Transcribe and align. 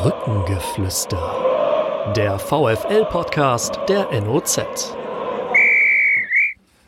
Brückengeflüster. 0.00 2.12
Der 2.14 2.38
VFL-Podcast 2.38 3.80
der 3.88 4.08
NOZ. 4.20 4.60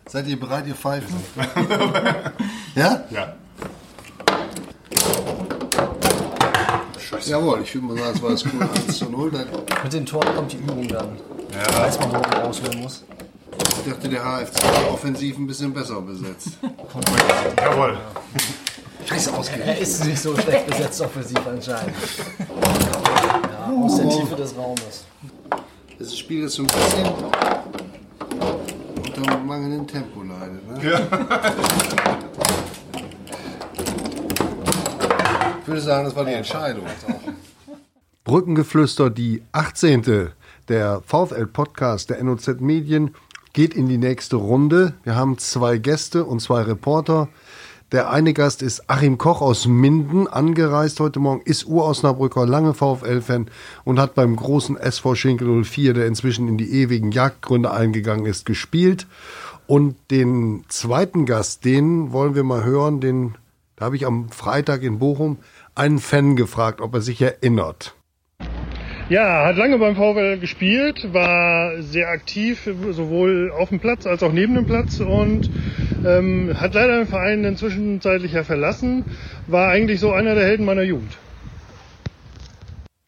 Seid 0.07 0.29
ihr 0.29 0.39
bereit, 0.39 0.69
ihr 0.69 0.77
Pfeifen? 0.77 1.17
ja? 2.77 3.03
Ja. 3.11 3.35
Jawohl, 7.27 7.63
ich 7.63 7.75
würde 7.75 7.87
mal 7.89 7.97
sagen, 7.97 8.13
es 8.15 8.23
war 8.23 8.31
das 8.31 8.45
cool 8.45 8.63
1 8.87 8.99
zu 8.99 9.11
0. 9.11 9.31
Dann, 9.33 9.47
Mit 9.83 9.93
den 9.93 10.07
Toren 10.07 10.33
kommt 10.37 10.53
die 10.53 10.59
Übung 10.59 10.87
dann. 10.87 11.17
Ja. 11.53 11.83
Weiß 11.83 11.99
man, 11.99 12.11
wo 12.11 12.15
man 12.15 12.33
rausholen 12.33 12.81
muss. 12.81 13.05
ich 13.85 13.93
dachte, 13.93 14.09
der 14.09 14.23
HFC 14.23 14.63
war 14.63 14.95
offensiv 14.95 15.37
ein 15.37 15.49
bisschen 15.49 15.75
besser 15.75 16.01
besetzt. 16.01 16.51
Jawohl. 17.57 17.99
Scheiße 19.11 19.33
ausgegangen. 19.35 19.69
Er 19.71 19.79
ist 19.79 20.05
nicht 20.05 20.21
so 20.23 20.37
schlecht 20.37 20.67
besetzt 20.69 21.01
offensiv 21.01 21.45
anscheinend. 21.45 21.97
Ja, 22.39 23.73
aus 23.85 23.97
der 23.97 24.09
Tiefe 24.09 24.37
des 24.37 24.57
Raumes. 24.57 25.05
Das 25.99 26.17
Spiel 26.17 26.45
ist 26.45 26.55
so 26.55 26.63
ein 26.63 26.69
bisschen 26.69 27.09
unter 29.19 29.39
mangelndem 29.39 29.87
Tempo 29.89 30.23
leidet. 30.23 30.65
Ne? 30.69 31.09
Ich 35.61 35.67
würde 35.67 35.81
sagen, 35.81 36.05
das 36.05 36.15
war 36.15 36.25
die 36.25 36.35
Entscheidung. 36.35 36.87
Brückengeflüster, 38.23 39.11
die 39.11 39.43
18. 39.51 40.31
Der 40.69 41.03
VfL-Podcast 41.05 42.11
der 42.11 42.23
NOZ 42.23 42.61
Medien 42.61 43.17
geht 43.53 43.75
in 43.75 43.89
die 43.89 43.99
nächste 43.99 44.37
Runde. 44.37 44.95
Wir 45.03 45.17
haben 45.17 45.37
zwei 45.39 45.79
Gäste 45.79 46.25
und 46.25 46.41
zwei 46.41 46.63
Reporter. 46.63 47.29
Der 47.93 48.09
eine 48.09 48.33
Gast 48.35 48.63
ist 48.63 48.89
Achim 48.89 49.19
Koch 49.19 49.41
aus 49.41 49.67
Minden, 49.67 50.29
angereist 50.29 51.01
heute 51.01 51.19
Morgen, 51.19 51.43
ist 51.45 51.67
Urausnabrücker, 51.67 52.47
lange 52.47 52.73
VfL-Fan 52.73 53.51
und 53.83 53.99
hat 53.99 54.15
beim 54.15 54.37
großen 54.37 54.77
SV 54.77 55.17
Schinkel 55.17 55.65
04, 55.65 55.95
der 55.95 56.07
inzwischen 56.07 56.47
in 56.47 56.57
die 56.57 56.71
ewigen 56.71 57.11
Jagdgründe 57.11 57.73
eingegangen 57.73 58.27
ist, 58.27 58.47
gespielt. 58.47 59.09
Und 59.67 59.97
den 60.13 60.63
zweiten 60.69 61.27
Gast, 61.27 61.65
den 61.65 62.13
wollen 62.13 62.37
wir 62.37 62.45
mal 62.45 62.63
hören, 62.63 63.01
den, 63.01 63.35
da 63.75 63.87
habe 63.87 63.97
ich 63.97 64.07
am 64.07 64.29
Freitag 64.29 64.85
in 64.85 65.01
Bochum 65.01 65.39
einen 65.75 65.99
Fan 65.99 66.37
gefragt, 66.37 66.81
ob 66.81 66.95
er 66.95 67.01
sich 67.01 67.21
erinnert. 67.21 67.97
Ja, 69.09 69.47
hat 69.47 69.57
lange 69.57 69.79
beim 69.79 69.97
VfL 69.97 70.39
gespielt, 70.39 71.13
war 71.13 71.83
sehr 71.83 72.11
aktiv, 72.11 72.71
sowohl 72.93 73.51
auf 73.51 73.71
dem 73.71 73.81
Platz 73.81 74.07
als 74.07 74.23
auch 74.23 74.33
neben 74.33 74.55
dem 74.55 74.67
Platz 74.67 75.01
und 75.01 75.51
ähm, 76.05 76.53
hat 76.59 76.75
leider 76.75 76.99
den 76.99 77.07
Verein 77.07 77.43
dann 77.43 77.57
zwischenzeitlich 77.57 78.33
ja 78.33 78.45
verlassen, 78.45 79.05
war 79.47 79.69
eigentlich 79.69 80.01
so 80.01 80.13
einer 80.13 80.35
der 80.35 80.45
Helden 80.45 80.65
meiner 80.65 80.83
Jugend. 80.83 81.17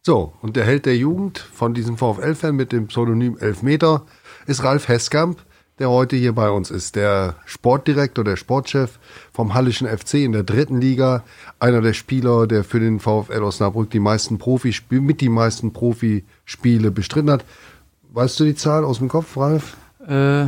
So, 0.05 0.33
und 0.43 0.57
der 0.57 0.65
Held 0.65 0.87
der 0.87 0.97
Jugend 0.97 1.39
von 1.39 1.75
diesem 1.75 1.97
VfL-Fan 1.97 2.57
mit 2.57 2.73
dem 2.73 2.89
Pseudonym 2.89 3.39
Elfmeter 3.39 4.05
ist 4.47 4.65
Ralf 4.65 4.89
Heskamp, 4.89 5.39
der 5.79 5.91
heute 5.91 6.17
hier 6.17 6.33
bei 6.33 6.51
uns 6.51 6.73
ist. 6.73 6.97
Der 6.97 7.37
Sportdirektor, 7.47 8.25
der 8.25 8.37
Sportchef 8.37 8.99
vom 9.33 9.55
Hallischen 9.55 9.87
FC 9.87 10.15
in 10.15 10.33
der 10.33 10.43
dritten 10.43 10.81
Liga. 10.81 11.23
Einer 11.61 11.81
der 11.81 11.93
Spieler, 11.93 12.49
der 12.49 12.65
für 12.65 12.81
den 12.81 12.99
VfL 12.99 13.43
Osnabrück 13.43 13.91
die 13.91 14.01
meisten 14.01 14.39
Profispiele, 14.39 15.01
mit 15.01 15.21
die 15.21 15.29
meisten 15.29 15.73
Profispiele 15.73 16.91
bestritten 16.91 17.31
hat. 17.31 17.45
Weißt 18.13 18.39
du 18.41 18.45
die 18.45 18.57
Zahl 18.57 18.85
aus 18.85 18.99
dem 18.99 19.09
Kopf, 19.09 19.37
Ralf? 19.37 19.77
Äh, 20.07 20.47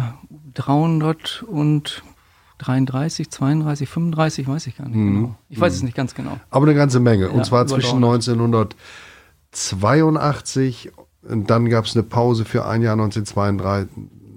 333, 2.59 3.31
32, 3.31 3.89
35, 3.89 4.49
weiß 4.49 4.67
ich 4.67 4.77
gar 4.77 4.87
nicht 4.89 4.95
genau. 4.95 5.35
Ich 5.49 5.61
weiß 5.61 5.75
es 5.75 5.83
nicht 5.83 5.97
ganz 5.97 6.15
genau. 6.15 6.39
Aber 6.51 6.67
eine 6.67 6.75
ganze 6.75 7.01
Menge. 7.01 7.31
Und 7.31 7.39
Ja, 7.39 7.43
zwar 7.45 7.67
zwischen 7.67 7.97
1982 7.97 10.93
und 11.29 11.51
dann 11.51 11.69
gab 11.69 11.87
es 11.87 11.97
eine 11.97 12.03
Pause 12.03 12.45
für 12.45 12.67
ein 12.67 12.83
Jahr 12.83 12.95
1992, 12.95 13.89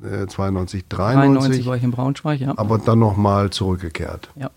äh, 0.03 0.27
92, 0.27 0.85
93, 0.87 0.89
93 0.89 1.65
war 1.65 1.75
ich 1.75 1.83
in 1.83 1.91
Braunschweig, 1.91 2.39
ja. 2.39 2.53
aber 2.55 2.77
dann 2.77 2.99
nochmal 2.99 3.49
zurückgekehrt. 3.49 4.29
ja. 4.35 4.49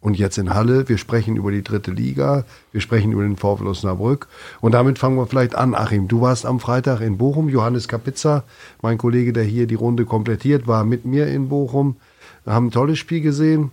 Und 0.00 0.16
jetzt 0.16 0.38
in 0.38 0.54
Halle, 0.54 0.88
wir 0.88 0.96
sprechen 0.96 1.36
über 1.36 1.50
die 1.50 1.64
dritte 1.64 1.90
Liga, 1.90 2.44
wir 2.70 2.80
sprechen 2.80 3.10
über 3.10 3.22
den 3.22 3.36
VfL 3.36 3.66
Osnabrück. 3.66 4.28
Und 4.60 4.70
damit 4.72 4.96
fangen 4.96 5.16
wir 5.16 5.26
vielleicht 5.26 5.56
an, 5.56 5.74
Achim. 5.74 6.06
Du 6.06 6.20
warst 6.20 6.46
am 6.46 6.60
Freitag 6.60 7.00
in 7.00 7.18
Bochum, 7.18 7.48
Johannes 7.48 7.88
Kapitzer, 7.88 8.44
mein 8.80 8.96
Kollege, 8.96 9.32
der 9.32 9.42
hier 9.42 9.66
die 9.66 9.74
Runde 9.74 10.04
komplettiert, 10.04 10.68
war 10.68 10.84
mit 10.84 11.04
mir 11.04 11.26
in 11.26 11.48
Bochum. 11.48 11.96
Wir 12.44 12.54
haben 12.54 12.66
ein 12.66 12.70
tolles 12.70 12.98
Spiel 12.98 13.20
gesehen. 13.20 13.70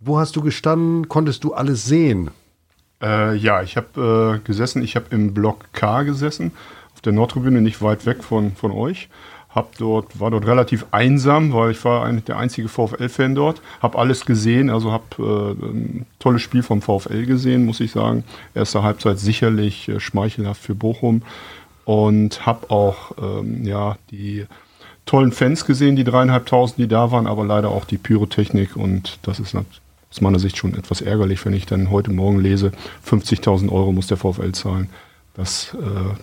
Wo 0.00 0.18
hast 0.18 0.36
du 0.36 0.42
gestanden? 0.42 1.08
Konntest 1.08 1.44
du 1.44 1.54
alles 1.54 1.84
sehen? 1.84 2.30
Äh, 3.02 3.36
ja, 3.36 3.62
ich 3.62 3.76
habe 3.76 4.40
äh, 4.40 4.46
gesessen, 4.46 4.82
ich 4.82 4.96
habe 4.96 5.06
im 5.10 5.34
Block 5.34 5.72
K 5.72 6.02
gesessen, 6.02 6.52
auf 6.94 7.00
der 7.00 7.12
Nordtribüne, 7.12 7.60
nicht 7.60 7.82
weit 7.82 8.06
weg 8.06 8.22
von, 8.22 8.54
von 8.54 8.70
euch. 8.70 9.08
Hab 9.54 9.76
dort, 9.76 10.18
war 10.18 10.30
dort 10.30 10.46
relativ 10.46 10.86
einsam, 10.92 11.52
weil 11.52 11.72
ich 11.72 11.84
war 11.84 12.04
eigentlich 12.04 12.24
der 12.24 12.38
einzige 12.38 12.68
VfL-Fan 12.68 13.34
dort. 13.34 13.60
Habe 13.82 13.98
alles 13.98 14.24
gesehen, 14.24 14.70
also 14.70 14.92
habe 14.92 15.04
äh, 15.18 15.66
ein 15.66 16.06
tolles 16.18 16.40
Spiel 16.40 16.62
vom 16.62 16.80
VfL 16.80 17.26
gesehen, 17.26 17.66
muss 17.66 17.80
ich 17.80 17.92
sagen. 17.92 18.24
Erste 18.54 18.82
Halbzeit 18.82 19.18
sicherlich 19.18 19.88
äh, 19.88 20.00
schmeichelhaft 20.00 20.62
für 20.62 20.74
Bochum. 20.74 21.22
Und 21.84 22.46
habe 22.46 22.70
auch 22.70 23.12
ähm, 23.20 23.64
ja, 23.64 23.98
die 24.10 24.46
tollen 25.06 25.32
Fans 25.32 25.64
gesehen, 25.64 25.96
die 25.96 26.04
dreieinhalbtausend, 26.04 26.78
die 26.78 26.88
da 26.88 27.10
waren, 27.10 27.26
aber 27.26 27.44
leider 27.44 27.70
auch 27.70 27.84
die 27.84 27.98
Pyrotechnik. 27.98 28.76
Und 28.76 29.18
das 29.22 29.40
ist 29.40 29.54
aus 29.54 30.20
meiner 30.20 30.38
Sicht 30.38 30.56
schon 30.56 30.74
etwas 30.74 31.00
ärgerlich, 31.00 31.44
wenn 31.44 31.52
ich 31.54 31.66
dann 31.66 31.90
heute 31.90 32.12
Morgen 32.12 32.40
lese, 32.40 32.72
50.000 33.08 33.70
Euro 33.70 33.92
muss 33.92 34.06
der 34.06 34.16
VfL 34.16 34.52
zahlen. 34.52 34.90
Das 35.34 35.74
äh, 35.74 36.14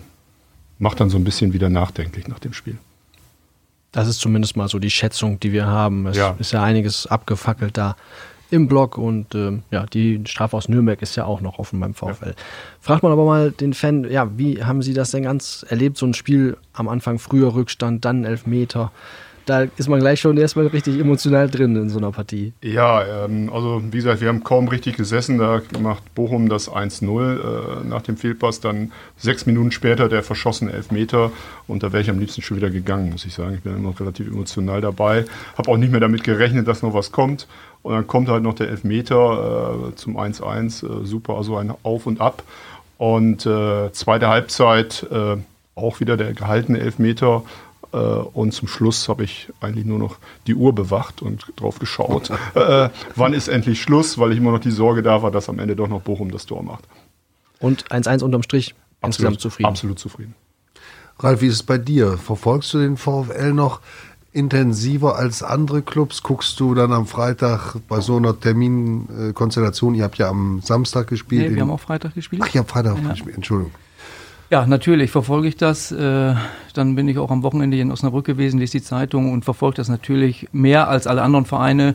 macht 0.78 1.00
dann 1.00 1.10
so 1.10 1.18
ein 1.18 1.24
bisschen 1.24 1.52
wieder 1.52 1.68
nachdenklich 1.68 2.28
nach 2.28 2.38
dem 2.38 2.52
Spiel. 2.52 2.78
Das 3.92 4.06
ist 4.06 4.20
zumindest 4.20 4.56
mal 4.56 4.68
so 4.68 4.78
die 4.78 4.90
Schätzung, 4.90 5.40
die 5.40 5.52
wir 5.52 5.66
haben. 5.66 6.06
Es 6.06 6.16
Ja. 6.16 6.36
ist 6.38 6.52
ja 6.52 6.62
einiges 6.62 7.06
abgefackelt 7.08 7.76
da 7.76 7.96
im 8.50 8.68
Block 8.68 8.98
und 8.98 9.34
ähm, 9.34 9.62
ja, 9.70 9.86
die 9.86 10.20
Strafe 10.26 10.56
aus 10.56 10.68
Nürnberg 10.68 11.00
ist 11.02 11.16
ja 11.16 11.24
auch 11.24 11.40
noch 11.40 11.58
offen 11.58 11.80
beim 11.80 11.94
VfL. 11.94 12.34
Fragt 12.80 13.02
man 13.02 13.12
aber 13.12 13.24
mal 13.24 13.50
den 13.50 13.74
Fan, 13.74 14.10
ja, 14.10 14.36
wie 14.36 14.62
haben 14.64 14.82
Sie 14.82 14.94
das 14.94 15.12
denn 15.12 15.22
ganz 15.22 15.64
erlebt, 15.68 15.96
so 15.96 16.06
ein 16.06 16.14
Spiel 16.14 16.56
am 16.72 16.88
Anfang 16.88 17.18
früher 17.18 17.54
Rückstand, 17.54 18.04
dann 18.04 18.24
Elfmeter? 18.24 18.92
Da 19.50 19.62
ist 19.62 19.88
man 19.88 19.98
gleich 19.98 20.20
schon 20.20 20.36
erstmal 20.36 20.68
richtig 20.68 21.00
emotional 21.00 21.50
drin 21.50 21.74
in 21.74 21.88
so 21.88 21.98
einer 21.98 22.12
Partie. 22.12 22.52
Ja, 22.62 23.24
ähm, 23.24 23.50
also 23.52 23.82
wie 23.84 23.96
gesagt, 23.96 24.20
wir 24.20 24.28
haben 24.28 24.44
kaum 24.44 24.68
richtig 24.68 24.96
gesessen. 24.96 25.38
Da 25.38 25.60
macht 25.80 26.14
Bochum 26.14 26.48
das 26.48 26.70
1-0 26.70 27.02
äh, 27.02 27.84
nach 27.84 28.02
dem 28.02 28.16
Fehlpass. 28.16 28.60
Dann 28.60 28.92
sechs 29.16 29.46
Minuten 29.46 29.72
später 29.72 30.08
der 30.08 30.22
verschossene 30.22 30.70
Elfmeter. 30.72 31.32
Und 31.66 31.82
da 31.82 31.90
wäre 31.90 32.00
ich 32.00 32.10
am 32.10 32.20
liebsten 32.20 32.42
schon 32.42 32.58
wieder 32.58 32.70
gegangen, 32.70 33.10
muss 33.10 33.24
ich 33.24 33.34
sagen. 33.34 33.54
Ich 33.56 33.62
bin 33.62 33.74
immer 33.74 33.92
relativ 33.98 34.28
emotional 34.28 34.80
dabei. 34.80 35.24
Habe 35.58 35.68
auch 35.68 35.76
nicht 35.76 35.90
mehr 35.90 35.98
damit 35.98 36.22
gerechnet, 36.22 36.68
dass 36.68 36.84
noch 36.84 36.94
was 36.94 37.10
kommt. 37.10 37.48
Und 37.82 37.94
dann 37.94 38.06
kommt 38.06 38.28
halt 38.28 38.44
noch 38.44 38.54
der 38.54 38.68
Elfmeter 38.68 39.90
äh, 39.90 39.94
zum 39.96 40.16
1-1. 40.16 41.02
Äh, 41.02 41.06
super, 41.06 41.34
also 41.34 41.56
ein 41.56 41.74
Auf 41.82 42.06
und 42.06 42.20
Ab. 42.20 42.44
Und 42.98 43.46
äh, 43.46 43.90
zweite 43.90 44.28
Halbzeit 44.28 45.08
äh, 45.10 45.38
auch 45.74 45.98
wieder 45.98 46.16
der 46.16 46.34
gehaltene 46.34 46.78
Elfmeter. 46.78 47.42
Äh, 47.92 47.96
und 47.96 48.52
zum 48.52 48.68
Schluss 48.68 49.08
habe 49.08 49.24
ich 49.24 49.48
eigentlich 49.60 49.84
nur 49.84 49.98
noch 49.98 50.16
die 50.46 50.54
Uhr 50.54 50.74
bewacht 50.74 51.22
und 51.22 51.46
drauf 51.56 51.78
geschaut. 51.78 52.30
äh, 52.54 52.88
wann 53.16 53.32
ist 53.32 53.48
endlich 53.48 53.80
Schluss, 53.82 54.18
weil 54.18 54.32
ich 54.32 54.38
immer 54.38 54.52
noch 54.52 54.60
die 54.60 54.70
Sorge 54.70 55.02
da 55.02 55.22
war, 55.22 55.30
dass 55.30 55.48
am 55.48 55.58
Ende 55.58 55.76
doch 55.76 55.88
noch 55.88 56.02
Bochum 56.02 56.30
das 56.30 56.46
Tor 56.46 56.62
macht. 56.62 56.84
Und 57.58 57.88
1-1 57.90 58.22
unterm 58.22 58.42
Strich, 58.42 58.74
insgesamt 59.02 59.40
zufrieden. 59.40 59.68
Absolut 59.68 59.98
zufrieden. 59.98 60.34
Ralf, 61.18 61.42
wie 61.42 61.48
ist 61.48 61.54
es 61.54 61.62
bei 61.62 61.76
dir? 61.78 62.16
Verfolgst 62.16 62.72
du 62.72 62.78
den 62.78 62.96
VfL 62.96 63.52
noch 63.52 63.80
intensiver 64.32 65.16
als 65.16 65.42
andere 65.42 65.82
Clubs? 65.82 66.22
Guckst 66.22 66.58
du 66.60 66.74
dann 66.74 66.92
am 66.92 67.06
Freitag 67.06 67.74
bei 67.88 68.00
so 68.00 68.16
einer 68.16 68.38
Terminkonstellation, 68.38 69.94
ihr 69.94 70.04
habt 70.04 70.18
ja 70.18 70.28
am 70.28 70.60
Samstag 70.62 71.08
gespielt. 71.08 71.50
Nee, 71.50 71.54
wir 71.56 71.62
haben 71.62 71.70
auch 71.70 71.80
Freitag 71.80 72.14
gespielt. 72.14 72.42
Ach, 72.44 72.54
ihr 72.54 72.60
habt 72.60 72.70
Freitag 72.70 72.96
Ja. 73.02 73.10
gespielt, 73.10 73.36
Entschuldigung. 73.36 73.72
Ja, 74.50 74.66
natürlich 74.66 75.12
verfolge 75.12 75.46
ich 75.46 75.56
das. 75.56 75.92
Äh, 75.92 76.34
dann 76.74 76.96
bin 76.96 77.06
ich 77.06 77.18
auch 77.18 77.30
am 77.30 77.44
Wochenende 77.44 77.78
in 77.78 77.92
Osnabrück 77.92 78.26
gewesen, 78.26 78.58
lese 78.58 78.78
die 78.78 78.82
Zeitung 78.82 79.32
und 79.32 79.44
verfolge 79.44 79.76
das 79.76 79.88
natürlich 79.88 80.48
mehr 80.50 80.88
als 80.88 81.06
alle 81.06 81.22
anderen 81.22 81.44
Vereine, 81.44 81.94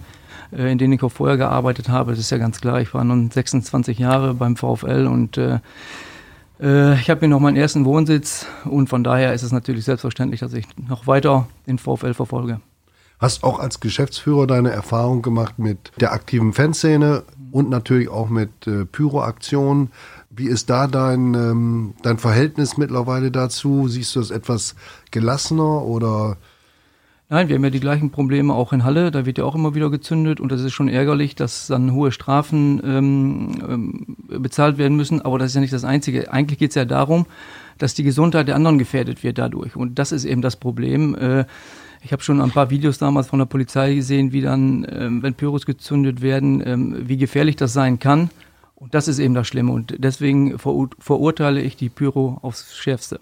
äh, 0.53 0.71
in 0.71 0.77
denen 0.77 0.93
ich 0.93 1.03
auch 1.03 1.11
vorher 1.11 1.35
gearbeitet 1.35 1.89
habe. 1.89 2.11
Das 2.11 2.19
ist 2.19 2.29
ja 2.29 2.37
ganz 2.37 2.61
klar. 2.61 2.79
Ich 2.79 2.93
war 2.93 3.03
nun 3.03 3.29
26 3.29 3.99
Jahre 3.99 4.33
beim 4.33 4.55
VfL 4.55 5.05
und 5.05 5.37
äh, 5.37 5.59
ich 6.57 7.09
habe 7.09 7.19
hier 7.19 7.27
noch 7.27 7.41
meinen 7.41 7.57
ersten 7.57 7.83
Wohnsitz 7.83 8.45
und 8.63 8.87
von 8.87 9.03
daher 9.03 9.33
ist 9.33 9.43
es 9.43 9.51
natürlich 9.51 9.83
selbstverständlich, 9.83 10.39
dass 10.39 10.53
ich 10.53 10.65
noch 10.87 11.05
weiter 11.05 11.47
den 11.67 11.77
VfL 11.77 12.13
verfolge. 12.13 12.61
Hast 13.19 13.43
auch 13.43 13.59
als 13.59 13.81
Geschäftsführer 13.81 14.47
deine 14.47 14.71
Erfahrung 14.71 15.21
gemacht 15.21 15.59
mit 15.59 15.91
der 15.99 16.13
aktiven 16.13 16.53
Fanszene 16.53 17.23
und 17.51 17.69
natürlich 17.69 18.07
auch 18.07 18.29
mit 18.29 18.51
Pyroaktionen. 18.93 19.89
Wie 20.35 20.47
ist 20.47 20.69
da 20.69 20.87
dein, 20.87 21.33
ähm, 21.33 21.93
dein 22.03 22.17
Verhältnis 22.17 22.77
mittlerweile 22.77 23.31
dazu? 23.31 23.87
Siehst 23.87 24.15
du 24.15 24.19
es 24.19 24.31
etwas 24.31 24.75
gelassener 25.11 25.83
oder 25.83 26.37
Nein, 27.27 27.49
wir 27.49 27.55
haben 27.55 27.63
ja 27.63 27.71
die 27.71 27.79
gleichen 27.79 28.11
Probleme 28.11 28.53
auch 28.53 28.71
in 28.71 28.83
Halle. 28.83 29.09
Da 29.09 29.25
wird 29.25 29.39
ja 29.39 29.45
auch 29.45 29.55
immer 29.55 29.73
wieder 29.73 29.89
gezündet 29.89 30.39
und 30.39 30.51
das 30.51 30.61
ist 30.61 30.73
schon 30.73 30.87
ärgerlich, 30.87 31.33
dass 31.33 31.65
dann 31.65 31.91
hohe 31.91 32.11
Strafen 32.11 32.79
ähm, 32.85 33.55
ähm, 33.67 34.15
bezahlt 34.41 34.77
werden 34.77 34.95
müssen. 34.95 35.23
Aber 35.23 35.39
das 35.39 35.47
ist 35.49 35.55
ja 35.55 35.61
nicht 35.61 35.73
das 35.73 35.85
Einzige. 35.85 36.31
Eigentlich 36.31 36.59
geht 36.59 36.69
es 36.69 36.75
ja 36.75 36.85
darum, 36.85 37.25
dass 37.79 37.95
die 37.95 38.03
Gesundheit 38.03 38.47
der 38.47 38.55
anderen 38.55 38.77
gefährdet 38.77 39.23
wird 39.23 39.39
dadurch. 39.39 39.75
Und 39.75 39.97
das 39.97 40.11
ist 40.11 40.23
eben 40.23 40.43
das 40.43 40.55
Problem. 40.55 41.15
Äh, 41.15 41.45
ich 42.03 42.11
habe 42.11 42.21
schon 42.21 42.41
ein 42.41 42.51
paar 42.51 42.69
Videos 42.69 42.99
damals 42.99 43.25
von 43.25 43.39
der 43.39 43.47
Polizei 43.47 43.95
gesehen, 43.95 44.31
wie 44.31 44.41
dann, 44.41 44.85
ähm, 44.91 45.23
wenn 45.23 45.33
Pyros 45.33 45.65
gezündet 45.65 46.21
werden, 46.21 46.61
ähm, 46.63 46.95
wie 47.07 47.17
gefährlich 47.17 47.55
das 47.55 47.73
sein 47.73 47.97
kann. 47.97 48.29
Und 48.75 48.93
das 48.93 49.07
ist 49.07 49.19
eben 49.19 49.33
das 49.33 49.47
Schlimme. 49.47 49.71
Und 49.71 49.95
deswegen 49.97 50.59
verur 50.59 50.89
verurteile 50.99 51.61
ich 51.61 51.77
die 51.77 51.89
Pyro 51.89 52.39
aufs 52.41 52.75
Schärfste. 52.75 53.19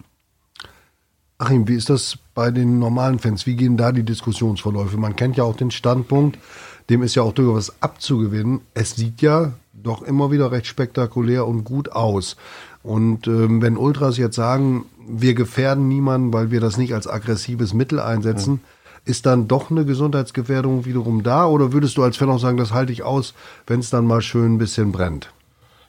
Achim, 1.37 1.67
wie 1.67 1.75
ist 1.75 1.89
das 1.89 2.17
bei 2.33 2.51
den 2.51 2.79
normalen 2.79 3.19
Fans? 3.19 3.45
Wie 3.45 3.55
gehen 3.55 3.77
da 3.77 3.91
die 3.91 4.03
Diskussionsverläufe? 4.03 4.97
Man 4.97 5.15
kennt 5.15 5.37
ja 5.37 5.43
auch 5.43 5.55
den 5.55 5.71
Standpunkt, 5.71 6.37
dem 6.89 7.03
ist 7.03 7.15
ja 7.15 7.23
auch 7.23 7.33
durchaus 7.33 7.81
abzugewinnen. 7.81 8.61
Es 8.73 8.95
sieht 8.95 9.21
ja 9.21 9.53
doch 9.73 10.01
immer 10.01 10.31
wieder 10.31 10.51
recht 10.51 10.67
spektakulär 10.67 11.45
und 11.45 11.63
gut 11.63 11.91
aus. 11.91 12.37
Und 12.81 13.27
ähm, 13.27 13.61
wenn 13.61 13.77
Ultras 13.77 14.17
jetzt 14.17 14.35
sagen, 14.35 14.85
wir 15.07 15.33
gefährden 15.33 15.87
niemanden, 15.87 16.33
weil 16.33 16.51
wir 16.51 16.61
das 16.61 16.77
nicht 16.77 16.93
als 16.93 17.07
aggressives 17.07 17.73
Mittel 17.73 17.99
einsetzen, 17.99 18.61
ja. 18.63 19.11
ist 19.11 19.25
dann 19.25 19.47
doch 19.47 19.69
eine 19.69 19.85
Gesundheitsgefährdung 19.85 20.85
wiederum 20.85 21.23
da? 21.23 21.45
Oder 21.45 21.73
würdest 21.73 21.97
du 21.97 22.03
als 22.03 22.17
Fan 22.17 22.29
auch 22.29 22.39
sagen, 22.39 22.57
das 22.57 22.73
halte 22.73 22.93
ich 22.93 23.03
aus, 23.03 23.33
wenn 23.67 23.79
es 23.79 23.89
dann 23.89 24.05
mal 24.05 24.21
schön 24.21 24.55
ein 24.55 24.57
bisschen 24.57 24.91
brennt? 24.91 25.33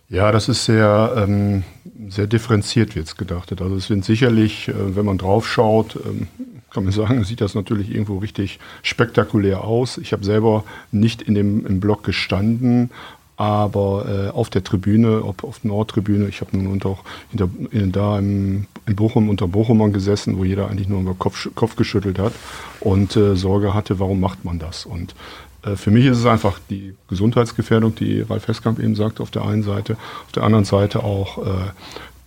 Ja, 0.09 0.33
das 0.33 0.49
ist 0.49 0.65
sehr, 0.65 1.15
ähm, 1.17 1.65
sehr 2.09 2.27
differenziert 2.27 2.95
jetzt 2.95 3.17
gedacht. 3.17 3.51
Also 3.61 3.77
es 3.77 3.87
sind 3.87 4.05
sicherlich, 4.05 4.69
äh, 4.69 4.97
wenn 4.97 5.07
man 5.07 5.19
drauf 5.19 5.49
schaut, 5.49 5.97
ähm, 5.97 6.29
kann 6.71 6.85
man 6.85 6.93
sagen, 6.93 7.25
sieht 7.25 7.41
das 7.41 7.55
natürlich 7.55 7.91
irgendwo 7.91 8.19
richtig 8.19 8.59
spektakulär 8.83 9.65
aus. 9.65 9.99
Ich 9.99 10.13
habe 10.13 10.25
selber 10.25 10.65
nicht 10.93 11.23
in 11.23 11.35
dem 11.35 11.65
im 11.67 11.81
Block 11.81 12.05
gestanden, 12.05 12.91
aber 13.37 14.07
äh, 14.09 14.31
auf 14.31 14.51
der 14.51 14.63
Tribüne, 14.63 15.25
ob 15.25 15.43
auf 15.43 15.65
Nordtribüne, 15.65 16.29
ich 16.29 16.41
habe 16.41 16.57
nun 16.57 16.69
unter, 16.69 16.91
auch 16.91 17.05
hinter, 17.31 17.49
in, 17.73 17.91
da 17.91 18.19
im, 18.19 18.67
in 18.87 18.95
Bochum 18.95 19.29
unter 19.29 19.49
Bochumern 19.49 19.93
gesessen, 19.93 20.39
wo 20.39 20.45
jeder 20.45 20.69
eigentlich 20.71 20.89
nur 20.89 21.01
über 21.01 21.15
Kopf, 21.15 21.49
Kopf 21.55 21.75
geschüttelt 21.75 22.19
hat 22.19 22.33
und 22.79 23.17
äh, 23.17 23.35
Sorge 23.35 23.75
hatte, 23.75 23.99
warum 23.99 24.21
macht 24.21 24.45
man 24.45 24.59
das? 24.61 24.87
Und 24.87 25.15
für 25.77 25.91
mich 25.91 26.07
ist 26.07 26.19
es 26.19 26.27
einfach 26.27 26.59
die 26.71 26.95
Gesundheitsgefährdung, 27.09 27.95
die 27.95 28.21
Ralf 28.21 28.49
Heskamp 28.49 28.79
eben 28.79 28.95
sagt, 28.95 29.21
auf 29.21 29.31
der 29.31 29.45
einen 29.45 29.63
Seite, 29.63 29.97
auf 30.27 30.33
der 30.33 30.43
anderen 30.43 30.65
Seite 30.65 31.03
auch 31.03 31.39
äh, 31.39 31.51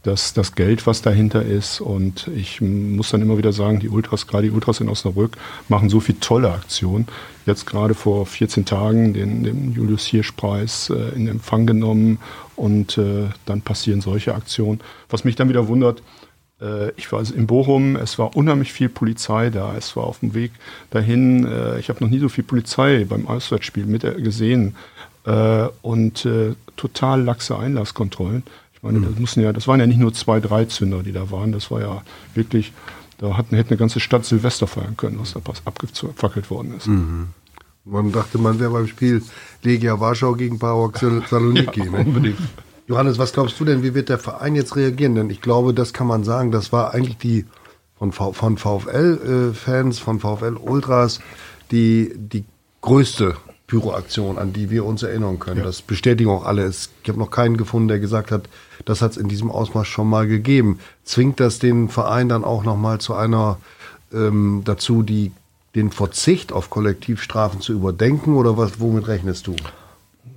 das, 0.08 0.34
das 0.34 0.56
Geld, 0.56 0.88
was 0.88 1.02
dahinter 1.02 1.42
ist. 1.44 1.82
Und 1.82 2.30
ich 2.36 2.62
muss 2.62 3.10
dann 3.10 3.22
immer 3.22 3.38
wieder 3.38 3.52
sagen, 3.52 3.80
die 3.80 3.90
Ultras, 3.90 4.26
gerade 4.26 4.48
die 4.48 4.54
Ultras 4.54 4.80
in 4.80 4.90
Osnabrück, 4.90 5.38
machen 5.68 5.90
so 5.90 6.00
viele 6.00 6.20
tolle 6.20 6.52
Aktionen. 6.52 7.08
Jetzt 7.46 7.66
gerade 7.66 7.94
vor 7.94 8.26
14 8.26 8.66
Tagen 8.66 9.14
den, 9.14 9.44
den 9.44 9.74
Julius 9.74 10.06
Hirsch-Preis 10.06 10.90
äh, 10.90 11.16
in 11.16 11.28
Empfang 11.28 11.68
genommen 11.68 12.20
und 12.56 12.98
äh, 12.98 13.26
dann 13.46 13.62
passieren 13.62 14.02
solche 14.02 14.34
Aktionen. 14.34 14.80
Was 15.10 15.24
mich 15.24 15.36
dann 15.36 15.50
wieder 15.50 15.68
wundert, 15.68 16.00
äh, 16.00 16.04
ich 16.96 17.12
war 17.12 17.20
also 17.20 17.36
in 17.36 17.46
Bochum, 17.46 17.96
es 17.96 18.18
war 18.18 18.36
unheimlich 18.36 18.74
viel 18.74 18.90
Polizei 18.90 19.52
da, 19.52 19.76
es 19.78 19.96
war 19.96 20.06
auf 20.06 20.20
dem 20.20 20.34
Weg 20.34 20.52
dahin, 20.90 21.46
äh, 21.46 21.80
ich 21.80 21.90
habe 21.90 22.04
noch 22.04 22.10
nie 22.10 22.18
so 22.18 22.30
viel 22.30 22.44
Polizei 22.44 23.06
beim 23.08 23.28
Auswärtsspiel 23.28 23.86
mit 23.86 24.04
äh, 24.04 24.20
gesehen 24.22 24.76
und 25.82 26.26
total 26.78 27.22
laxe 27.22 27.60
Einlasskontrollen. 27.60 28.44
Ich 28.74 28.82
meine, 28.82 29.02
das 29.02 29.20
mussten 29.20 29.42
ja, 29.42 29.52
das 29.52 29.68
waren 29.68 29.82
ja 29.82 29.86
nicht 29.86 30.00
nur 30.00 30.14
zwei, 30.14 30.40
drei 30.40 30.64
Zünder, 30.64 31.04
die 31.04 31.12
da 31.12 31.30
waren, 31.32 31.52
das 31.52 31.70
war 31.70 31.82
ja 31.82 32.02
wirklich, 32.34 32.72
da 33.18 33.36
hatten, 33.36 33.58
hätte 33.58 33.72
eine 33.72 33.78
ganze 33.78 34.00
Stadt 34.00 34.24
Silvester 34.24 34.68
feiern 34.68 34.96
können, 34.96 35.20
was 35.20 35.34
da 35.34 35.42
abgefackelt 35.66 36.50
worden 36.50 36.78
ist. 36.78 36.88
Mhm. 36.88 37.28
Man 37.84 38.14
dachte, 38.14 38.38
man 38.38 38.60
wäre 38.60 38.72
beim 38.72 38.88
Spiel 38.88 39.22
Legia 39.64 40.00
Warschau 40.00 40.34
gegen 40.34 40.60
Parok 40.60 40.98
Saloniki. 40.98 41.84
ja, 41.86 42.04
ne? 42.04 42.36
Johannes, 42.88 43.20
was 43.20 43.34
glaubst 43.34 43.60
du 43.60 43.66
denn, 43.66 43.84
wie 43.84 43.94
wird 43.94 44.10
der 44.10 44.18
Verein 44.18 44.56
jetzt 44.56 44.76
reagieren? 44.76 45.16
Denn 45.16 45.30
ich 45.30 45.42
glaube, 45.42 45.74
das 45.74 45.94
kann 45.94 46.08
man 46.08 46.24
sagen, 46.24 46.52
das 46.52 46.72
war 46.72 46.94
eigentlich 46.94 47.18
die 47.18 47.46
von, 48.00 48.12
von 48.12 48.58
VfL-Fans, 48.58 50.00
von 50.00 50.20
VfL-Ultras, 50.20 51.20
die, 51.72 52.14
die 52.16 52.46
größte 52.82 53.36
Pyroaktion, 53.68 54.38
an 54.38 54.54
die 54.54 54.70
wir 54.70 54.86
uns 54.86 55.04
erinnern 55.04 55.40
können. 55.40 55.58
Ja. 55.58 55.66
Das 55.66 55.82
bestätigen 55.82 56.30
auch 56.30 56.46
alle. 56.46 56.70
Ich 56.70 57.10
habe 57.10 57.20
noch 57.20 57.32
keinen 57.32 57.58
gefunden, 57.58 57.90
der 57.90 58.00
gesagt 58.00 58.32
hat, 58.32 58.48
das 58.86 59.02
hat 59.02 59.12
es 59.12 59.18
in 59.18 59.28
diesem 59.28 59.52
Ausmaß 59.52 59.86
schon 59.86 60.10
mal 60.10 60.26
gegeben. 60.26 60.80
Zwingt 61.04 61.42
das 61.42 61.60
den 61.60 61.90
Verein 61.90 62.30
dann 62.30 62.46
auch 62.46 62.64
noch 62.64 62.78
mal 62.78 63.00
zu 63.00 63.14
einer 63.14 63.58
ähm, 64.14 64.62
dazu, 64.64 65.04
die 65.04 65.34
den 65.76 65.92
Verzicht 65.92 66.54
auf 66.54 66.70
Kollektivstrafen 66.70 67.60
zu 67.60 67.74
überdenken 67.74 68.36
oder 68.36 68.58
was? 68.58 68.80
Womit 68.80 69.08
rechnest 69.08 69.48
du? 69.48 69.56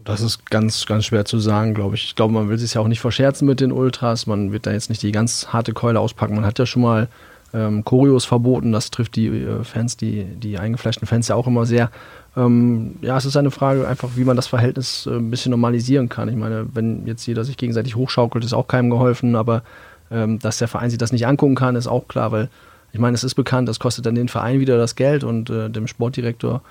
Das 0.05 0.21
ist 0.21 0.51
ganz, 0.51 0.87
ganz 0.87 1.05
schwer 1.05 1.25
zu 1.25 1.39
sagen, 1.39 1.75
glaube 1.75 1.95
ich. 1.95 2.05
Ich 2.05 2.15
glaube, 2.15 2.33
man 2.33 2.49
will 2.49 2.59
sich 2.59 2.75
ja 2.75 2.81
auch 2.81 2.89
nicht 2.89 3.01
verscherzen 3.01 3.47
mit 3.47 3.61
den 3.61 3.73
Ultras. 3.73 4.27
Man 4.27 4.53
wird 4.53 4.67
da 4.67 4.73
jetzt 4.73 4.89
nicht 4.89 5.03
die 5.03 5.13
ganz 5.13 5.49
harte 5.49 5.73
Keule 5.73 6.01
auspacken. 6.01 6.37
Man 6.37 6.47
hat 6.47 6.59
ja 6.59 6.67
schon 6.67 6.83
mal 6.83 7.09
ähm, 7.53 7.85
Choreos 7.85 8.25
verboten. 8.25 8.73
Das 8.73 8.91
trifft 8.91 9.17
die 9.17 9.27
äh, 9.27 9.65
Fans, 9.65 9.97
die, 9.97 10.25
die 10.25 10.59
eingefleischten 10.59 11.07
Fans 11.07 11.29
ja 11.29 11.35
auch 11.35 11.47
immer 11.47 11.67
sehr. 11.67 11.91
Ähm, 12.37 12.97
ja, 13.03 13.17
es 13.17 13.25
ist 13.25 13.37
eine 13.37 13.51
Frage 13.51 13.87
einfach, 13.87 14.11
wie 14.15 14.25
man 14.25 14.37
das 14.37 14.47
Verhältnis 14.47 15.07
äh, 15.07 15.17
ein 15.17 15.31
bisschen 15.31 15.51
normalisieren 15.51 16.09
kann. 16.09 16.29
Ich 16.29 16.37
meine, 16.37 16.67
wenn 16.73 17.07
jetzt 17.07 17.27
jeder 17.27 17.45
sich 17.45 17.57
gegenseitig 17.57 17.97
hochschaukelt, 17.97 18.45
ist 18.45 18.55
auch 18.55 18.69
keinem 18.69 18.91
geholfen. 18.91 19.37
Aber 19.37 19.63
ähm, 20.11 20.39
dass 20.39 20.59
der 20.59 20.69
Verein 20.69 20.91
sich 20.91 20.99
das 20.99 21.13
nicht 21.13 21.27
angucken 21.27 21.57
kann, 21.57 21.77
ist 21.77 21.87
auch 21.87 22.09
klar, 22.09 22.33
weil 22.33 22.49
ich 22.93 22.99
meine, 22.99 23.15
es 23.15 23.25
ist 23.25 23.35
bekannt, 23.35 23.69
das 23.69 23.79
kostet 23.79 24.07
dann 24.07 24.15
den 24.15 24.29
Verein 24.29 24.61
wieder 24.61 24.77
das 24.77 24.97
Geld 24.97 25.23
und 25.25 25.51
äh, 25.51 25.71
dem 25.71 25.87
Sportdirektor 25.87 26.63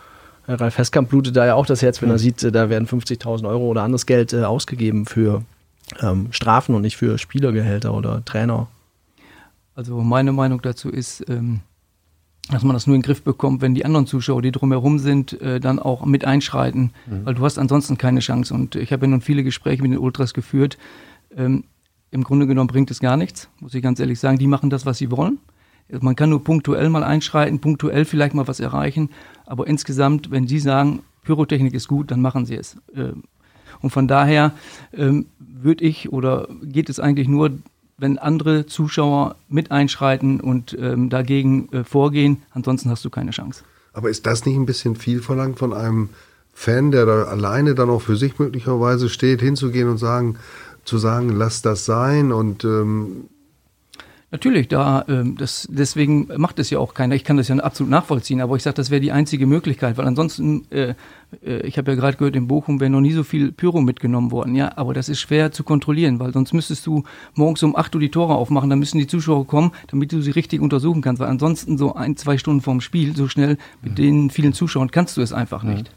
Ralf 0.55 0.77
Heskamp 0.77 1.09
blutet 1.09 1.35
da 1.35 1.45
ja 1.45 1.55
auch 1.55 1.65
das 1.65 1.81
Herz, 1.81 2.01
wenn 2.01 2.09
er 2.09 2.19
sieht, 2.19 2.43
äh, 2.43 2.51
da 2.51 2.69
werden 2.69 2.87
50.000 2.87 3.47
Euro 3.47 3.67
oder 3.67 3.83
anderes 3.83 4.05
Geld 4.05 4.33
äh, 4.33 4.43
ausgegeben 4.43 5.05
für 5.05 5.43
ähm, 6.01 6.27
Strafen 6.31 6.75
und 6.75 6.81
nicht 6.81 6.97
für 6.97 7.17
Spielergehälter 7.17 7.93
oder 7.93 8.23
Trainer. 8.25 8.67
Also 9.75 10.01
meine 10.01 10.31
Meinung 10.31 10.61
dazu 10.61 10.89
ist, 10.89 11.23
ähm, 11.29 11.61
dass 12.49 12.63
man 12.63 12.73
das 12.73 12.87
nur 12.87 12.95
in 12.95 13.01
den 13.01 13.05
Griff 13.05 13.21
bekommt, 13.23 13.61
wenn 13.61 13.75
die 13.75 13.85
anderen 13.85 14.07
Zuschauer, 14.07 14.41
die 14.41 14.51
drumherum 14.51 14.99
sind, 14.99 15.39
äh, 15.41 15.59
dann 15.59 15.79
auch 15.79 16.05
mit 16.05 16.25
einschreiten, 16.25 16.91
mhm. 17.05 17.25
weil 17.25 17.35
du 17.35 17.45
hast 17.45 17.59
ansonsten 17.59 17.97
keine 17.97 18.19
Chance. 18.19 18.53
Und 18.53 18.75
ich 18.75 18.91
habe 18.91 19.05
ja 19.05 19.09
nun 19.11 19.21
viele 19.21 19.43
Gespräche 19.43 19.81
mit 19.81 19.91
den 19.91 19.99
Ultras 19.99 20.33
geführt. 20.33 20.77
Ähm, 21.35 21.63
Im 22.11 22.23
Grunde 22.23 22.47
genommen 22.47 22.67
bringt 22.67 22.89
es 22.91 22.99
gar 22.99 23.17
nichts, 23.17 23.49
muss 23.59 23.75
ich 23.75 23.83
ganz 23.83 23.99
ehrlich 23.99 24.19
sagen. 24.19 24.39
Die 24.39 24.47
machen 24.47 24.69
das, 24.69 24.85
was 24.85 24.97
sie 24.97 25.11
wollen. 25.11 25.37
Man 25.89 26.15
kann 26.15 26.29
nur 26.29 26.43
punktuell 26.43 26.89
mal 26.89 27.03
einschreiten, 27.03 27.59
punktuell 27.59 28.05
vielleicht 28.05 28.35
mal 28.35 28.47
was 28.47 28.59
erreichen, 28.59 29.09
aber 29.45 29.67
insgesamt, 29.67 30.29
wenn 30.29 30.47
Sie 30.47 30.59
sagen, 30.59 31.01
Pyrotechnik 31.23 31.73
ist 31.73 31.87
gut, 31.87 32.11
dann 32.11 32.21
machen 32.21 32.45
Sie 32.45 32.55
es. 32.55 32.77
Ähm, 32.95 33.23
und 33.81 33.91
von 33.91 34.07
daher 34.07 34.53
ähm, 34.93 35.27
würde 35.39 35.83
ich 35.83 36.11
oder 36.11 36.47
geht 36.61 36.89
es 36.89 36.99
eigentlich 36.99 37.27
nur, 37.27 37.51
wenn 37.97 38.17
andere 38.17 38.65
Zuschauer 38.65 39.35
mit 39.47 39.71
einschreiten 39.71 40.39
und 40.39 40.77
ähm, 40.79 41.09
dagegen 41.09 41.71
äh, 41.71 41.83
vorgehen, 41.83 42.43
ansonsten 42.51 42.89
hast 42.89 43.03
du 43.05 43.09
keine 43.09 43.31
Chance. 43.31 43.63
Aber 43.93 44.09
ist 44.09 44.25
das 44.25 44.45
nicht 44.45 44.55
ein 44.55 44.65
bisschen 44.65 44.95
viel 44.95 45.21
verlangt 45.21 45.59
von 45.59 45.73
einem 45.73 46.09
Fan, 46.53 46.91
der 46.91 47.05
da 47.05 47.23
alleine 47.23 47.75
dann 47.75 47.89
auch 47.89 48.01
für 48.01 48.15
sich 48.15 48.37
möglicherweise 48.37 49.09
steht, 49.09 49.41
hinzugehen 49.41 49.89
und 49.89 49.97
sagen, 49.97 50.37
zu 50.83 50.97
sagen, 50.97 51.29
lass 51.29 51.61
das 51.61 51.85
sein 51.85 52.31
und 52.31 52.63
ähm, 52.63 53.29
Natürlich, 54.31 54.67
da 54.67 55.05
ähm, 55.07 55.37
das, 55.37 55.67
deswegen 55.71 56.29
macht 56.37 56.59
es 56.59 56.69
ja 56.69 56.77
auch 56.77 56.93
keiner. 56.93 57.15
Ich 57.15 57.23
kann 57.23 57.37
das 57.37 57.47
ja 57.47 57.55
absolut 57.55 57.89
nachvollziehen, 57.89 58.41
aber 58.41 58.55
ich 58.55 58.61
sage, 58.61 58.75
das 58.75 58.91
wäre 58.91 59.01
die 59.01 59.11
einzige 59.11 59.47
Möglichkeit, 59.47 59.97
weil 59.97 60.05
ansonsten, 60.05 60.69
äh, 60.69 60.93
äh, 61.43 61.61
ich 61.61 61.79
habe 61.79 61.91
ja 61.91 61.97
gerade 61.97 62.15
gehört, 62.15 62.35
in 62.35 62.47
Bochum 62.47 62.79
wäre 62.79 62.91
noch 62.91 63.01
nie 63.01 63.11
so 63.11 63.23
viel 63.23 63.51
Pyro 63.51 63.81
mitgenommen 63.81 64.29
worden, 64.29 64.53
ja, 64.53 64.77
aber 64.77 64.93
das 64.93 65.09
ist 65.09 65.19
schwer 65.19 65.51
zu 65.51 65.63
kontrollieren, 65.63 66.19
weil 66.19 66.31
sonst 66.31 66.53
müsstest 66.53 66.85
du 66.85 67.05
morgens 67.33 67.63
um 67.63 67.75
8 67.75 67.95
Uhr 67.95 68.01
die 68.01 68.11
Tore 68.11 68.35
aufmachen, 68.35 68.69
dann 68.69 68.77
müssen 68.77 68.99
die 68.99 69.07
Zuschauer 69.07 69.47
kommen, 69.47 69.71
damit 69.87 70.11
du 70.11 70.21
sie 70.21 70.31
richtig 70.31 70.61
untersuchen 70.61 71.01
kannst, 71.01 71.19
weil 71.19 71.29
ansonsten 71.29 71.79
so 71.79 71.95
ein, 71.95 72.15
zwei 72.15 72.37
Stunden 72.37 72.61
vorm 72.61 72.81
Spiel, 72.81 73.15
so 73.15 73.27
schnell 73.27 73.57
mit 73.81 73.93
mhm. 73.93 73.95
den 73.95 74.29
vielen 74.29 74.53
Zuschauern 74.53 74.91
kannst 74.91 75.17
du 75.17 75.21
es 75.21 75.33
einfach 75.33 75.63
nicht. 75.63 75.89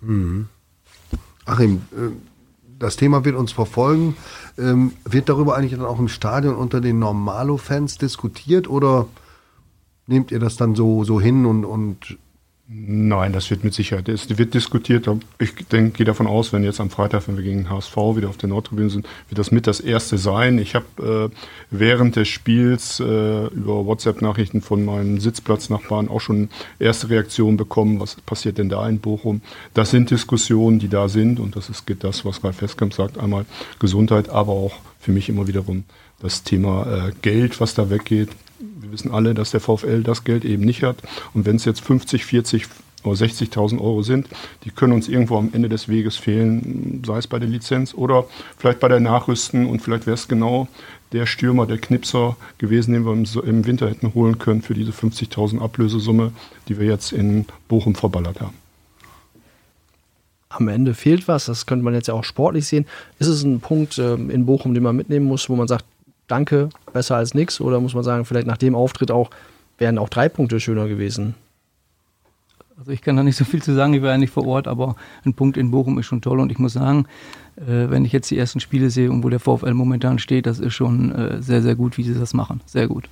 Mhm. 0.00 0.48
Achim, 1.44 1.82
äh 1.92 2.33
das 2.78 2.96
Thema 2.96 3.24
wird 3.24 3.36
uns 3.36 3.52
verfolgen. 3.52 4.16
Ähm, 4.58 4.92
wird 5.04 5.28
darüber 5.28 5.56
eigentlich 5.56 5.72
dann 5.72 5.84
auch 5.84 5.98
im 5.98 6.08
Stadion 6.08 6.56
unter 6.56 6.80
den 6.80 6.98
Normalo-Fans 6.98 7.98
diskutiert 7.98 8.68
oder 8.68 9.06
nehmt 10.06 10.30
ihr 10.30 10.38
das 10.38 10.56
dann 10.56 10.74
so, 10.74 11.04
so 11.04 11.20
hin 11.20 11.46
und, 11.46 11.64
und 11.64 12.18
Nein, 12.66 13.34
das 13.34 13.50
wird 13.50 13.62
mit 13.62 13.74
Sicherheit. 13.74 14.08
Es 14.08 14.38
wird 14.38 14.54
diskutiert. 14.54 15.06
Ich 15.38 15.54
denke, 15.70 15.98
gehe 15.98 16.06
davon 16.06 16.26
aus, 16.26 16.54
wenn 16.54 16.64
jetzt 16.64 16.80
am 16.80 16.88
Freitag, 16.88 17.28
wenn 17.28 17.36
wir 17.36 17.44
gegen 17.44 17.68
HSV 17.68 17.94
wieder 18.16 18.30
auf 18.30 18.38
der 18.38 18.48
Nordtribüne 18.48 18.88
sind, 18.88 19.06
wird 19.28 19.38
das 19.38 19.50
mit 19.50 19.66
das 19.66 19.80
erste 19.80 20.16
sein. 20.16 20.56
Ich 20.56 20.74
habe 20.74 21.30
äh, 21.30 21.36
während 21.70 22.16
des 22.16 22.28
Spiels 22.28 23.00
äh, 23.00 23.04
über 23.48 23.84
WhatsApp-Nachrichten 23.84 24.62
von 24.62 24.82
meinen 24.82 25.20
Sitzplatznachbarn 25.20 26.08
auch 26.08 26.22
schon 26.22 26.48
erste 26.78 27.10
Reaktionen 27.10 27.58
bekommen. 27.58 28.00
Was 28.00 28.14
passiert 28.14 28.56
denn 28.56 28.70
da 28.70 28.88
in 28.88 28.98
Bochum? 28.98 29.42
Das 29.74 29.90
sind 29.90 30.10
Diskussionen, 30.10 30.78
die 30.78 30.88
da 30.88 31.08
sind 31.10 31.40
und 31.40 31.56
das 31.56 31.68
ist 31.68 31.84
das, 31.98 32.24
was 32.24 32.42
Ralf 32.42 32.56
Festkamp 32.56 32.94
sagt. 32.94 33.18
Einmal 33.18 33.44
Gesundheit, 33.78 34.30
aber 34.30 34.52
auch 34.52 34.72
für 35.04 35.12
mich 35.12 35.28
immer 35.28 35.46
wiederum 35.46 35.84
das 36.20 36.42
Thema 36.42 36.86
äh, 36.86 37.12
Geld, 37.20 37.60
was 37.60 37.74
da 37.74 37.90
weggeht. 37.90 38.30
Wir 38.58 38.90
wissen 38.90 39.12
alle, 39.12 39.34
dass 39.34 39.50
der 39.50 39.60
VfL 39.60 40.02
das 40.02 40.24
Geld 40.24 40.44
eben 40.44 40.64
nicht 40.64 40.82
hat. 40.82 40.96
Und 41.34 41.44
wenn 41.44 41.56
es 41.56 41.66
jetzt 41.66 41.80
50, 41.80 42.24
40 42.24 42.66
oder 43.02 43.16
60.000 43.16 43.80
Euro 43.80 44.02
sind, 44.02 44.28
die 44.64 44.70
können 44.70 44.94
uns 44.94 45.08
irgendwo 45.08 45.36
am 45.36 45.50
Ende 45.52 45.68
des 45.68 45.88
Weges 45.88 46.16
fehlen, 46.16 47.02
sei 47.06 47.18
es 47.18 47.26
bei 47.26 47.38
der 47.38 47.48
Lizenz 47.48 47.92
oder 47.92 48.24
vielleicht 48.56 48.80
bei 48.80 48.88
der 48.88 49.00
Nachrüsten 49.00 49.66
und 49.66 49.82
vielleicht 49.82 50.06
wäre 50.06 50.14
es 50.14 50.26
genau 50.26 50.68
der 51.12 51.26
Stürmer, 51.26 51.66
der 51.66 51.76
Knipser 51.76 52.36
gewesen, 52.56 52.94
den 52.94 53.04
wir 53.04 53.12
im, 53.12 53.26
im 53.46 53.66
Winter 53.66 53.90
hätten 53.90 54.14
holen 54.14 54.38
können 54.38 54.62
für 54.62 54.72
diese 54.72 54.92
50.000 54.92 55.60
Ablösesumme, 55.60 56.32
die 56.68 56.80
wir 56.80 56.86
jetzt 56.86 57.12
in 57.12 57.44
Bochum 57.68 57.94
verballert 57.94 58.40
haben. 58.40 58.63
Am 60.56 60.68
Ende 60.68 60.94
fehlt 60.94 61.26
was, 61.26 61.46
das 61.46 61.66
könnte 61.66 61.84
man 61.84 61.94
jetzt 61.94 62.06
ja 62.06 62.14
auch 62.14 62.22
sportlich 62.22 62.66
sehen. 62.66 62.86
Ist 63.18 63.26
es 63.26 63.42
ein 63.42 63.60
Punkt 63.60 63.98
äh, 63.98 64.14
in 64.14 64.46
Bochum, 64.46 64.72
den 64.72 64.84
man 64.84 64.94
mitnehmen 64.94 65.26
muss, 65.26 65.48
wo 65.48 65.56
man 65.56 65.66
sagt, 65.66 65.84
danke, 66.28 66.68
besser 66.92 67.16
als 67.16 67.34
nichts? 67.34 67.60
Oder 67.60 67.80
muss 67.80 67.94
man 67.94 68.04
sagen, 68.04 68.24
vielleicht 68.24 68.46
nach 68.46 68.56
dem 68.56 68.74
Auftritt 68.74 69.10
auch, 69.10 69.30
wären 69.78 69.98
auch 69.98 70.08
drei 70.08 70.28
Punkte 70.28 70.60
schöner 70.60 70.86
gewesen? 70.86 71.34
Also 72.78 72.92
ich 72.92 73.02
kann 73.02 73.16
da 73.16 73.22
nicht 73.22 73.36
so 73.36 73.44
viel 73.44 73.62
zu 73.62 73.74
sagen, 73.74 73.94
ich 73.94 74.02
war 74.02 74.10
ja 74.10 74.18
nicht 74.18 74.32
vor 74.32 74.46
Ort, 74.46 74.68
aber 74.68 74.96
ein 75.24 75.34
Punkt 75.34 75.56
in 75.56 75.70
Bochum 75.70 75.98
ist 75.98 76.06
schon 76.06 76.22
toll 76.22 76.40
und 76.40 76.50
ich 76.50 76.58
muss 76.58 76.72
sagen, 76.74 77.06
äh, 77.56 77.90
wenn 77.90 78.04
ich 78.04 78.12
jetzt 78.12 78.30
die 78.30 78.38
ersten 78.38 78.60
Spiele 78.60 78.90
sehe 78.90 79.10
und 79.10 79.22
wo 79.24 79.28
der 79.28 79.40
VfL 79.40 79.74
momentan 79.74 80.18
steht, 80.18 80.46
das 80.46 80.60
ist 80.60 80.74
schon 80.74 81.12
äh, 81.12 81.42
sehr, 81.42 81.62
sehr 81.62 81.74
gut, 81.74 81.98
wie 81.98 82.04
sie 82.04 82.14
das 82.14 82.34
machen. 82.34 82.60
Sehr 82.66 82.88
gut. 82.88 83.08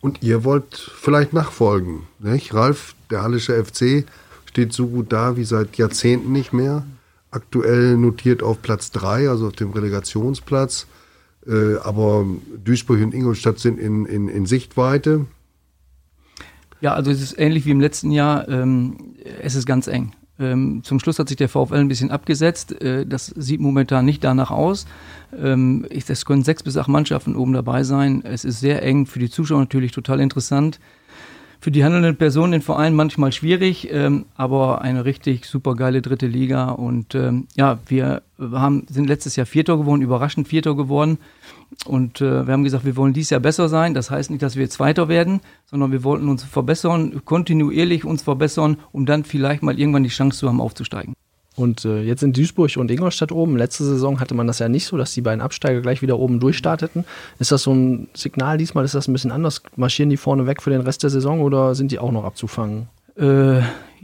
Und 0.00 0.22
ihr 0.22 0.44
wollt 0.44 0.74
vielleicht 0.74 1.32
nachfolgen, 1.32 2.02
nicht? 2.18 2.54
Ralf, 2.54 2.94
der 3.10 3.22
Hallische 3.22 3.64
FC, 3.64 4.04
steht 4.52 4.74
so 4.74 4.86
gut 4.86 5.12
da 5.12 5.36
wie 5.38 5.44
seit 5.44 5.78
Jahrzehnten 5.78 6.30
nicht 6.30 6.52
mehr. 6.52 6.84
Aktuell 7.30 7.96
notiert 7.96 8.42
auf 8.42 8.60
Platz 8.60 8.90
3, 8.90 9.30
also 9.30 9.46
auf 9.46 9.54
dem 9.54 9.70
Relegationsplatz. 9.70 10.86
Äh, 11.46 11.76
aber 11.82 12.26
Duisburg 12.62 13.00
und 13.00 13.14
Ingolstadt 13.14 13.58
sind 13.58 13.80
in, 13.80 14.04
in, 14.04 14.28
in 14.28 14.44
Sichtweite. 14.44 15.24
Ja, 16.82 16.92
also 16.92 17.10
es 17.10 17.22
ist 17.22 17.38
ähnlich 17.38 17.64
wie 17.64 17.70
im 17.70 17.80
letzten 17.80 18.10
Jahr. 18.10 18.46
Ähm, 18.48 19.14
es 19.40 19.54
ist 19.54 19.64
ganz 19.64 19.86
eng. 19.86 20.12
Ähm, 20.38 20.82
zum 20.84 21.00
Schluss 21.00 21.18
hat 21.18 21.28
sich 21.28 21.38
der 21.38 21.48
VfL 21.48 21.76
ein 21.76 21.88
bisschen 21.88 22.10
abgesetzt. 22.10 22.78
Äh, 22.82 23.06
das 23.06 23.26
sieht 23.28 23.60
momentan 23.60 24.04
nicht 24.04 24.22
danach 24.22 24.50
aus. 24.50 24.86
Ähm, 25.34 25.86
es 25.88 26.26
können 26.26 26.44
sechs 26.44 26.62
bis 26.62 26.76
acht 26.76 26.88
Mannschaften 26.88 27.36
oben 27.36 27.54
dabei 27.54 27.84
sein. 27.84 28.22
Es 28.22 28.44
ist 28.44 28.60
sehr 28.60 28.82
eng, 28.82 29.06
für 29.06 29.18
die 29.18 29.30
Zuschauer 29.30 29.60
natürlich 29.60 29.92
total 29.92 30.20
interessant. 30.20 30.78
Für 31.62 31.70
die 31.70 31.84
handelnden 31.84 32.16
Personen 32.16 32.54
im 32.54 32.60
Verein 32.60 32.92
manchmal 32.92 33.30
schwierig, 33.30 33.88
ähm, 33.92 34.26
aber 34.34 34.82
eine 34.82 35.04
richtig 35.04 35.46
super 35.46 35.76
geile 35.76 36.02
dritte 36.02 36.26
Liga. 36.26 36.70
Und 36.70 37.14
ähm, 37.14 37.46
ja, 37.54 37.78
wir 37.86 38.22
haben, 38.36 38.84
sind 38.90 39.06
letztes 39.06 39.36
Jahr 39.36 39.46
Vierter 39.46 39.78
geworden, 39.78 40.02
überraschend 40.02 40.48
Vierter 40.48 40.74
geworden. 40.74 41.18
Und 41.86 42.20
äh, 42.20 42.48
wir 42.48 42.52
haben 42.52 42.64
gesagt, 42.64 42.84
wir 42.84 42.96
wollen 42.96 43.12
dieses 43.12 43.30
Jahr 43.30 43.38
besser 43.38 43.68
sein. 43.68 43.94
Das 43.94 44.10
heißt 44.10 44.30
nicht, 44.30 44.42
dass 44.42 44.56
wir 44.56 44.68
Zweiter 44.70 45.06
werden, 45.06 45.40
sondern 45.66 45.92
wir 45.92 46.02
wollten 46.02 46.28
uns 46.28 46.42
verbessern, 46.42 47.22
kontinuierlich 47.24 48.04
uns 48.04 48.22
verbessern, 48.22 48.78
um 48.90 49.06
dann 49.06 49.22
vielleicht 49.22 49.62
mal 49.62 49.78
irgendwann 49.78 50.02
die 50.02 50.08
Chance 50.08 50.40
zu 50.40 50.48
haben, 50.48 50.60
aufzusteigen. 50.60 51.14
Und 51.54 51.84
äh, 51.84 52.02
jetzt 52.02 52.20
sind 52.20 52.36
Duisburg 52.36 52.76
und 52.78 52.90
Ingolstadt 52.90 53.30
oben. 53.30 53.56
Letzte 53.56 53.84
Saison 53.84 54.20
hatte 54.20 54.34
man 54.34 54.46
das 54.46 54.58
ja 54.58 54.68
nicht 54.68 54.86
so, 54.86 54.96
dass 54.96 55.12
die 55.12 55.20
beiden 55.20 55.42
Absteiger 55.42 55.82
gleich 55.82 56.00
wieder 56.00 56.18
oben 56.18 56.40
durchstarteten. 56.40 57.04
Ist 57.38 57.52
das 57.52 57.62
so 57.62 57.74
ein 57.74 58.08
Signal 58.14 58.56
diesmal? 58.56 58.84
Ist 58.84 58.94
das 58.94 59.06
ein 59.06 59.12
bisschen 59.12 59.32
anders? 59.32 59.62
Marschieren 59.76 60.10
die 60.10 60.16
vorne 60.16 60.46
weg 60.46 60.62
für 60.62 60.70
den 60.70 60.80
Rest 60.80 61.02
der 61.02 61.10
Saison 61.10 61.40
oder 61.42 61.74
sind 61.74 61.92
die 61.92 61.98
auch 61.98 62.12
noch 62.12 62.24
abzufangen? 62.24 62.88
Äh, 63.16 63.60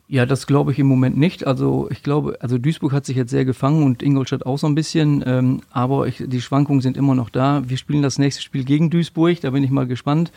ja, 0.08 0.26
das 0.26 0.46
glaube 0.46 0.72
ich 0.72 0.78
im 0.78 0.86
Moment 0.86 1.16
nicht. 1.16 1.46
Also 1.46 1.88
ich 1.90 2.02
glaube, 2.02 2.36
also 2.40 2.58
Duisburg 2.58 2.92
hat 2.92 3.06
sich 3.06 3.16
jetzt 3.16 3.30
sehr 3.30 3.46
gefangen 3.46 3.82
und 3.82 4.02
Ingolstadt 4.02 4.44
auch 4.44 4.58
so 4.58 4.66
ein 4.66 4.74
bisschen. 4.74 5.22
Ähm, 5.26 5.60
aber 5.70 6.06
ich, 6.06 6.22
die 6.26 6.40
Schwankungen 6.42 6.82
sind 6.82 6.98
immer 6.98 7.14
noch 7.14 7.30
da. 7.30 7.62
Wir 7.66 7.78
spielen 7.78 8.02
das 8.02 8.18
nächste 8.18 8.42
Spiel 8.42 8.64
gegen 8.64 8.90
Duisburg. 8.90 9.40
Da 9.40 9.50
bin 9.50 9.64
ich 9.64 9.70
mal 9.70 9.86
gespannt. 9.86 10.32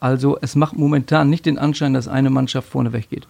Also 0.00 0.38
es 0.40 0.56
macht 0.56 0.76
momentan 0.76 1.30
nicht 1.30 1.46
den 1.46 1.58
Anschein, 1.58 1.94
dass 1.94 2.08
eine 2.08 2.30
Mannschaft 2.30 2.68
vorne 2.68 2.92
weggeht. 2.92 3.28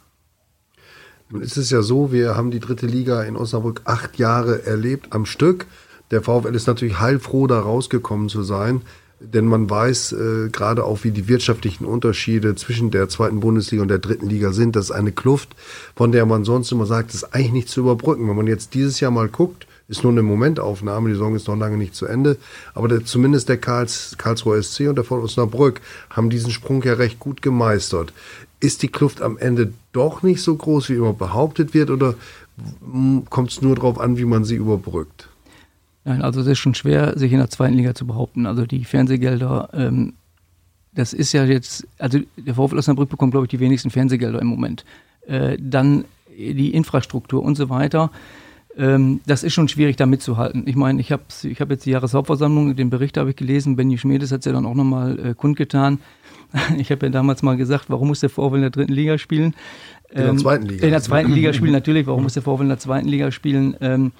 Nun 1.32 1.42
ist 1.42 1.56
es 1.56 1.70
ja 1.70 1.82
so, 1.82 2.12
wir 2.12 2.36
haben 2.36 2.50
die 2.50 2.60
dritte 2.60 2.86
Liga 2.86 3.22
in 3.22 3.36
Osnabrück 3.36 3.80
acht 3.84 4.18
Jahre 4.18 4.64
erlebt 4.66 5.08
am 5.10 5.26
Stück. 5.26 5.66
Der 6.10 6.22
VfL 6.22 6.54
ist 6.54 6.66
natürlich 6.66 7.00
heilfroh, 7.00 7.46
da 7.46 7.58
rausgekommen 7.58 8.28
zu 8.28 8.42
sein 8.42 8.82
denn 9.22 9.46
man 9.46 9.68
weiß 9.70 10.12
äh, 10.12 10.48
gerade 10.50 10.84
auch, 10.84 11.04
wie 11.04 11.10
die 11.10 11.28
wirtschaftlichen 11.28 11.84
Unterschiede 11.84 12.54
zwischen 12.54 12.90
der 12.90 13.08
zweiten 13.08 13.40
Bundesliga 13.40 13.82
und 13.82 13.88
der 13.88 13.98
dritten 13.98 14.28
Liga 14.28 14.52
sind. 14.52 14.76
Das 14.76 14.86
ist 14.86 14.90
eine 14.90 15.12
Kluft, 15.12 15.50
von 15.94 16.12
der 16.12 16.26
man 16.26 16.44
sonst 16.44 16.72
immer 16.72 16.86
sagt, 16.86 17.14
ist 17.14 17.34
eigentlich 17.34 17.52
nicht 17.52 17.68
zu 17.68 17.80
überbrücken. 17.80 18.28
Wenn 18.28 18.36
man 18.36 18.46
jetzt 18.46 18.74
dieses 18.74 19.00
Jahr 19.00 19.10
mal 19.10 19.28
guckt, 19.28 19.66
ist 19.88 20.02
nur 20.02 20.12
eine 20.12 20.22
Momentaufnahme, 20.22 21.08
die 21.08 21.14
Saison 21.14 21.36
ist 21.36 21.48
noch 21.48 21.56
lange 21.56 21.76
nicht 21.76 21.94
zu 21.94 22.06
Ende, 22.06 22.38
aber 22.72 22.88
der, 22.88 23.04
zumindest 23.04 23.48
der 23.48 23.58
Karls, 23.58 24.14
Karlsruher 24.16 24.62
SC 24.62 24.88
und 24.88 24.94
der 24.96 25.04
von 25.04 25.20
Osnabrück 25.20 25.80
haben 26.08 26.30
diesen 26.30 26.50
Sprung 26.50 26.82
ja 26.82 26.94
recht 26.94 27.18
gut 27.18 27.42
gemeistert. 27.42 28.12
Ist 28.60 28.82
die 28.82 28.88
Kluft 28.88 29.20
am 29.20 29.36
Ende 29.38 29.72
doch 29.92 30.22
nicht 30.22 30.42
so 30.42 30.56
groß, 30.56 30.88
wie 30.90 30.94
immer 30.94 31.12
behauptet 31.12 31.74
wird, 31.74 31.90
oder 31.90 32.14
kommt 33.30 33.50
es 33.50 33.62
nur 33.62 33.76
darauf 33.76 34.00
an, 34.00 34.16
wie 34.16 34.24
man 34.24 34.44
sie 34.44 34.56
überbrückt? 34.56 35.28
Nein, 36.04 36.22
also 36.22 36.40
es 36.40 36.46
ist 36.46 36.58
schon 36.58 36.74
schwer, 36.74 37.18
sich 37.18 37.32
in 37.32 37.38
der 37.38 37.50
zweiten 37.50 37.74
Liga 37.74 37.94
zu 37.94 38.06
behaupten. 38.06 38.46
Also 38.46 38.66
die 38.66 38.84
Fernsehgelder, 38.84 39.68
ähm, 39.72 40.14
das 40.94 41.12
ist 41.12 41.32
ja 41.32 41.44
jetzt, 41.44 41.86
also 41.98 42.18
der 42.36 42.54
VfL 42.54 42.78
Osnabrück 42.78 43.08
bekommt, 43.08 43.32
glaube 43.32 43.46
ich, 43.46 43.50
die 43.50 43.60
wenigsten 43.60 43.90
Fernsehgelder 43.90 44.40
im 44.40 44.48
Moment. 44.48 44.84
Äh, 45.26 45.56
dann 45.60 46.04
die 46.36 46.74
Infrastruktur 46.74 47.42
und 47.42 47.56
so 47.56 47.68
weiter. 47.68 48.10
Ähm, 48.76 49.20
das 49.26 49.42
ist 49.42 49.52
schon 49.52 49.68
schwierig, 49.68 49.96
da 49.96 50.06
mitzuhalten. 50.06 50.64
Ich 50.66 50.76
meine, 50.76 51.00
ich 51.00 51.12
habe 51.12 51.22
ich 51.42 51.60
hab 51.60 51.70
jetzt 51.70 51.86
die 51.86 51.90
Jahreshauptversammlung, 51.90 52.74
den 52.74 52.90
Bericht 52.90 53.16
habe 53.18 53.30
ich 53.30 53.36
gelesen, 53.36 53.76
Benny 53.76 53.98
Schmedes 53.98 54.32
hat 54.32 54.40
es 54.40 54.46
ja 54.46 54.52
dann 54.52 54.66
auch 54.66 54.74
nochmal 54.74 55.18
äh, 55.18 55.34
kundgetan. 55.34 55.98
Ich 56.78 56.90
habe 56.90 57.06
ja 57.06 57.10
damals 57.12 57.42
mal 57.42 57.56
gesagt, 57.56 57.86
warum 57.88 58.08
muss 58.08 58.20
der 58.20 58.30
VfL 58.30 58.56
in 58.56 58.60
der 58.62 58.70
dritten 58.70 58.92
Liga 58.92 59.18
spielen? 59.18 59.54
In 60.10 60.18
der 60.18 60.28
ähm, 60.28 60.38
zweiten 60.38 60.66
Liga. 60.66 60.84
In 60.84 60.90
der 60.90 61.02
zweiten 61.02 61.32
Liga 61.32 61.52
spielen, 61.52 61.72
natürlich. 61.72 62.06
Warum 62.06 62.22
muss 62.24 62.34
der 62.34 62.42
VfL 62.42 62.62
in 62.62 62.68
der 62.68 62.78
zweiten 62.78 63.08
Liga 63.08 63.30
spielen? 63.30 63.76
Ähm, 63.80 64.12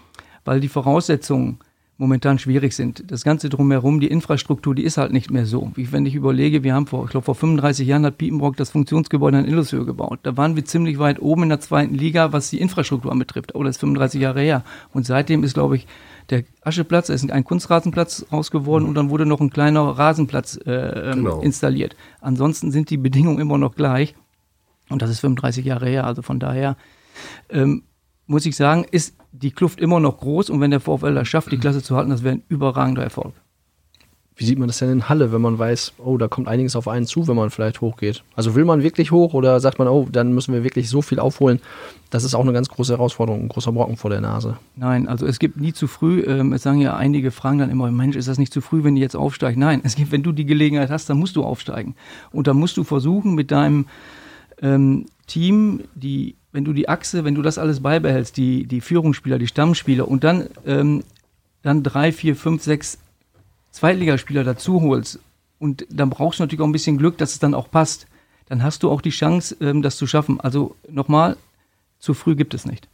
weil 0.45 0.61
die 0.61 0.69
Voraussetzungen 0.69 1.59
momentan 1.99 2.39
schwierig 2.39 2.73
sind. 2.73 3.05
Das 3.13 3.23
Ganze 3.23 3.49
drumherum, 3.49 4.01
die 4.01 4.09
Infrastruktur, 4.09 4.75
die 4.75 4.83
ist 4.83 4.97
halt 4.97 5.13
nicht 5.13 5.31
mehr 5.31 5.47
so. 5.47 5.71
Wie 5.75 5.93
wenn 5.93 6.05
ich 6.05 6.17
überlege, 6.17 6.65
wir 6.65 6.75
haben 6.75 6.87
vor, 6.87 7.05
ich 7.05 7.11
glaube, 7.11 7.25
vor 7.25 7.37
35 7.37 7.87
Jahren 7.87 8.05
hat 8.05 8.19
Piepenbrock 8.19 8.57
das 8.57 8.71
Funktionsgebäude 8.71 9.39
in 9.39 9.47
Illushöhe 9.47 9.85
gebaut. 9.85 10.19
Da 10.25 10.37
waren 10.37 10.57
wir 10.57 10.65
ziemlich 10.65 10.99
weit 10.99 11.23
oben 11.23 11.45
in 11.45 11.49
der 11.51 11.61
zweiten 11.61 11.95
Liga, 11.95 12.33
was 12.33 12.51
die 12.51 12.61
Infrastruktur 12.61 13.13
anbetrifft. 13.13 13.55
Oh, 13.55 13.63
das 13.63 13.77
ist 13.77 13.81
35 13.81 14.21
Jahre 14.21 14.41
her. 14.41 14.65
Und 14.93 15.07
seitdem 15.07 15.45
ist, 15.45 15.55
glaube 15.55 15.77
ich, 15.77 15.87
der 16.31 16.45
Ascheplatz, 16.63 17.09
es 17.09 17.23
ist 17.23 17.31
ein 17.31 17.45
Kunstrasenplatz 17.45 18.27
ausgeworden 18.31 18.87
und 18.87 18.95
dann 18.95 19.11
wurde 19.11 19.27
noch 19.27 19.41
ein 19.41 19.51
kleiner 19.51 19.83
Rasenplatz 19.83 20.59
äh, 20.65 20.71
ähm, 20.73 21.25
genau. 21.25 21.41
installiert. 21.41 21.97
Ansonsten 22.21 22.71
sind 22.71 22.91
die 22.91 22.97
Bedingungen 22.97 23.39
immer 23.39 23.59
noch 23.59 23.75
gleich. 23.75 24.15
Und 24.89 25.03
das 25.03 25.11
ist 25.11 25.21
35 25.21 25.65
Jahre 25.65 25.89
her. 25.89 26.05
Also 26.07 26.23
von 26.23 26.39
daher 26.39 26.77
ähm, 27.49 27.85
muss 28.27 28.47
ich 28.47 28.57
sagen, 28.57 28.87
ist 28.91 29.17
die 29.33 29.51
Kluft 29.51 29.81
immer 29.81 30.01
noch 30.01 30.19
groß 30.19 30.51
und 30.51 30.61
wenn 30.61 30.71
der 30.71 30.81
VfL 30.81 31.15
das 31.15 31.29
schafft, 31.29 31.51
die 31.51 31.59
Klasse 31.59 31.83
zu 31.83 31.97
halten, 31.97 32.11
das 32.11 32.23
wäre 32.23 32.37
ein 32.37 32.43
überragender 32.49 33.03
Erfolg. 33.03 33.35
Wie 34.43 34.47
sieht 34.47 34.59
man 34.59 34.67
das 34.67 34.79
denn 34.79 34.91
in 34.91 35.09
Halle, 35.09 35.33
wenn 35.33 35.41
man 35.41 35.57
weiß, 35.57 35.95
oh, 35.99 36.19
da 36.19 36.27
kommt 36.27 36.49
einiges 36.49 36.75
auf 36.75 36.89
einen 36.89 37.07
zu, 37.07 37.29
wenn 37.29 37.37
man 37.37 37.51
vielleicht 37.51 37.81
hochgeht? 37.81 38.25
Also 38.35 38.57
will 38.57 38.65
man 38.65 38.83
wirklich 38.83 39.13
hoch 39.13 39.35
oder 39.35 39.61
sagt 39.61 39.79
man, 39.79 39.87
oh, 39.87 40.09
dann 40.11 40.33
müssen 40.33 40.53
wir 40.53 40.65
wirklich 40.65 40.89
so 40.91 41.01
viel 41.01 41.21
aufholen? 41.21 41.61
Das 42.11 42.25
ist 42.25 42.35
auch 42.35 42.41
eine 42.41 42.53
ganz 42.53 42.69
große 42.69 42.93
Herausforderung, 42.93 43.43
ein 43.43 43.49
großer 43.49 43.71
Brocken 43.71 43.97
vor 43.97 44.11
der 44.11 44.21
Nase. 44.21 44.57
Nein, 44.75 45.07
also 45.07 45.27
es 45.27 45.39
gibt 45.39 45.59
nie 45.59 45.73
zu 45.73 45.87
früh. 45.87 46.25
Ähm, 46.27 46.53
es 46.53 46.65
sagen 46.65 46.81
ja 46.81 46.97
einige, 46.97 47.31
fragen 47.31 47.59
dann 47.59 47.71
immer, 47.71 47.91
Mensch, 47.93 48.17
ist 48.17 48.27
das 48.27 48.39
nicht 48.39 48.53
zu 48.53 48.61
früh, 48.61 48.83
wenn 48.83 48.97
die 48.97 49.01
jetzt 49.01 49.15
aufsteigen? 49.15 49.61
Nein, 49.61 49.81
es 49.85 49.95
gibt, 49.95 50.11
wenn 50.11 50.25
du 50.25 50.33
die 50.33 50.45
Gelegenheit 50.45 50.91
hast, 50.91 51.09
dann 51.09 51.19
musst 51.19 51.37
du 51.37 51.45
aufsteigen. 51.45 51.95
Und 52.33 52.49
dann 52.49 52.57
musst 52.57 52.77
du 52.77 52.83
versuchen, 52.83 53.37
mit 53.37 53.53
deinem 53.53 53.87
ähm, 54.61 55.07
Team 55.29 55.85
die 55.95 56.35
wenn 56.53 56.65
du 56.65 56.73
die 56.73 56.89
Achse, 56.89 57.25
wenn 57.25 57.35
du 57.35 57.43
das 57.43 57.59
alles 57.59 57.81
beibehältst, 57.81 58.37
die, 58.37 58.67
die 58.67 58.83
Führungsspieler, 58.83 59.39
die 59.39 59.47
Stammspieler 59.47 60.07
und 60.07 60.23
dann, 60.23 60.49
ähm, 60.67 61.03
dann 61.63 61.83
drei, 61.83 62.13
vier, 62.13 62.37
fünf, 62.37 62.63
sechs 62.63 62.99
Zweitligaspieler 63.73 64.45
dazu 64.45 64.81
holst 64.81 65.19
und 65.59 65.87
dann 65.91 66.11
brauchst 66.11 66.39
du 66.39 66.45
natürlich 66.45 66.61
auch 66.61 66.67
ein 66.67 66.73
bisschen 66.73 66.99
Glück, 66.99 67.19
dass 67.19 67.33
es 67.33 67.39
dann 67.39 67.55
auch 67.55 67.71
passt, 67.71 68.07
dann 68.49 68.63
hast 68.63 68.83
du 68.83 68.91
auch 68.91 69.01
die 69.01 69.11
Chance, 69.11 69.57
ähm, 69.61 69.83
das 69.83 69.97
zu 69.97 70.07
schaffen. 70.07 70.41
Also 70.41 70.77
nochmal, 70.89 71.37
zu 71.99 72.15
früh 72.15 72.37
gibt 72.37 72.55
es 72.55 72.67
nicht. 72.67 72.89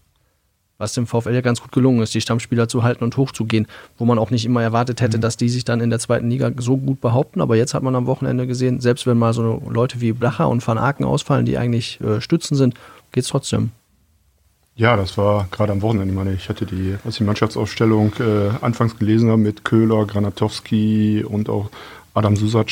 Was 0.76 0.92
dem 0.92 1.08
VfL 1.08 1.35
ja 1.35 1.40
ganz 1.40 1.61
gut 1.61 1.73
gelungen 1.73 2.00
ist, 2.02 2.14
die 2.14 2.20
Stammspieler 2.20 2.68
zu 2.68 2.85
halten 2.85 3.02
und 3.02 3.16
hochzugehen, 3.16 3.66
wo 3.97 4.04
man 4.04 4.18
auch 4.18 4.30
nicht 4.30 4.44
immer 4.44 4.62
erwartet 4.62 5.00
hätte, 5.00 5.16
mhm. 5.16 5.23
dass 5.23 5.37
die 5.37 5.49
sich 5.49 5.64
dann 5.64 5.80
in 5.80 5.90
der 5.90 5.99
zweiten 5.99 6.30
Liga 6.30 6.52
so 6.58 6.76
gut 6.76 7.00
behaupten. 7.00 7.40
Aber 7.40 7.56
jetzt 7.56 7.75
hat 7.75 7.82
man 7.82 7.97
am 7.97 8.06
Wochenende 8.06 8.47
gesehen, 8.47 8.80
selbst 8.80 9.06
wenn 9.06 9.18
mal 9.18 9.32
so 9.32 9.61
Leute 9.68 10.00
wie 10.00 10.12
Blacher 10.12 10.49
und 10.49 10.64
Van 10.64 10.78
Aken 10.78 11.04
ausfallen, 11.04 11.47
die 11.47 11.58
eigentlich 11.58 12.00
äh, 12.00 12.20
Stützen 12.20 12.56
sind, 12.56 12.75
geht's 13.11 13.28
trotzdem. 13.28 13.73
Ja, 14.78 14.97
das 14.97 15.18
war 15.18 15.49
gerade 15.50 15.73
am 15.73 15.82
Wochenende. 15.82 16.11
Ich 16.11 16.16
meine, 16.16 16.32
ich 16.35 16.49
hatte 16.49 16.64
die, 16.64 16.94
was 17.02 17.16
die 17.16 17.25
Mannschaftsausstellung 17.25 18.12
äh, 18.20 18.50
anfangs 18.64 18.97
gelesen 18.97 19.28
habe 19.28 19.42
mit 19.42 19.64
Köhler, 19.64 20.06
Granatowski 20.06 21.25
und 21.28 21.49
auch 21.49 21.68
Adam 22.14 22.37
Susac 22.37 22.70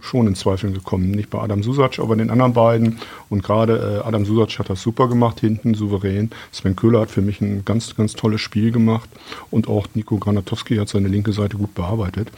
schon 0.00 0.26
in 0.26 0.34
Zweifeln 0.34 0.74
gekommen. 0.74 1.12
Nicht 1.12 1.30
bei 1.30 1.38
Adam 1.38 1.62
Susac, 1.62 2.00
aber 2.00 2.16
den 2.16 2.28
anderen 2.28 2.54
beiden. 2.54 2.98
Und 3.28 3.44
gerade 3.44 4.00
äh, 4.02 4.06
Adam 4.06 4.24
Susac 4.24 4.58
hat 4.58 4.68
das 4.68 4.82
super 4.82 5.06
gemacht, 5.08 5.38
hinten 5.38 5.74
souverän. 5.74 6.30
Sven 6.50 6.74
Köhler 6.74 7.02
hat 7.02 7.12
für 7.12 7.22
mich 7.22 7.40
ein 7.40 7.64
ganz, 7.64 7.94
ganz 7.94 8.14
tolles 8.14 8.40
Spiel 8.40 8.72
gemacht. 8.72 9.08
Und 9.52 9.68
auch 9.68 9.86
Nico 9.94 10.18
Granatowski 10.18 10.76
hat 10.76 10.88
seine 10.88 11.06
linke 11.06 11.32
Seite 11.32 11.56
gut 11.56 11.72
bearbeitet. 11.74 12.32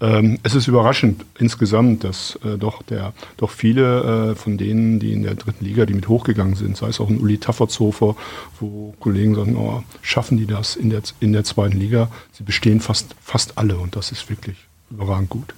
Ähm, 0.00 0.38
es 0.44 0.54
ist 0.54 0.68
überraschend 0.68 1.24
insgesamt, 1.38 2.04
dass 2.04 2.38
äh, 2.44 2.56
doch, 2.56 2.82
der, 2.82 3.12
doch 3.36 3.50
viele 3.50 4.30
äh, 4.30 4.34
von 4.36 4.56
denen, 4.56 5.00
die 5.00 5.12
in 5.12 5.22
der 5.22 5.34
dritten 5.34 5.64
Liga, 5.64 5.86
die 5.86 5.94
mit 5.94 6.08
hochgegangen 6.08 6.54
sind, 6.54 6.76
sei 6.76 6.88
es 6.88 7.00
auch 7.00 7.08
ein 7.08 7.20
Uli 7.20 7.38
Taffertshofer, 7.38 8.14
wo 8.60 8.94
Kollegen 9.00 9.34
sagen, 9.34 9.56
oh, 9.56 9.82
schaffen 10.02 10.38
die 10.38 10.46
das 10.46 10.76
in 10.76 10.90
der, 10.90 11.02
in 11.20 11.32
der 11.32 11.44
zweiten 11.44 11.76
Liga? 11.76 12.10
Sie 12.32 12.44
bestehen 12.44 12.80
fast, 12.80 13.16
fast 13.20 13.58
alle 13.58 13.76
und 13.76 13.96
das 13.96 14.12
ist 14.12 14.30
wirklich 14.30 14.56
überragend 14.90 15.30
gut. 15.30 15.54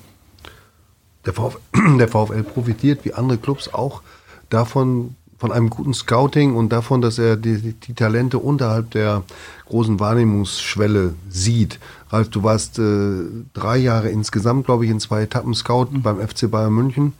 Der 1.26 1.34
VfL, 1.34 1.58
der 1.98 2.08
VfL 2.08 2.42
profitiert 2.42 3.04
wie 3.04 3.12
andere 3.12 3.38
Clubs 3.38 3.72
auch 3.72 4.02
davon, 4.48 5.16
von 5.40 5.52
einem 5.52 5.70
guten 5.70 5.94
Scouting 5.94 6.54
und 6.54 6.70
davon, 6.70 7.00
dass 7.00 7.18
er 7.18 7.36
die, 7.36 7.72
die 7.72 7.94
Talente 7.94 8.38
unterhalb 8.38 8.90
der 8.90 9.22
großen 9.66 9.98
Wahrnehmungsschwelle 9.98 11.14
sieht. 11.30 11.78
Ralf, 12.10 12.28
du 12.28 12.42
warst 12.42 12.78
äh, 12.78 13.24
drei 13.54 13.78
Jahre 13.78 14.10
insgesamt, 14.10 14.66
glaube 14.66 14.84
ich, 14.84 14.90
in 14.90 15.00
zwei 15.00 15.22
Etappen 15.22 15.54
Scout 15.54 15.88
mhm. 15.90 16.02
beim 16.02 16.18
FC 16.20 16.50
Bayern 16.50 16.72
München. 16.72 17.12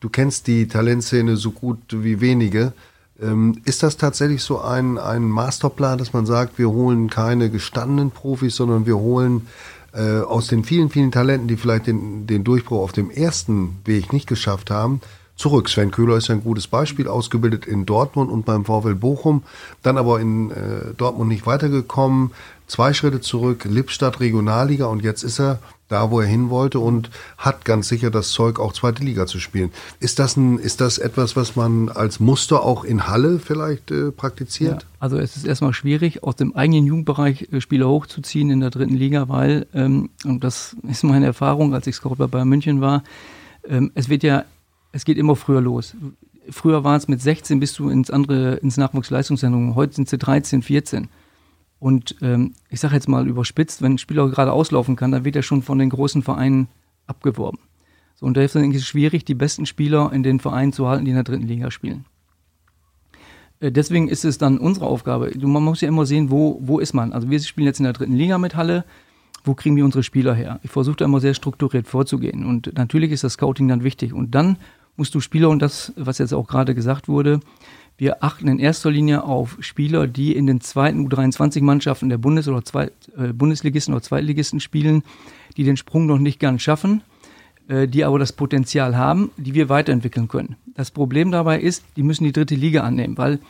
Du 0.00 0.08
kennst 0.08 0.46
die 0.46 0.68
Talentszene 0.68 1.36
so 1.36 1.50
gut 1.50 1.78
wie 1.90 2.20
wenige. 2.20 2.72
Ähm, 3.20 3.60
ist 3.64 3.82
das 3.82 3.96
tatsächlich 3.96 4.42
so 4.42 4.60
ein, 4.60 4.96
ein 4.96 5.24
Masterplan, 5.24 5.98
dass 5.98 6.12
man 6.12 6.24
sagt, 6.24 6.56
wir 6.58 6.68
holen 6.68 7.10
keine 7.10 7.50
gestandenen 7.50 8.12
Profis, 8.12 8.54
sondern 8.54 8.86
wir 8.86 8.96
holen 8.96 9.48
äh, 9.92 10.20
aus 10.20 10.46
den 10.46 10.62
vielen, 10.62 10.88
vielen 10.88 11.10
Talenten, 11.10 11.48
die 11.48 11.56
vielleicht 11.56 11.88
den, 11.88 12.28
den 12.28 12.44
Durchbruch 12.44 12.82
auf 12.82 12.92
dem 12.92 13.10
ersten 13.10 13.78
Weg 13.84 14.12
nicht 14.12 14.28
geschafft 14.28 14.70
haben, 14.70 15.00
zurück. 15.34 15.68
Sven 15.68 15.90
Köhler 15.90 16.16
ist 16.16 16.30
ein 16.30 16.44
gutes 16.44 16.68
Beispiel, 16.68 17.08
ausgebildet 17.08 17.66
in 17.66 17.86
Dortmund 17.86 18.30
und 18.30 18.44
beim 18.44 18.64
VfL 18.64 18.94
Bochum, 18.94 19.42
dann 19.82 19.98
aber 19.98 20.20
in 20.20 20.52
äh, 20.52 20.94
Dortmund 20.96 21.28
nicht 21.28 21.46
weitergekommen, 21.46 22.30
zwei 22.68 22.92
Schritte 22.92 23.20
zurück, 23.20 23.64
Lippstadt 23.68 24.20
Regionalliga 24.20 24.86
und 24.86 25.02
jetzt 25.02 25.24
ist 25.24 25.40
er 25.40 25.58
da, 25.88 26.10
wo 26.10 26.20
er 26.20 26.26
hin 26.26 26.50
wollte 26.50 26.78
und 26.78 27.10
hat 27.38 27.64
ganz 27.64 27.88
sicher 27.88 28.10
das 28.10 28.30
Zeug, 28.30 28.60
auch 28.60 28.74
zweite 28.74 29.02
Liga 29.02 29.26
zu 29.26 29.40
spielen. 29.40 29.72
Ist 30.00 30.18
das, 30.18 30.36
ein, 30.36 30.58
ist 30.58 30.80
das 30.80 30.98
etwas, 30.98 31.34
was 31.34 31.56
man 31.56 31.88
als 31.88 32.20
Muster 32.20 32.62
auch 32.62 32.84
in 32.84 33.08
Halle 33.08 33.38
vielleicht 33.38 33.90
äh, 33.90 34.12
praktiziert? 34.12 34.82
Ja, 34.82 34.88
also 35.00 35.18
es 35.18 35.36
ist 35.36 35.46
erstmal 35.46 35.72
schwierig, 35.72 36.22
aus 36.22 36.36
dem 36.36 36.54
eigenen 36.54 36.86
Jugendbereich 36.86 37.48
äh, 37.50 37.60
Spieler 37.60 37.88
hochzuziehen 37.88 38.50
in 38.50 38.60
der 38.60 38.70
dritten 38.70 38.96
Liga, 38.96 39.28
weil, 39.28 39.66
ähm, 39.72 40.10
und 40.24 40.44
das 40.44 40.76
ist 40.86 41.04
meine 41.04 41.24
Erfahrung, 41.24 41.74
als 41.74 41.86
ich 41.86 41.96
Scout 41.96 42.16
bei 42.16 42.26
Bayern 42.26 42.48
München 42.48 42.82
war, 42.82 43.02
ähm, 43.66 43.90
es 43.94 44.10
wird 44.10 44.22
ja 44.22 44.44
es 44.92 45.04
geht 45.04 45.18
immer 45.18 45.36
früher 45.36 45.60
los. 45.60 45.94
Früher 46.50 46.82
war 46.82 46.96
es 46.96 47.08
mit 47.08 47.20
16 47.20 47.60
bist 47.60 47.78
du 47.78 47.90
ins 47.90 48.10
andere, 48.10 48.54
ins 48.56 48.76
Nachwuchsleistungszentrum. 48.76 49.74
Heute 49.74 49.94
sind 49.94 50.08
sie 50.08 50.18
13, 50.18 50.62
14. 50.62 51.08
Und 51.78 52.16
ähm, 52.22 52.54
ich 52.70 52.80
sage 52.80 52.94
jetzt 52.94 53.08
mal 53.08 53.28
überspitzt, 53.28 53.82
wenn 53.82 53.92
ein 53.92 53.98
Spieler 53.98 54.28
gerade 54.28 54.52
auslaufen 54.52 54.96
kann, 54.96 55.12
dann 55.12 55.24
wird 55.24 55.36
er 55.36 55.42
schon 55.42 55.62
von 55.62 55.78
den 55.78 55.90
großen 55.90 56.22
Vereinen 56.22 56.68
abgeworben. 57.06 57.60
So, 58.16 58.26
und 58.26 58.36
deswegen 58.36 58.72
ist 58.72 58.82
es 58.82 58.86
schwierig, 58.86 59.24
die 59.24 59.34
besten 59.34 59.64
Spieler 59.64 60.12
in 60.12 60.22
den 60.22 60.40
Vereinen 60.40 60.72
zu 60.72 60.88
halten, 60.88 61.04
die 61.04 61.12
in 61.12 61.16
der 61.16 61.24
dritten 61.24 61.46
Liga 61.46 61.70
spielen. 61.70 62.04
Äh, 63.60 63.70
deswegen 63.70 64.08
ist 64.08 64.24
es 64.24 64.38
dann 64.38 64.58
unsere 64.58 64.86
Aufgabe. 64.86 65.30
Man 65.38 65.62
muss 65.62 65.80
ja 65.80 65.88
immer 65.88 66.04
sehen, 66.04 66.30
wo, 66.30 66.58
wo 66.60 66.80
ist 66.80 66.94
man. 66.94 67.12
Also 67.12 67.30
wir 67.30 67.38
spielen 67.40 67.66
jetzt 67.66 67.78
in 67.78 67.84
der 67.84 67.92
dritten 67.92 68.16
Liga 68.16 68.38
mit 68.38 68.56
Halle 68.56 68.84
wo 69.44 69.54
kriegen 69.54 69.76
wir 69.76 69.84
unsere 69.84 70.02
Spieler 70.02 70.34
her? 70.34 70.60
Ich 70.62 70.70
versuche 70.70 70.96
da 70.96 71.04
immer 71.04 71.20
sehr 71.20 71.34
strukturiert 71.34 71.88
vorzugehen. 71.88 72.44
Und 72.44 72.72
natürlich 72.76 73.10
ist 73.10 73.24
das 73.24 73.34
Scouting 73.34 73.68
dann 73.68 73.84
wichtig. 73.84 74.12
Und 74.12 74.34
dann 74.34 74.58
musst 74.96 75.14
du 75.14 75.20
Spieler, 75.20 75.48
und 75.48 75.60
das, 75.60 75.92
was 75.96 76.18
jetzt 76.18 76.34
auch 76.34 76.46
gerade 76.46 76.74
gesagt 76.74 77.08
wurde, 77.08 77.40
wir 77.98 78.22
achten 78.22 78.46
in 78.46 78.60
erster 78.60 78.92
Linie 78.92 79.24
auf 79.24 79.58
Spieler, 79.60 80.06
die 80.06 80.34
in 80.34 80.46
den 80.46 80.60
zweiten 80.60 81.06
U23-Mannschaften 81.06 82.08
der 82.08 82.18
Bundes- 82.18 82.46
oder 82.46 82.64
Zweit, 82.64 82.92
äh, 83.16 83.32
Bundesligisten 83.32 83.92
oder 83.92 84.02
Zweitligisten 84.02 84.60
spielen, 84.60 85.02
die 85.56 85.64
den 85.64 85.76
Sprung 85.76 86.06
noch 86.06 86.18
nicht 86.18 86.38
ganz 86.38 86.62
schaffen, 86.62 87.02
äh, 87.68 87.88
die 87.88 88.04
aber 88.04 88.20
das 88.20 88.32
Potenzial 88.32 88.96
haben, 88.96 89.32
die 89.36 89.52
wir 89.52 89.68
weiterentwickeln 89.68 90.28
können. 90.28 90.56
Das 90.74 90.92
Problem 90.92 91.32
dabei 91.32 91.60
ist, 91.60 91.84
die 91.96 92.04
müssen 92.04 92.22
die 92.22 92.32
dritte 92.32 92.54
Liga 92.54 92.84
annehmen, 92.84 93.18
weil 93.18 93.40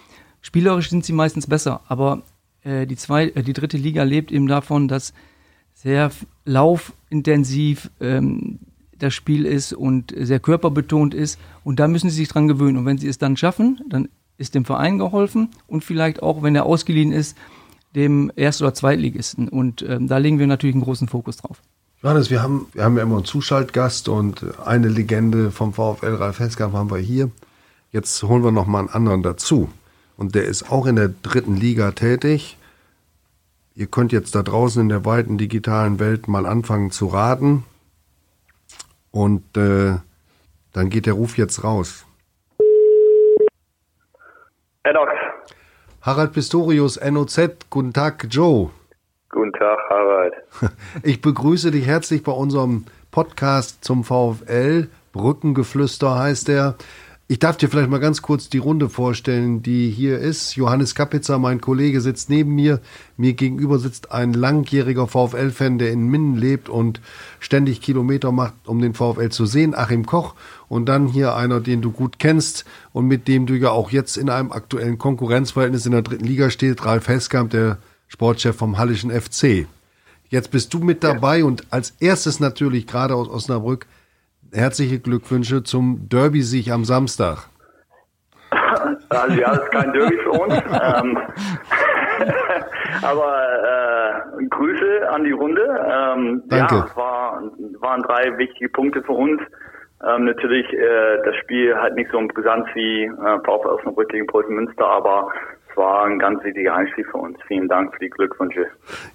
spielerisch 0.41 0.89
sind 0.89 1.05
sie 1.05 1.13
meistens 1.13 1.47
besser, 1.47 1.83
aber 1.89 2.23
äh, 2.63 2.87
die, 2.87 2.97
zwei, 2.97 3.29
äh, 3.29 3.43
die 3.43 3.53
dritte 3.53 3.77
Liga 3.77 4.03
lebt 4.03 4.33
eben 4.33 4.47
davon, 4.47 4.89
dass 4.89 5.13
sehr 5.75 6.11
laufintensiv 6.47 7.91
ähm, 8.01 8.61
das 8.99 9.15
Spiel 9.15 9.45
ist 9.45 9.73
und 9.73 10.13
sehr 10.17 10.41
körperbetont 10.41 11.15
ist. 11.15 11.39
Und 11.63 11.79
da 11.79 11.87
müssen 11.87 12.11
sie 12.11 12.17
sich 12.17 12.29
dran 12.29 12.49
gewöhnen. 12.49 12.79
Und 12.79 12.87
wenn 12.87 12.99
sie 12.99 13.07
es 13.07 13.19
dann 13.19 13.37
schaffen, 13.37 13.81
dann 13.89 14.09
ist 14.39 14.55
dem 14.55 14.65
Verein 14.65 14.99
geholfen 14.99 15.51
und 15.67 15.85
vielleicht 15.85 16.23
auch, 16.23 16.43
wenn 16.43 16.55
er 16.55 16.65
ausgeliehen 16.65 17.13
ist, 17.13 17.37
dem 17.95 18.33
Erst- 18.37 18.63
oder 18.63 18.73
Zweitligisten. 18.73 19.49
Und 19.49 19.83
ähm, 19.83 20.09
da 20.09 20.19
legen 20.19 20.39
wir 20.39 20.47
natürlich 20.47 20.75
einen 20.75 20.85
großen 20.85 21.09
Fokus 21.09 21.37
drauf. 21.37 21.61
Johannes, 22.03 22.31
wir 22.31 22.43
haben, 22.43 22.67
wir 22.73 22.85
haben 22.85 22.97
ja 22.97 23.03
immer 23.03 23.17
einen 23.17 23.25
Zuschaltgast 23.25 24.09
und 24.09 24.45
eine 24.65 24.89
Legende 24.89 25.51
vom 25.51 25.73
VfL 25.73 26.15
Ralf 26.15 26.39
Heskamp 26.39 26.73
haben 26.73 26.91
wir 26.91 26.99
hier. 26.99 27.31
Jetzt 27.91 28.23
holen 28.23 28.45
wir 28.45 28.53
noch 28.53 28.67
mal 28.67 28.81
einen 28.81 28.89
anderen 28.89 29.23
dazu. 29.23 29.69
Und 30.17 30.35
der 30.35 30.45
ist 30.45 30.71
auch 30.71 30.87
in 30.87 30.97
der 30.97 31.11
dritten 31.23 31.57
Liga 31.57 31.91
tätig 31.93 32.59
Ihr 33.79 33.87
könnt 33.87 34.11
jetzt 34.11 34.35
da 34.35 34.43
draußen 34.43 34.83
in 34.83 34.89
der 34.89 35.05
weiten 35.05 35.39
digitalen 35.39 36.01
Welt 36.01 36.27
mal 36.27 36.47
anfangen 36.47 36.91
zu 36.91 37.07
raten. 37.07 37.63
Und 39.13 39.57
äh, 39.57 39.95
dann 40.73 40.91
geht 40.91 41.07
der 41.07 41.13
Ruf 41.13 41.39
jetzt 41.39 41.63
raus. 41.63 42.05
Enox. 44.85 45.13
Harald 46.03 46.33
Pistorius, 46.33 46.99
NOZ. 47.01 47.69
Guten 47.71 47.93
Tag, 47.93 48.27
Joe. 48.31 48.71
Guten 49.31 49.53
Tag, 49.53 49.79
Harald. 49.91 50.35
Ich 51.03 51.21
begrüße 51.21 51.71
dich 51.71 51.87
herzlich 51.87 52.23
bei 52.23 52.33
unserem 52.33 52.87
Podcast 53.11 53.85
zum 53.85 54.05
VfL. 54.05 54.89
Brückengeflüster 55.13 56.19
heißt 56.19 56.49
er. 56.49 56.77
Ich 57.31 57.39
darf 57.39 57.59
dir 57.59 57.69
vielleicht 57.69 57.91
mal 57.91 58.01
ganz 58.01 58.23
kurz 58.23 58.49
die 58.49 58.57
Runde 58.57 58.89
vorstellen, 58.89 59.63
die 59.63 59.91
hier 59.91 60.19
ist. 60.19 60.57
Johannes 60.57 60.95
Kapitzer, 60.95 61.39
mein 61.39 61.61
Kollege, 61.61 62.01
sitzt 62.01 62.31
neben 62.31 62.55
mir. 62.55 62.81
Mir 63.19 63.35
gegenüber 63.35 63.79
sitzt 63.79 64.13
ein 64.13 64.33
langjähriger 64.33 65.07
VfL-Fan, 65.07 65.77
der 65.77 65.93
in 65.93 66.09
Minden 66.09 66.39
lebt 66.39 66.71
und 66.71 67.03
ständig 67.39 67.83
Kilometer 67.83 68.33
macht, 68.33 68.55
um 68.65 68.81
den 68.81 68.95
VfL 68.95 69.29
zu 69.29 69.45
sehen. 69.45 69.75
Achim 69.75 70.07
Koch. 70.07 70.37
Und 70.71 70.87
dann 70.87 71.07
hier 71.07 71.37
einer, 71.37 71.61
den 71.61 71.83
du 71.83 71.91
gut 71.91 72.19
kennst 72.19 72.65
und 72.95 73.07
mit 73.07 73.29
dem 73.29 73.45
du 73.45 73.53
ja 73.53 73.73
auch 73.73 73.91
jetzt 73.91 74.17
in 74.17 74.31
einem 74.31 74.51
aktuellen 74.51 74.97
Konkurrenzverhältnis 74.97 75.85
in 75.85 75.93
der 75.93 76.01
dritten 76.01 76.25
Liga 76.25 76.49
stehst. 76.49 76.83
Ralf 76.87 77.09
Heskamp, 77.09 77.51
der 77.51 77.77
Sportchef 78.09 78.57
vom 78.57 78.79
Hallischen 78.79 79.11
FC. 79.11 79.67
Jetzt 80.31 80.51
bist 80.51 80.73
du 80.73 80.79
mit 80.79 81.05
dabei 81.05 81.45
und 81.45 81.67
als 81.69 81.93
erstes 82.01 82.41
natürlich 82.41 82.87
gerade 82.87 83.15
aus 83.15 83.29
Osnabrück 83.29 83.87
herzliche 84.53 85.01
Glückwünsche 85.01 85.63
zum 85.63 86.09
Derby-Sieg 86.09 86.71
am 86.71 86.85
Samstag. 86.85 87.49
Also 89.11 89.41
ja, 89.41 89.55
das 89.55 89.65
ist 89.65 89.71
kein 89.71 89.93
Derby 89.93 90.19
für 90.19 90.31
uns. 90.33 90.55
ähm, 90.55 91.19
aber 93.03 94.33
äh, 94.39 94.47
Grüße 94.47 95.09
an 95.11 95.25
die 95.25 95.33
Runde. 95.33 95.63
Ähm, 95.63 96.43
Danke. 96.47 96.75
Ja, 96.75 96.87
es 96.87 96.97
war, 96.97 97.43
waren 97.81 98.03
drei 98.03 98.37
wichtige 98.37 98.69
Punkte 98.69 99.03
für 99.03 99.13
uns. 99.13 99.41
Ähm, 100.07 100.27
natürlich 100.27 100.67
äh, 100.73 101.23
das 101.25 101.35
Spiel 101.37 101.75
halt 101.75 101.97
nicht 101.97 102.11
so 102.13 102.21
brisant 102.29 102.69
wie 102.75 103.05
äh, 103.05 103.39
VfL 103.45 103.69
Osnabrück 103.69 104.11
gegen 104.11 104.27
Preußen 104.27 104.55
Münster, 104.55 104.87
aber 104.87 105.33
es 105.71 105.77
war 105.77 106.05
ein 106.05 106.19
ganz 106.19 106.43
wichtiger 106.45 106.75
Einstieg 106.75 107.07
für 107.11 107.19
uns. 107.19 107.39
Vielen 107.49 107.69
Dank 107.69 107.93
für 107.95 108.01
die 108.01 108.11
Glückwünsche. 108.11 108.67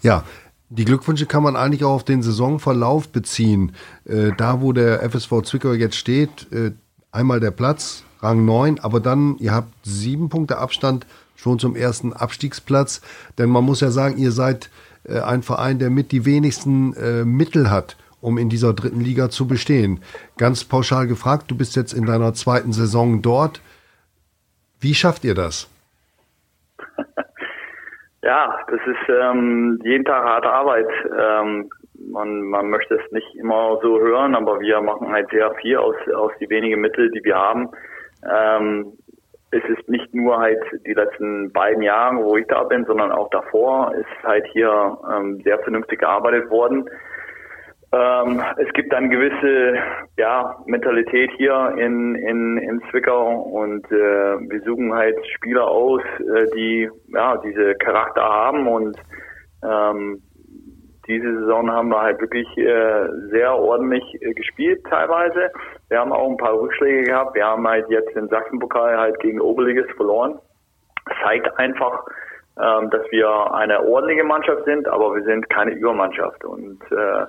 Ja, 0.01 0.23
die 0.75 0.85
Glückwünsche 0.85 1.27
kann 1.27 1.43
man 1.43 1.55
eigentlich 1.55 1.83
auch 1.83 1.91
auf 1.93 2.03
den 2.03 2.23
Saisonverlauf 2.23 3.09
beziehen. 3.09 3.73
Äh, 4.05 4.31
da, 4.37 4.61
wo 4.61 4.73
der 4.73 5.07
FSV 5.07 5.43
Zwickau 5.43 5.73
jetzt 5.73 5.95
steht, 5.95 6.51
äh, 6.51 6.71
einmal 7.11 7.39
der 7.39 7.51
Platz, 7.51 8.03
Rang 8.21 8.43
9, 8.45 8.79
aber 8.79 8.99
dann, 8.99 9.37
ihr 9.37 9.53
habt 9.53 9.71
sieben 9.83 10.29
Punkte 10.29 10.57
Abstand 10.57 11.05
schon 11.35 11.59
zum 11.59 11.75
ersten 11.75 12.13
Abstiegsplatz. 12.13 13.01
Denn 13.37 13.49
man 13.49 13.63
muss 13.63 13.81
ja 13.81 13.91
sagen, 13.91 14.17
ihr 14.17 14.31
seid 14.31 14.71
äh, 15.03 15.19
ein 15.19 15.43
Verein, 15.43 15.77
der 15.77 15.91
mit 15.91 16.11
die 16.11 16.25
wenigsten 16.25 16.93
äh, 16.93 17.23
Mittel 17.23 17.69
hat, 17.69 17.95
um 18.19 18.39
in 18.39 18.49
dieser 18.49 18.73
dritten 18.73 19.01
Liga 19.01 19.29
zu 19.29 19.45
bestehen. 19.45 19.99
Ganz 20.37 20.63
pauschal 20.63 21.05
gefragt, 21.05 21.51
du 21.51 21.55
bist 21.55 21.75
jetzt 21.75 21.93
in 21.93 22.05
deiner 22.05 22.33
zweiten 22.33 22.73
Saison 22.73 23.21
dort. 23.21 23.61
Wie 24.79 24.95
schafft 24.95 25.23
ihr 25.23 25.35
das? 25.35 25.67
Ja, 28.23 28.57
das 28.67 28.79
ist 28.87 29.09
ähm, 29.09 29.79
jeden 29.83 30.05
Tag 30.05 30.23
harte 30.23 30.49
Arbeit. 30.49 30.87
Ähm, 31.19 31.69
man, 32.09 32.41
man 32.43 32.69
möchte 32.69 32.95
es 32.95 33.11
nicht 33.11 33.35
immer 33.35 33.79
so 33.81 33.99
hören, 33.99 34.33
aber 34.33 34.61
wir 34.61 34.79
machen 34.79 35.11
halt 35.11 35.29
sehr 35.29 35.53
viel 35.55 35.75
aus, 35.75 35.95
aus 36.15 36.31
die 36.39 36.49
wenigen 36.49 36.79
Mittel, 36.79 37.11
die 37.11 37.23
wir 37.23 37.35
haben. 37.35 37.69
Ähm, 38.25 38.93
es 39.51 39.63
ist 39.65 39.89
nicht 39.89 40.13
nur 40.15 40.39
halt 40.39 40.63
die 40.85 40.93
letzten 40.93 41.51
beiden 41.51 41.83
Jahre, 41.83 42.23
wo 42.23 42.37
ich 42.37 42.47
da 42.47 42.63
bin, 42.63 42.85
sondern 42.85 43.11
auch 43.11 43.29
davor 43.29 43.93
ist 43.93 44.23
halt 44.23 44.45
hier 44.53 44.97
ähm, 45.13 45.41
sehr 45.43 45.59
vernünftig 45.59 45.99
gearbeitet 45.99 46.49
worden. 46.49 46.89
Ähm, 47.93 48.41
es 48.57 48.73
gibt 48.73 48.91
eine 48.91 49.07
gewisse 49.07 49.75
ja, 50.17 50.55
Mentalität 50.65 51.29
hier 51.37 51.75
in, 51.77 52.15
in, 52.15 52.57
in 52.57 52.81
Zwickau 52.89 53.41
und 53.41 53.85
äh, 53.91 54.39
wir 54.49 54.61
suchen 54.65 54.91
halt 54.91 55.15
Spieler 55.35 55.67
aus, 55.67 56.01
äh, 56.19 56.47
die 56.55 56.89
ja 57.09 57.37
diese 57.37 57.75
Charakter 57.75 58.23
haben 58.23 58.67
und 58.67 58.97
ähm, 59.63 60.23
diese 61.07 61.39
Saison 61.39 61.69
haben 61.69 61.89
wir 61.89 62.01
halt 62.01 62.19
wirklich 62.19 62.47
äh, 62.57 63.09
sehr 63.29 63.53
ordentlich 63.53 64.03
äh, 64.21 64.33
gespielt 64.33 64.83
teilweise. 64.89 65.51
Wir 65.89 65.99
haben 65.99 66.13
auch 66.13 66.31
ein 66.31 66.37
paar 66.37 66.59
Rückschläge 66.59 67.03
gehabt. 67.03 67.35
Wir 67.35 67.45
haben 67.45 67.67
halt 67.67 67.87
jetzt 67.89 68.15
den 68.15 68.27
Sachsenpokal 68.29 68.97
halt 68.97 69.19
gegen 69.19 69.39
Oberligist 69.39 69.91
verloren. 69.91 70.39
Das 71.05 71.15
zeigt 71.23 71.59
einfach, 71.59 72.05
ähm, 72.57 72.89
dass 72.89 73.03
wir 73.11 73.53
eine 73.53 73.83
ordentliche 73.83 74.23
Mannschaft 74.23 74.65
sind, 74.65 74.87
aber 74.87 75.13
wir 75.13 75.23
sind 75.23 75.47
keine 75.51 75.71
Übermannschaft. 75.71 76.43
Und 76.43 76.81
äh, 76.91 77.25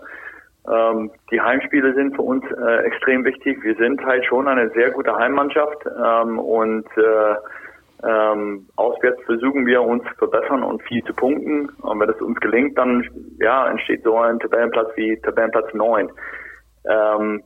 ähm, 0.71 1.11
die 1.31 1.41
Heimspiele 1.41 1.95
sind 1.95 2.17
für 2.17 2.23
uns 2.23 2.45
äh, 2.51 2.77
extrem 2.85 3.25
wichtig. 3.25 3.63
Wir 3.63 3.75
sind 3.77 4.05
halt 4.05 4.25
schon 4.25 4.49
eine 4.49 4.71
sehr 4.71 4.91
gute 4.91 5.15
Heimmannschaft 5.15 5.85
ähm, 5.87 6.39
und 6.39 6.87
äh, 6.97 7.35
ähm, 8.03 8.67
auswärts 8.77 9.23
versuchen 9.25 9.67
wir 9.67 9.83
uns 9.83 10.05
zu 10.05 10.15
verbessern 10.17 10.63
und 10.63 10.83
viel 10.83 11.03
zu 11.05 11.15
punkten. 11.15 11.69
Und 11.69 12.01
wenn 12.01 12.09
es 12.09 12.21
uns 12.21 12.39
gelingt, 12.41 12.77
dann 12.79 13.09
ja, 13.39 13.69
entsteht 13.69 14.03
so 14.05 14.19
ein 14.19 14.39
Tabellenplatz 14.39 14.89
wie 14.97 15.19
Tabellenplatz 15.21 15.73
9. 15.75 16.11
Ähm, 16.87 17.43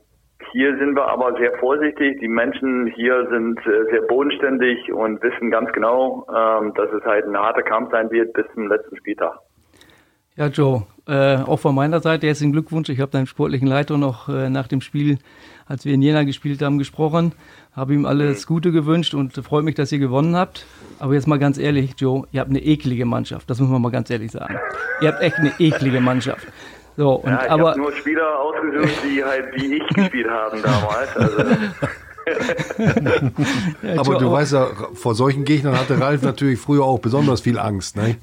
hier 0.52 0.76
sind 0.78 0.94
wir 0.94 1.06
aber 1.06 1.36
sehr 1.38 1.52
vorsichtig. 1.58 2.20
Die 2.20 2.28
Menschen 2.28 2.86
hier 2.86 3.28
sind 3.30 3.58
äh, 3.66 3.84
sehr 3.90 4.02
bodenständig 4.02 4.92
und 4.92 5.22
wissen 5.22 5.50
ganz 5.50 5.70
genau, 5.72 6.26
ähm, 6.28 6.72
dass 6.74 6.90
es 6.92 7.04
halt 7.04 7.26
ein 7.26 7.36
harter 7.36 7.62
Kampf 7.62 7.90
sein 7.90 8.10
wird 8.10 8.32
bis 8.32 8.46
zum 8.54 8.68
letzten 8.68 8.96
Spieltag. 8.96 9.38
Ja, 10.36 10.46
Joe, 10.46 10.82
äh, 11.08 11.38
auch 11.38 11.58
von 11.58 11.74
meiner 11.74 12.00
Seite 12.00 12.26
herzlichen 12.26 12.52
Glückwunsch. 12.52 12.90
Ich 12.90 13.00
habe 13.00 13.10
deinen 13.10 13.26
sportlichen 13.26 13.66
Leiter 13.66 13.96
noch 13.96 14.28
äh, 14.28 14.50
nach 14.50 14.68
dem 14.68 14.82
Spiel, 14.82 15.18
als 15.66 15.84
wir 15.84 15.94
in 15.94 16.02
Jena 16.02 16.24
gespielt 16.24 16.60
haben, 16.60 16.78
gesprochen. 16.78 17.32
Habe 17.74 17.94
ihm 17.94 18.04
alles 18.04 18.46
Gute 18.46 18.72
gewünscht 18.72 19.14
und 19.14 19.34
freut 19.34 19.64
mich, 19.64 19.74
dass 19.74 19.90
ihr 19.90 19.98
gewonnen 19.98 20.36
habt. 20.36 20.66
Aber 20.98 21.14
jetzt 21.14 21.26
mal 21.26 21.38
ganz 21.38 21.56
ehrlich, 21.56 21.94
Joe, 21.96 22.26
ihr 22.32 22.40
habt 22.40 22.50
eine 22.50 22.62
eklige 22.62 23.06
Mannschaft. 23.06 23.48
Das 23.48 23.58
muss 23.58 23.70
man 23.70 23.80
mal 23.80 23.90
ganz 23.90 24.10
ehrlich 24.10 24.32
sagen. 24.32 24.58
Ihr 25.00 25.08
habt 25.08 25.22
echt 25.22 25.36
eine 25.36 25.52
eklige 25.58 26.00
Mannschaft. 26.00 26.46
So, 26.96 27.12
und, 27.12 27.30
ja, 27.30 27.44
ich 27.44 27.50
aber 27.50 27.70
habe 27.70 27.78
nur 27.78 27.92
Spieler 27.92 28.40
ausgesucht, 28.40 29.02
die 29.04 29.24
halt 29.24 29.46
wie 29.54 29.76
ich 29.76 29.86
gespielt 29.94 30.28
haben 30.28 30.60
damals. 30.62 31.16
Also, 31.16 31.38
ja, 33.82 34.00
Aber 34.00 34.18
du 34.18 34.30
weißt 34.30 34.52
ja, 34.52 34.66
vor 34.94 35.14
solchen 35.14 35.44
Gegnern 35.44 35.78
hatte 35.78 36.00
Ralf 36.00 36.22
natürlich 36.22 36.58
früher 36.58 36.84
auch 36.84 36.98
besonders 36.98 37.40
viel 37.40 37.58
Angst, 37.58 37.96
ne? 37.96 38.16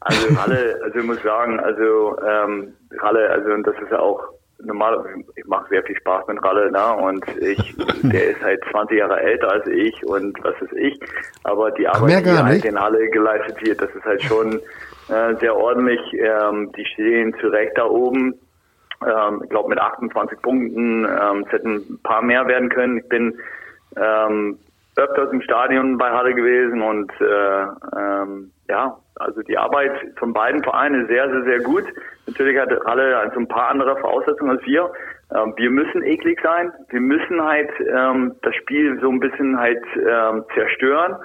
Also 0.00 0.34
Ralle, 0.34 0.80
also 0.82 0.98
ich 0.98 1.06
muss 1.06 1.22
sagen, 1.22 1.58
also 1.60 2.18
ähm, 2.20 2.74
Ralle, 2.98 3.30
also 3.30 3.50
und 3.50 3.66
das 3.66 3.74
ist 3.76 3.90
ja 3.90 3.98
auch 3.98 4.22
normal, 4.62 5.04
ich 5.36 5.44
mache 5.46 5.68
sehr 5.68 5.82
viel 5.84 5.96
Spaß 5.96 6.26
mit 6.28 6.42
Ralle, 6.42 6.70
ne? 6.70 6.92
Und 6.96 7.24
ich, 7.38 7.74
der 8.02 8.30
ist 8.30 8.42
halt 8.42 8.62
20 8.70 8.98
Jahre 8.98 9.20
älter 9.20 9.50
als 9.50 9.66
ich 9.66 10.04
und 10.06 10.36
was 10.42 10.54
ist 10.60 10.72
ich. 10.74 10.98
Aber 11.44 11.70
die 11.72 11.86
Arbeit, 11.88 12.24
die 12.24 12.30
halt 12.30 12.64
in 12.64 12.80
Halle 12.80 13.08
geleistet 13.10 13.62
wird, 13.64 13.80
das 13.80 13.90
ist 13.94 14.04
halt 14.04 14.22
schon 14.22 14.60
äh, 15.08 15.34
sehr 15.40 15.56
ordentlich. 15.56 16.00
Ähm, 16.14 16.72
die 16.76 16.84
stehen 16.84 17.34
zurecht 17.40 17.72
da 17.76 17.86
oben. 17.86 18.34
Ähm, 19.04 19.40
ich 19.42 19.50
glaube 19.50 19.68
mit 19.68 19.78
28 19.78 20.40
Punkten. 20.42 21.04
Ähm, 21.04 21.44
es 21.46 21.52
hätten 21.52 21.74
ein 21.76 22.00
paar 22.02 22.22
mehr 22.22 22.46
werden 22.46 22.68
können. 22.68 22.98
Ich 22.98 23.08
bin 23.08 23.38
ähm, 23.96 24.58
öfters 24.96 25.32
im 25.32 25.42
Stadion 25.42 25.98
bei 25.98 26.10
Halle 26.10 26.34
gewesen 26.34 26.80
und 26.82 27.12
äh, 27.20 27.62
ähm, 27.98 28.50
ja, 28.68 28.96
also 29.16 29.42
die 29.42 29.58
Arbeit 29.58 29.92
von 30.16 30.32
beiden 30.32 30.62
Vereinen 30.62 31.02
ist 31.02 31.08
sehr, 31.08 31.28
sehr, 31.30 31.44
sehr 31.44 31.60
gut. 31.60 31.84
Natürlich 32.26 32.58
hat 32.58 32.70
Halle 32.86 33.16
also 33.18 33.38
ein 33.38 33.48
paar 33.48 33.70
andere 33.70 33.96
Voraussetzungen 33.98 34.52
als 34.52 34.64
wir. 34.64 34.90
Ähm, 35.34 35.54
wir 35.56 35.70
müssen 35.70 36.02
eklig 36.02 36.40
sein. 36.42 36.72
Wir 36.88 37.00
müssen 37.00 37.42
halt 37.42 37.70
ähm, 37.80 38.34
das 38.42 38.54
Spiel 38.56 38.98
so 39.00 39.10
ein 39.10 39.20
bisschen 39.20 39.58
halt 39.58 39.84
ähm, 39.96 40.44
zerstören. 40.54 41.16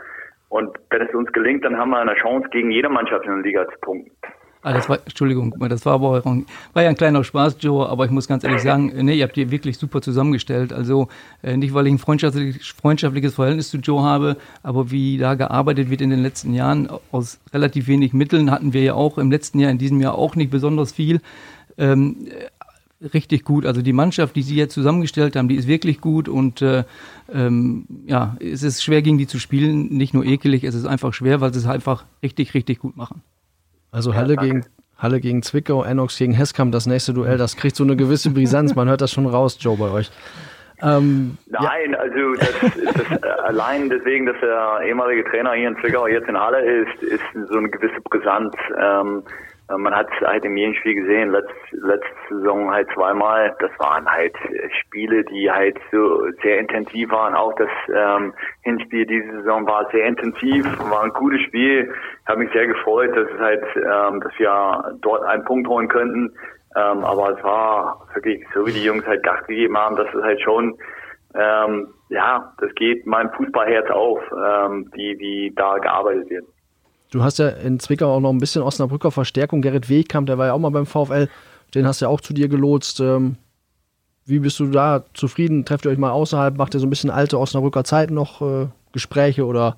Und 0.50 0.78
wenn 0.90 1.02
es 1.02 1.14
uns 1.14 1.32
gelingt, 1.32 1.64
dann 1.64 1.78
haben 1.78 1.92
wir 1.92 2.00
eine 2.00 2.16
Chance, 2.16 2.50
gegen 2.50 2.72
jede 2.72 2.90
Mannschaft 2.90 3.26
in 3.26 3.34
der 3.34 3.44
Liga 3.44 3.68
zu 3.68 3.80
punkten. 3.82 4.12
Ah, 4.62 4.74
das 4.74 4.90
war, 4.90 5.00
Entschuldigung, 5.06 5.56
das 5.70 5.86
war 5.86 5.94
aber 5.94 6.22
war 6.74 6.84
ja 6.84 6.90
ein 6.90 6.96
kleiner 6.96 7.24
Spaß, 7.24 7.56
Joe, 7.62 7.88
aber 7.88 8.04
ich 8.04 8.12
muss 8.12 8.28
ganz 8.28 8.44
ehrlich 8.44 8.62
sagen, 8.62 8.92
nee, 9.06 9.16
ihr 9.16 9.24
habt 9.24 9.38
die 9.38 9.52
wirklich 9.52 9.78
super 9.78 10.02
zusammengestellt. 10.02 10.74
Also 10.74 11.08
äh, 11.42 11.56
nicht, 11.56 11.74
weil 11.74 11.88
ich 11.88 11.94
ein 11.94 11.98
freundschaftliches, 11.98 12.68
freundschaftliches 12.68 13.36
Verhältnis 13.36 13.70
zu 13.70 13.78
Joe 13.78 14.04
habe, 14.04 14.36
aber 14.62 14.92
wie 14.92 15.18
da 15.18 15.36
gearbeitet 15.36 15.90
wird 15.90 16.02
in 16.02 16.10
den 16.10 16.22
letzten 16.22 16.54
Jahren, 16.54 16.90
aus 17.14 17.40
relativ 17.54 17.88
wenig 17.88 18.12
Mitteln 18.12 18.52
hatten 18.52 18.74
wir 18.74 18.84
ja 18.84 18.96
auch 18.96 19.18
im 19.18 19.32
letzten 19.32 19.60
Jahr, 19.60 19.72
in 19.72 19.78
diesem 19.78 20.02
Jahr 20.02 20.16
auch 20.16 20.36
nicht 20.36 20.52
besonders 20.52 20.92
viel. 20.92 21.22
Ähm, 21.78 22.28
äh, 22.28 23.06
richtig 23.14 23.46
gut. 23.46 23.66
Also 23.66 23.82
die 23.82 23.94
Mannschaft, 23.94 24.36
die 24.36 24.44
sie 24.44 24.56
jetzt 24.56 24.74
zusammengestellt 24.74 25.38
haben, 25.38 25.48
die 25.48 25.56
ist 25.56 25.68
wirklich 25.68 26.02
gut 26.02 26.28
und 26.28 26.62
äh, 26.62 26.84
ähm, 27.34 27.86
ja, 28.08 28.36
es 28.42 28.64
ist 28.64 28.84
schwer 28.84 29.02
gegen 29.02 29.18
die 29.18 29.28
zu 29.28 29.40
spielen, 29.40 29.88
nicht 29.88 30.14
nur 30.14 30.26
ekelig, 30.26 30.66
es 30.66 30.76
ist 30.76 30.86
einfach 30.86 31.14
schwer, 31.14 31.40
weil 31.40 31.54
sie 31.54 31.60
es 31.60 31.66
einfach 31.66 32.04
richtig, 32.22 32.54
richtig 32.54 32.80
gut 32.80 32.98
machen. 32.98 33.22
Also 33.92 34.16
Halle 34.16 34.36
gegen 34.36 34.66
Halle 34.98 35.22
gegen 35.22 35.42
Zwickau, 35.42 35.84
Enox 35.84 36.18
gegen 36.18 36.34
Heskamp, 36.34 36.74
das 36.74 36.86
nächste 36.86 37.14
Duell, 37.14 37.38
das 37.38 37.56
kriegt 37.56 37.76
so 37.76 37.86
eine 37.86 37.96
gewisse 37.96 38.32
Brisanz. 38.32 38.76
Man 38.76 38.90
hört 38.90 39.00
das 39.02 39.12
schon 39.12 39.26
raus, 39.26 39.58
Joe, 39.60 39.78
bei 39.78 39.90
euch. 39.90 40.12
Ähm, 40.82 41.38
Nein, 41.48 41.96
also 41.96 42.34
das, 42.36 42.54
das 42.62 43.22
äh, 43.22 43.28
allein 43.44 43.90
deswegen, 43.90 44.26
dass 44.26 44.36
der 44.42 44.82
ehemalige 44.86 45.24
Trainer 45.26 45.54
hier 45.54 45.70
in 45.70 45.78
Zwickau 45.78 46.08
jetzt 46.08 46.30
in 46.30 46.40
Halle 46.40 46.62
ist, 46.62 47.04
ist 47.04 47.24
so 47.50 47.58
eine 47.58 47.70
gewisse 47.70 48.00
Brisanz. 48.02 48.54
Ähm, 48.82 49.24
man 49.78 49.96
hat 49.96 50.08
es 50.12 50.28
halt 50.28 50.44
im 50.46 50.58
jeden 50.58 50.74
Spiel 50.76 50.96
gesehen, 50.96 51.32
letzt, 51.32 51.54
letzte 51.72 52.10
Saison 52.30 52.72
halt 52.72 52.90
zweimal. 52.94 53.56
Das 53.60 53.72
waren 53.78 54.10
halt 54.10 54.36
Spiele, 54.82 55.24
die 55.26 55.50
halt 55.52 55.78
so 55.92 56.26
sehr 56.42 56.60
intensiv 56.60 57.12
waren. 57.12 57.36
Auch 57.36 57.54
das 57.56 57.70
ähm, 57.94 58.34
Hinspiel 58.62 59.06
diese 59.06 59.32
Saison 59.38 59.68
war 59.68 59.90
sehr 59.92 60.06
intensiv, 60.06 60.66
war 60.90 61.04
ein 61.04 61.14
gutes 61.14 61.42
Spiel. 61.42 61.94
Ich 62.22 62.28
habe 62.28 62.40
mich 62.40 62.52
sehr 62.52 62.68
gefreut, 62.68 63.16
dass 63.16 63.30
es 63.30 63.40
halt, 63.40 63.64
ähm, 63.76 64.22
dass 64.22 64.34
wir 64.40 64.98
dort 65.02 65.24
einen 65.24 65.46
Punkt 65.46 65.68
holen 65.68 65.88
könnten. 65.88 66.34
Ähm, 66.76 67.04
aber 67.04 67.38
es 67.38 67.44
war 67.44 68.08
wirklich 68.14 68.46
so, 68.54 68.66
wie 68.66 68.72
die 68.72 68.84
Jungs 68.84 69.06
halt 69.06 69.24
Gas 69.24 69.46
gegeben 69.48 69.78
haben, 69.78 69.96
dass 69.96 70.08
es 70.14 70.24
halt 70.24 70.42
schon, 70.42 70.78
ähm, 71.36 71.94
ja, 72.10 72.54
das 72.60 72.74
geht 72.76 73.06
meinem 73.06 73.32
Fußballherz 73.34 73.90
auf, 73.90 74.20
ähm, 74.32 74.90
wie, 74.94 75.18
wie 75.20 75.54
da 75.56 75.78
gearbeitet 75.78 76.30
wird. 76.30 76.46
Du 77.12 77.24
hast 77.24 77.40
ja 77.40 77.50
in 77.50 77.80
Zwickau 77.80 78.16
auch 78.16 78.20
noch 78.20 78.32
ein 78.32 78.40
bisschen 78.40 78.62
Osnabrücker 78.62 79.12
Verstärkung. 79.12 79.62
Gerrit 79.62 79.90
Wegkamp, 79.90 80.28
der 80.28 80.38
war 80.38 80.48
ja 80.48 80.54
auch 80.54 80.60
mal 80.60 80.72
beim 80.72 80.86
VfL. 80.86 81.28
Den 81.76 81.86
hast 81.86 82.02
du 82.02 82.06
ja 82.06 82.10
auch 82.10 82.22
zu 82.22 82.34
dir 82.34 82.48
gelotst. 82.48 83.00
Ähm, 83.00 83.38
wie 84.26 84.40
bist 84.40 84.60
du 84.60 84.68
da 84.68 85.04
zufrieden? 85.14 85.66
Trefft 85.66 85.86
ihr 85.86 85.92
euch 85.92 85.98
mal 85.98 86.12
außerhalb? 86.12 86.58
Macht 86.58 86.74
ihr 86.74 86.80
so 86.80 86.88
ein 86.88 86.90
bisschen 86.90 87.10
alte 87.10 87.40
Osnabrücker 87.40 87.84
Zeiten 87.84 88.14
noch 88.14 88.42
äh, 88.42 88.68
Gespräche 88.94 89.46
oder 89.46 89.78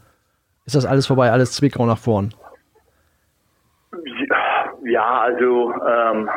ist 0.66 0.76
das 0.76 0.86
alles 0.86 1.08
vorbei, 1.08 1.32
alles 1.32 1.54
Zwickau 1.54 1.86
nach 1.86 1.98
vorn? 1.98 2.34
Ja, 4.84 5.22
also 5.22 5.74
ähm, 5.74 6.30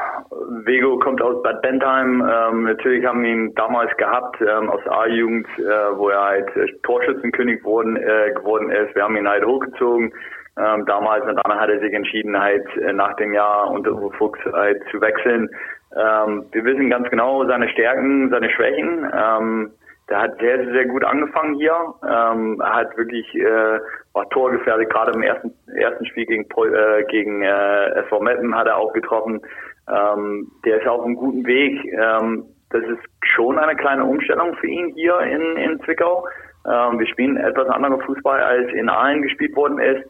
Vego 0.65 0.99
kommt 0.99 1.23
aus 1.23 1.43
Bad 1.43 1.63
Bentheim. 1.63 2.21
Ähm, 2.21 2.65
natürlich 2.65 3.05
haben 3.05 3.23
wir 3.23 3.31
ihn 3.31 3.55
damals 3.55 3.97
gehabt 3.97 4.41
ähm, 4.41 4.71
aus 4.71 4.81
der 4.85 4.93
A-Jugend, 4.93 5.47
äh, 5.59 5.97
wo 5.97 6.09
er 6.09 6.23
halt 6.23 6.83
Torschützenkönig 6.83 7.65
worden, 7.65 7.97
äh, 7.97 8.33
geworden 8.35 8.71
ist. 8.71 8.95
Wir 8.95 9.03
haben 9.03 9.17
ihn 9.17 9.29
halt 9.29 9.45
hochgezogen. 9.45 10.13
Ähm, 10.57 10.87
damals 10.87 11.27
und 11.27 11.35
dann 11.35 11.61
hat 11.61 11.69
er 11.69 11.81
sich 11.81 11.93
entschieden, 11.93 12.39
halt 12.39 12.65
äh, 12.77 12.93
nach 12.93 13.15
dem 13.17 13.33
Jahr 13.33 13.71
unter 13.71 13.93
Uwe 13.93 14.13
Fuchs 14.13 14.39
halt 14.53 14.83
zu 14.91 15.01
wechseln. 15.01 15.49
Ähm, 15.97 16.47
wir 16.53 16.65
wissen 16.65 16.91
ganz 16.91 17.09
genau 17.11 17.45
seine 17.47 17.69
Stärken, 17.69 18.31
seine 18.31 18.51
Schwächen. 18.51 19.11
Ähm, 19.13 19.73
der 20.09 20.21
hat 20.21 20.39
sehr, 20.39 20.65
sehr, 20.71 20.85
gut 20.87 21.03
angefangen 21.03 21.55
hier. 21.55 21.75
Ähm, 22.03 22.61
er 22.61 22.75
hat 22.75 22.97
wirklich 22.97 23.35
äh, 23.35 23.81
war 24.13 24.29
torgefährlich, 24.31 24.89
gerade 24.91 25.13
im 25.13 25.23
ersten 25.23 25.55
ersten 25.75 26.07
Spiel 26.07 26.27
gegen 26.27 26.45
äh, 26.45 27.05
gegen 27.09 27.43
äh, 27.43 28.01
SV 28.03 28.21
Meppen 28.21 28.55
hat 28.55 28.67
er 28.67 28.77
auch 28.77 28.93
getroffen. 28.93 29.41
Ähm, 29.89 30.51
der 30.65 30.81
ist 30.81 30.87
auf 30.87 31.05
einem 31.05 31.17
guten 31.17 31.47
Weg. 31.47 31.85
Ähm, 31.93 32.45
das 32.71 32.83
ist 32.85 33.03
schon 33.23 33.59
eine 33.59 33.77
kleine 33.77 34.05
Umstellung 34.05 34.55
für 34.57 34.67
ihn 34.67 34.93
hier 34.95 35.19
in, 35.21 35.57
in 35.57 35.81
Zwickau. 35.81 36.27
Ähm, 36.67 36.99
wir 36.99 37.07
spielen 37.07 37.37
etwas 37.37 37.69
anderen 37.69 38.01
Fußball, 38.01 38.41
als 38.41 38.73
in 38.73 38.89
Aalen 38.89 39.23
gespielt 39.23 39.55
worden 39.57 39.79
ist. 39.79 40.05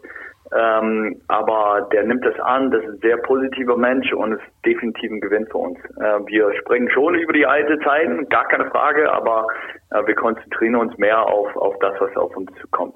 Ähm, 0.53 1.21
aber 1.29 1.89
der 1.93 2.05
nimmt 2.05 2.25
das 2.25 2.39
an, 2.41 2.71
das 2.71 2.83
ist 2.85 2.91
ein 2.91 2.99
sehr 3.01 3.17
positiver 3.19 3.77
Mensch 3.77 4.13
und 4.13 4.33
ist 4.33 4.43
definitiv 4.65 5.11
ein 5.11 5.21
Gewinn 5.21 5.47
für 5.47 5.59
uns. 5.59 5.79
Äh, 5.97 6.21
wir 6.27 6.53
sprechen 6.61 6.91
schon 6.91 7.15
über 7.15 7.33
die 7.33 7.47
alte 7.47 7.79
Zeiten, 7.81 8.29
gar 8.29 8.47
keine 8.49 8.71
Frage, 8.71 9.11
aber 9.13 9.47
äh, 9.91 10.07
wir 10.07 10.15
konzentrieren 10.15 10.77
uns 10.77 10.97
mehr 10.99 11.21
auf, 11.23 11.57
auf 11.57 11.75
das, 11.81 11.95
was 11.99 12.15
auf 12.17 12.37
uns 12.37 12.51
zukommt. 12.61 12.95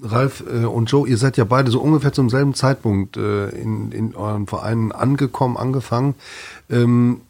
Ralf 0.00 0.44
äh, 0.46 0.64
und 0.64 0.90
Joe, 0.90 1.08
ihr 1.08 1.16
seid 1.16 1.36
ja 1.36 1.44
beide 1.44 1.70
so 1.70 1.80
ungefähr 1.80 2.12
zum 2.12 2.30
selben 2.30 2.54
Zeitpunkt 2.54 3.16
äh, 3.16 3.48
in, 3.48 3.90
in 3.90 4.14
euren 4.14 4.46
Vereinen 4.46 4.92
angekommen, 4.92 5.56
angefangen. 5.56 6.14
Ähm, 6.70 7.22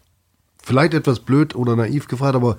vielleicht 0.63 0.93
etwas 0.93 1.21
blöd 1.21 1.57
oder 1.57 1.77
naiv 1.77 2.09
gefragt, 2.09 2.37
aber 2.37 2.59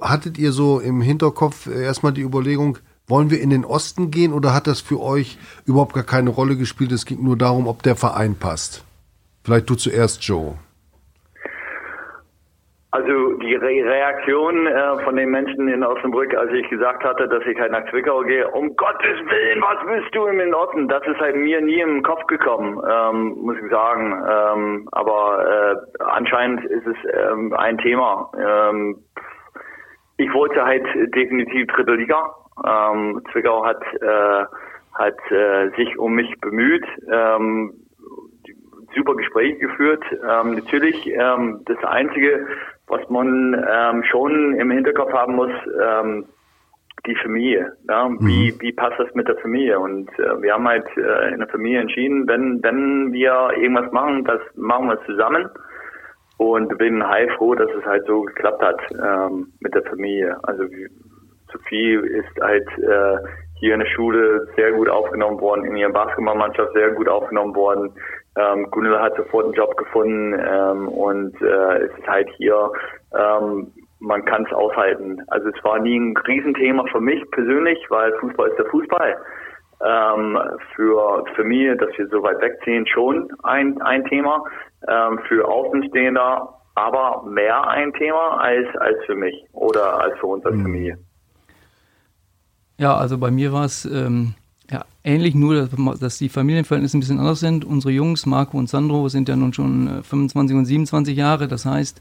hattet 0.00 0.36
ihr 0.38 0.52
so 0.52 0.80
im 0.80 1.00
Hinterkopf 1.00 1.66
äh, 1.66 1.84
erstmal 1.84 2.12
die 2.12 2.22
Überlegung, 2.22 2.78
wollen 3.08 3.30
wir 3.30 3.40
in 3.40 3.50
den 3.50 3.64
Osten 3.64 4.10
gehen 4.10 4.32
oder 4.32 4.54
hat 4.54 4.66
das 4.66 4.80
für 4.80 5.00
euch 5.00 5.38
überhaupt 5.66 5.94
gar 5.94 6.04
keine 6.04 6.30
Rolle 6.30 6.56
gespielt? 6.56 6.92
Es 6.92 7.06
ging 7.06 7.22
nur 7.22 7.36
darum, 7.36 7.66
ob 7.66 7.82
der 7.82 7.96
Verein 7.96 8.36
passt. 8.38 8.84
Vielleicht 9.44 9.70
du 9.70 9.74
zuerst, 9.74 10.22
Joe. 10.22 10.54
Also 12.90 13.34
die 13.34 13.54
Re 13.54 13.84
Reaktion 13.84 14.66
äh, 14.66 15.04
von 15.04 15.14
den 15.14 15.30
Menschen 15.30 15.68
in 15.68 15.84
Osnabrück, 15.84 16.34
als 16.34 16.50
ich 16.52 16.68
gesagt 16.70 17.04
hatte, 17.04 17.28
dass 17.28 17.44
ich 17.44 17.58
halt 17.58 17.70
nach 17.70 17.84
Zwickau 17.90 18.22
gehe, 18.22 18.48
um 18.48 18.74
Gottes 18.76 19.18
Willen, 19.28 19.60
was 19.60 19.86
willst 19.86 20.14
du 20.14 20.24
im 20.26 20.50
Norden? 20.50 20.88
Das 20.88 21.06
ist 21.06 21.20
halt 21.20 21.36
mir 21.36 21.60
nie 21.60 21.80
im 21.80 22.02
Kopf 22.02 22.26
gekommen, 22.26 22.80
ähm, 22.90 23.36
muss 23.42 23.56
ich 23.62 23.70
sagen. 23.70 24.12
Ähm, 24.12 24.88
aber 24.92 25.76
äh, 26.00 26.02
anscheinend 26.02 26.64
ist 26.64 26.86
es 26.86 26.96
ähm, 27.12 27.52
ein 27.52 27.76
Thema. 27.76 28.32
Ähm, 28.38 29.04
ich 30.16 30.32
wollte 30.32 30.64
halt 30.64 30.86
definitiv 31.14 31.66
dritte 31.68 31.94
Liga. 31.94 32.34
Ähm, 32.66 33.22
Zwickau 33.32 33.64
hat, 33.64 33.82
äh, 34.00 34.44
hat 34.94 35.30
äh, 35.30 35.70
sich 35.76 35.98
um 35.98 36.14
mich 36.14 36.32
bemüht. 36.40 36.84
Ähm, 37.10 37.74
super 38.94 39.14
Gespräche 39.14 39.58
geführt. 39.58 40.04
Ähm, 40.12 40.54
natürlich 40.54 41.06
ähm, 41.06 41.60
das 41.66 41.82
Einzige, 41.84 42.46
was 42.86 43.08
man 43.10 43.54
ähm, 43.68 44.02
schon 44.04 44.54
im 44.54 44.70
Hinterkopf 44.70 45.12
haben 45.12 45.36
muss, 45.36 45.52
ähm, 45.80 46.24
die 47.06 47.14
Familie. 47.16 47.72
Ja? 47.88 48.08
Wie, 48.20 48.52
mhm. 48.52 48.60
wie 48.60 48.72
passt 48.72 48.98
das 48.98 49.14
mit 49.14 49.28
der 49.28 49.36
Familie? 49.36 49.78
Und 49.78 50.10
äh, 50.18 50.42
wir 50.42 50.54
haben 50.54 50.66
halt 50.66 50.86
äh, 50.96 51.32
in 51.32 51.38
der 51.38 51.48
Familie 51.48 51.80
entschieden, 51.80 52.26
wenn, 52.26 52.62
wenn 52.62 53.12
wir 53.12 53.50
irgendwas 53.56 53.90
machen, 53.92 54.24
das 54.24 54.40
machen 54.54 54.88
wir 54.88 55.00
zusammen. 55.06 55.48
Und 56.36 56.78
bin 56.78 57.04
heilfroh, 57.04 57.56
dass 57.56 57.68
es 57.76 57.84
halt 57.84 58.06
so 58.06 58.22
geklappt 58.22 58.62
hat 58.62 58.80
ähm, 58.92 59.52
mit 59.58 59.74
der 59.74 59.82
Familie. 59.82 60.38
Also 60.44 60.64
Sophie 61.52 61.94
ist 61.94 62.40
halt 62.40 62.68
äh, 62.78 63.18
hier 63.60 63.74
in 63.74 63.80
der 63.80 63.88
Schule 63.88 64.48
sehr 64.56 64.72
gut 64.72 64.88
aufgenommen 64.88 65.40
worden, 65.40 65.64
in 65.64 65.76
ihrer 65.76 65.92
Basketballmannschaft 65.92 66.72
sehr 66.74 66.90
gut 66.90 67.08
aufgenommen 67.08 67.54
worden. 67.54 67.92
Ähm, 68.36 68.70
Gunilla 68.70 69.00
hat 69.00 69.16
sofort 69.16 69.46
einen 69.46 69.54
Job 69.54 69.76
gefunden 69.76 70.34
ähm, 70.34 70.88
und 70.88 71.40
äh, 71.42 71.78
es 71.78 71.98
ist 71.98 72.06
halt 72.06 72.28
hier, 72.36 72.70
ähm, 73.12 73.72
man 74.00 74.24
kann 74.24 74.44
es 74.46 74.52
aushalten. 74.52 75.20
Also 75.28 75.48
es 75.48 75.64
war 75.64 75.80
nie 75.80 75.98
ein 75.98 76.16
Riesenthema 76.16 76.84
für 76.92 77.00
mich 77.00 77.28
persönlich, 77.32 77.78
weil 77.88 78.12
Fußball 78.20 78.50
ist 78.50 78.58
der 78.58 78.66
Fußball. 78.66 79.16
Ähm, 79.84 80.38
für 80.74 81.24
Familie, 81.36 81.76
dass 81.76 81.90
wir 81.96 82.08
so 82.08 82.22
weit 82.22 82.40
wegziehen, 82.40 82.86
schon 82.86 83.28
ein, 83.42 83.80
ein 83.82 84.04
Thema. 84.04 84.44
Ähm, 84.88 85.18
für 85.28 85.46
Außenstehender 85.46 86.54
aber 86.78 87.24
mehr 87.24 87.66
ein 87.68 87.92
Thema 87.94 88.38
als, 88.40 88.68
als 88.76 89.04
für 89.04 89.16
mich 89.16 89.44
oder 89.52 90.00
als 90.00 90.16
für 90.18 90.26
uns 90.26 90.46
als 90.46 90.54
mhm. 90.56 90.62
Familie. 90.62 90.98
Ja, 92.78 92.96
also 92.96 93.18
bei 93.18 93.30
mir 93.30 93.52
war 93.52 93.64
es 93.64 93.84
ähm, 93.84 94.34
ja, 94.70 94.84
ähnlich, 95.02 95.34
nur 95.34 95.66
dass, 95.66 95.98
dass, 95.98 96.18
die 96.18 96.28
Familienverhältnisse 96.28 96.96
ein 96.96 97.00
bisschen 97.00 97.18
anders 97.18 97.40
sind. 97.40 97.64
Unsere 97.64 97.92
Jungs, 97.92 98.24
Marco 98.24 98.56
und 98.58 98.68
Sandro, 98.68 99.08
sind 99.08 99.28
ja 99.28 99.34
nun 99.34 99.52
schon 99.52 100.02
25 100.04 100.54
äh, 100.54 100.58
und 100.58 100.64
27 100.66 101.16
Jahre. 101.16 101.48
Das 101.48 101.64
heißt, 101.64 102.00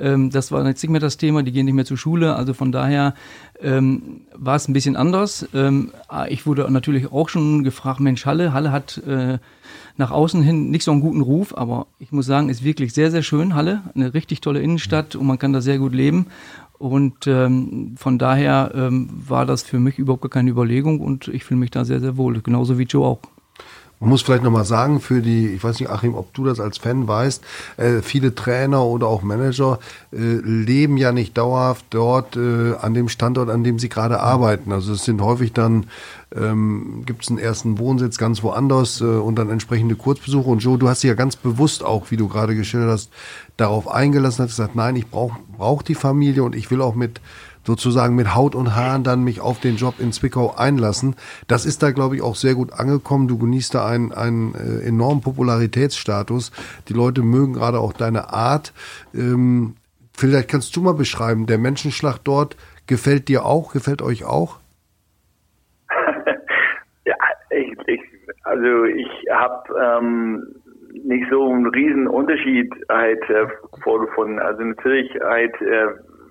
ähm, 0.00 0.30
das 0.30 0.50
war 0.50 0.66
jetzt 0.66 0.82
nicht 0.82 0.90
mehr 0.90 1.00
das 1.00 1.16
Thema, 1.16 1.42
die 1.42 1.52
gehen 1.52 1.66
nicht 1.66 1.74
mehr 1.74 1.84
zur 1.84 1.98
Schule. 1.98 2.34
Also 2.34 2.54
von 2.54 2.72
daher 2.72 3.14
ähm, 3.62 4.22
war 4.34 4.56
es 4.56 4.66
ein 4.66 4.72
bisschen 4.72 4.96
anders. 4.96 5.46
Ähm, 5.54 5.92
ah, 6.08 6.26
ich 6.26 6.46
wurde 6.46 6.70
natürlich 6.70 7.12
auch 7.12 7.28
schon 7.28 7.62
gefragt, 7.62 8.00
Mensch, 8.00 8.26
Halle, 8.26 8.52
Halle 8.52 8.72
hat 8.72 8.98
äh, 9.06 9.38
nach 9.96 10.10
außen 10.10 10.42
hin 10.42 10.70
nicht 10.70 10.84
so 10.84 10.92
einen 10.92 11.00
guten 11.00 11.20
Ruf, 11.20 11.56
aber 11.56 11.86
ich 11.98 12.12
muss 12.12 12.26
sagen, 12.26 12.48
ist 12.48 12.64
wirklich 12.64 12.92
sehr, 12.92 13.10
sehr 13.10 13.22
schön, 13.22 13.54
Halle. 13.54 13.82
Eine 13.94 14.14
richtig 14.14 14.40
tolle 14.40 14.60
Innenstadt 14.60 15.16
und 15.16 15.26
man 15.26 15.38
kann 15.38 15.52
da 15.52 15.60
sehr 15.60 15.78
gut 15.78 15.94
leben. 15.94 16.26
Und 16.78 17.26
ähm, 17.26 17.94
von 17.96 18.18
daher 18.18 18.72
ähm, 18.74 19.08
war 19.10 19.46
das 19.46 19.62
für 19.62 19.78
mich 19.78 19.98
überhaupt 19.98 20.30
keine 20.30 20.50
Überlegung 20.50 21.00
und 21.00 21.28
ich 21.28 21.44
fühle 21.44 21.60
mich 21.60 21.70
da 21.70 21.84
sehr, 21.84 22.00
sehr 22.00 22.16
wohl. 22.16 22.40
Genauso 22.42 22.78
wie 22.78 22.84
Joe 22.84 23.06
auch. 23.06 23.20
Man 23.98 24.10
muss 24.10 24.20
vielleicht 24.20 24.42
nochmal 24.42 24.66
sagen, 24.66 25.00
für 25.00 25.22
die, 25.22 25.48
ich 25.48 25.64
weiß 25.64 25.80
nicht, 25.80 25.88
Achim, 25.88 26.14
ob 26.14 26.34
du 26.34 26.44
das 26.44 26.60
als 26.60 26.76
Fan 26.76 27.08
weißt, 27.08 27.42
äh, 27.78 28.02
viele 28.02 28.34
Trainer 28.34 28.84
oder 28.84 29.06
auch 29.06 29.22
Manager 29.22 29.78
äh, 30.12 30.16
leben 30.18 30.98
ja 30.98 31.12
nicht 31.12 31.38
dauerhaft 31.38 31.86
dort 31.90 32.36
äh, 32.36 32.74
an 32.74 32.92
dem 32.92 33.08
Standort, 33.08 33.48
an 33.48 33.64
dem 33.64 33.78
sie 33.78 33.88
gerade 33.88 34.20
arbeiten. 34.20 34.70
Also 34.72 34.92
es 34.92 35.04
sind 35.04 35.22
häufig 35.22 35.54
dann, 35.54 35.86
ähm, 36.34 37.04
gibt 37.06 37.22
es 37.22 37.30
einen 37.30 37.38
ersten 37.38 37.78
Wohnsitz 37.78 38.18
ganz 38.18 38.42
woanders 38.42 39.00
äh, 39.00 39.04
und 39.04 39.36
dann 39.36 39.48
entsprechende 39.48 39.96
Kurzbesuche. 39.96 40.50
Und 40.50 40.58
Joe, 40.58 40.76
du 40.76 40.90
hast 40.90 41.02
dich 41.02 41.08
ja 41.08 41.14
ganz 41.14 41.36
bewusst 41.36 41.82
auch, 41.82 42.10
wie 42.10 42.18
du 42.18 42.28
gerade 42.28 42.54
geschildert 42.54 42.90
hast, 42.90 43.10
darauf 43.56 43.88
eingelassen, 43.88 44.44
hast 44.44 44.50
gesagt, 44.50 44.76
nein, 44.76 44.96
ich 44.96 45.06
brauche 45.06 45.38
brauch 45.56 45.82
die 45.82 45.94
Familie 45.94 46.42
und 46.42 46.54
ich 46.54 46.70
will 46.70 46.82
auch 46.82 46.94
mit 46.94 47.22
sozusagen 47.66 48.14
mit 48.14 48.34
Haut 48.34 48.54
und 48.54 48.76
Haaren 48.76 49.02
dann 49.02 49.24
mich 49.24 49.40
auf 49.40 49.60
den 49.60 49.76
Job 49.76 49.94
in 49.98 50.12
Zwickau 50.12 50.54
einlassen. 50.56 51.16
Das 51.48 51.66
ist 51.66 51.82
da, 51.82 51.90
glaube 51.90 52.16
ich, 52.16 52.22
auch 52.22 52.36
sehr 52.36 52.54
gut 52.54 52.72
angekommen. 52.72 53.28
Du 53.28 53.38
genießt 53.38 53.74
da 53.74 53.86
einen, 53.86 54.12
einen 54.12 54.54
äh, 54.54 54.86
enormen 54.86 55.20
Popularitätsstatus. 55.20 56.52
Die 56.88 56.92
Leute 56.92 57.22
mögen 57.22 57.54
gerade 57.54 57.80
auch 57.80 57.92
deine 57.92 58.32
Art. 58.32 58.72
Ähm, 59.14 59.74
vielleicht 60.16 60.48
kannst 60.48 60.76
du 60.76 60.80
mal 60.80 60.94
beschreiben, 60.94 61.46
der 61.46 61.58
Menschenschlag 61.58 62.18
dort 62.22 62.56
gefällt 62.86 63.28
dir 63.28 63.44
auch, 63.44 63.72
gefällt 63.72 64.00
euch 64.00 64.24
auch? 64.24 64.58
ja, 67.04 67.14
ich, 67.50 68.00
also 68.44 68.84
ich 68.84 69.08
habe 69.30 69.98
ähm, 69.98 70.46
nicht 71.04 71.26
so 71.30 71.50
einen 71.50 71.66
riesen 71.66 72.06
Unterschied 72.06 72.72
halt 72.88 73.22
äh, 73.28 73.46
vorgefunden. 73.82 74.38
Also 74.38 74.62
natürlich 74.62 75.10
halt 75.20 75.54
äh, 75.60 75.86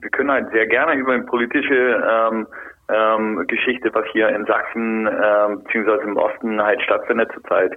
wir 0.05 0.11
können 0.11 0.31
halt 0.31 0.51
sehr 0.51 0.67
gerne 0.67 0.93
über 0.93 1.17
die 1.17 1.25
politische 1.25 1.73
ähm, 2.07 2.47
ähm, 2.93 3.43
Geschichte, 3.47 3.89
was 3.91 4.05
hier 4.11 4.29
in 4.29 4.45
Sachsen 4.45 5.07
ähm, 5.07 5.63
beziehungsweise 5.63 6.03
im 6.03 6.15
Osten 6.15 6.61
halt 6.61 6.79
stattfindet 6.83 7.31
zurzeit. 7.33 7.73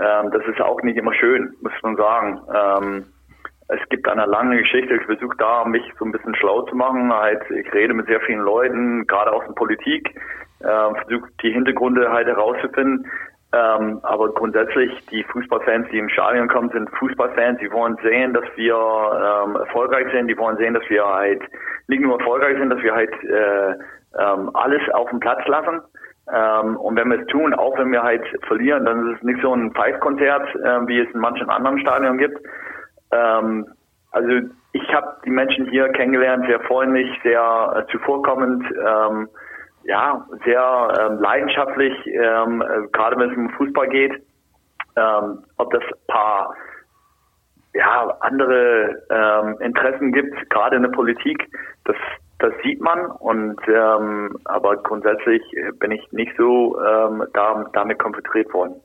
Ähm, 0.00 0.30
das 0.30 0.44
ist 0.46 0.60
auch 0.60 0.80
nicht 0.82 0.96
immer 0.96 1.12
schön, 1.12 1.52
muss 1.62 1.72
man 1.82 1.96
sagen. 1.96 2.40
Ähm, 2.54 3.06
es 3.66 3.80
gibt 3.88 4.08
eine 4.08 4.26
lange 4.26 4.58
Geschichte. 4.58 4.94
Ich 4.94 5.06
versuche 5.06 5.36
da, 5.38 5.64
mich 5.64 5.82
so 5.98 6.04
ein 6.04 6.12
bisschen 6.12 6.36
schlau 6.36 6.62
zu 6.62 6.76
machen. 6.76 7.12
Halt, 7.12 7.42
ich 7.50 7.72
rede 7.74 7.94
mit 7.94 8.06
sehr 8.06 8.20
vielen 8.20 8.42
Leuten, 8.42 9.04
gerade 9.08 9.32
aus 9.32 9.42
der 9.44 9.54
Politik, 9.54 10.14
äh, 10.60 10.94
versuche 10.94 11.28
die 11.42 11.50
Hintergründe 11.50 12.12
halt 12.12 12.28
herauszufinden. 12.28 13.10
Ähm, 13.56 14.00
aber 14.02 14.32
grundsätzlich, 14.34 14.90
die 15.06 15.24
Fußballfans, 15.24 15.88
die 15.90 15.98
im 15.98 16.08
Stadion 16.08 16.48
kommen, 16.48 16.68
sind 16.70 16.90
Fußballfans. 16.98 17.58
Die 17.60 17.70
wollen 17.72 17.96
sehen, 18.02 18.34
dass 18.34 18.44
wir 18.56 18.74
ähm, 18.74 19.56
erfolgreich 19.56 20.06
sind. 20.12 20.28
Die 20.28 20.36
wollen 20.36 20.56
sehen, 20.58 20.74
dass 20.74 20.88
wir 20.88 21.06
halt 21.06 21.42
nicht 21.88 22.02
nur 22.02 22.18
erfolgreich 22.18 22.58
sind, 22.58 22.70
dass 22.70 22.82
wir 22.82 22.94
halt 22.94 23.12
äh, 23.24 23.70
ähm, 24.18 24.50
alles 24.54 24.82
auf 24.92 25.08
dem 25.10 25.20
Platz 25.20 25.46
lassen. 25.46 25.80
Ähm, 26.32 26.76
und 26.76 26.96
wenn 26.96 27.08
wir 27.08 27.20
es 27.20 27.26
tun, 27.28 27.54
auch 27.54 27.78
wenn 27.78 27.92
wir 27.92 28.02
halt 28.02 28.24
verlieren, 28.46 28.84
dann 28.84 29.10
ist 29.10 29.18
es 29.18 29.22
nicht 29.22 29.40
so 29.40 29.54
ein 29.54 29.72
Pfeifkonzert, 29.72 30.54
äh, 30.56 30.86
wie 30.88 31.00
es 31.00 31.14
in 31.14 31.20
manchen 31.20 31.48
anderen 31.48 31.78
Stadien 31.78 32.18
gibt. 32.18 32.38
Ähm, 33.12 33.66
also 34.10 34.28
ich 34.72 34.94
habe 34.94 35.16
die 35.24 35.30
Menschen 35.30 35.66
hier 35.70 35.88
kennengelernt, 35.90 36.46
sehr 36.46 36.60
freundlich, 36.60 37.08
sehr 37.22 37.74
äh, 37.76 37.92
zuvorkommend. 37.92 38.64
Ähm, 38.72 39.28
ja, 39.86 40.26
sehr 40.44 40.88
ähm, 41.00 41.18
leidenschaftlich, 41.18 41.94
ähm, 42.06 42.62
äh, 42.62 42.88
gerade 42.92 43.16
wenn 43.16 43.30
es 43.30 43.36
um 43.36 43.50
Fußball 43.50 43.88
geht. 43.88 44.12
Ähm, 44.96 45.44
ob 45.58 45.70
das 45.72 45.82
paar 46.08 46.54
ja, 47.74 48.16
andere 48.20 49.02
ähm, 49.10 49.56
Interessen 49.60 50.12
gibt, 50.12 50.48
gerade 50.50 50.76
in 50.76 50.82
der 50.82 50.90
Politik, 50.90 51.46
das, 51.84 51.96
das 52.38 52.52
sieht 52.62 52.80
man. 52.80 53.06
Und 53.06 53.60
ähm, 53.68 54.36
aber 54.46 54.76
grundsätzlich 54.78 55.42
bin 55.78 55.90
ich 55.90 56.10
nicht 56.12 56.32
so 56.38 56.80
ähm, 56.80 57.24
da, 57.34 57.68
damit 57.74 57.98
konfrontiert 57.98 58.52
worden. 58.54 58.80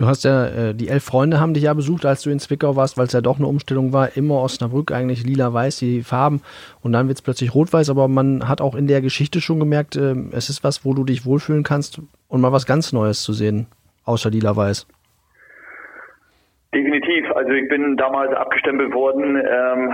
Du 0.00 0.06
hast 0.06 0.24
ja, 0.24 0.46
äh, 0.46 0.74
die 0.74 0.88
elf 0.88 1.04
Freunde 1.04 1.40
haben 1.40 1.52
dich 1.52 1.64
ja 1.64 1.74
besucht, 1.74 2.06
als 2.06 2.22
du 2.22 2.30
in 2.30 2.40
Zwickau 2.40 2.74
warst, 2.74 2.96
weil 2.96 3.06
es 3.06 3.12
ja 3.12 3.20
doch 3.20 3.36
eine 3.36 3.46
Umstellung 3.46 3.92
war. 3.92 4.16
Immer 4.16 4.36
Osnabrück, 4.36 4.92
eigentlich 4.92 5.24
lila-weiß, 5.24 5.76
die 5.76 6.02
Farben. 6.02 6.40
Und 6.80 6.92
dann 6.92 7.06
wird 7.06 7.18
es 7.18 7.22
plötzlich 7.22 7.54
rot-weiß. 7.54 7.90
Aber 7.90 8.08
man 8.08 8.48
hat 8.48 8.62
auch 8.62 8.74
in 8.74 8.86
der 8.86 9.02
Geschichte 9.02 9.42
schon 9.42 9.58
gemerkt, 9.58 9.96
äh, 9.96 10.14
es 10.30 10.48
ist 10.48 10.64
was, 10.64 10.86
wo 10.86 10.94
du 10.94 11.04
dich 11.04 11.26
wohlfühlen 11.26 11.64
kannst 11.64 12.00
und 12.28 12.40
mal 12.40 12.50
was 12.50 12.64
ganz 12.64 12.94
Neues 12.94 13.20
zu 13.20 13.34
sehen, 13.34 13.66
außer 14.06 14.30
lila-weiß. 14.30 14.86
Definitiv. 16.72 17.28
Also 17.34 17.50
ich 17.50 17.68
bin 17.68 17.96
damals 17.96 18.32
abgestempelt 18.32 18.94
worden. 18.94 19.36
Ähm, 19.36 19.92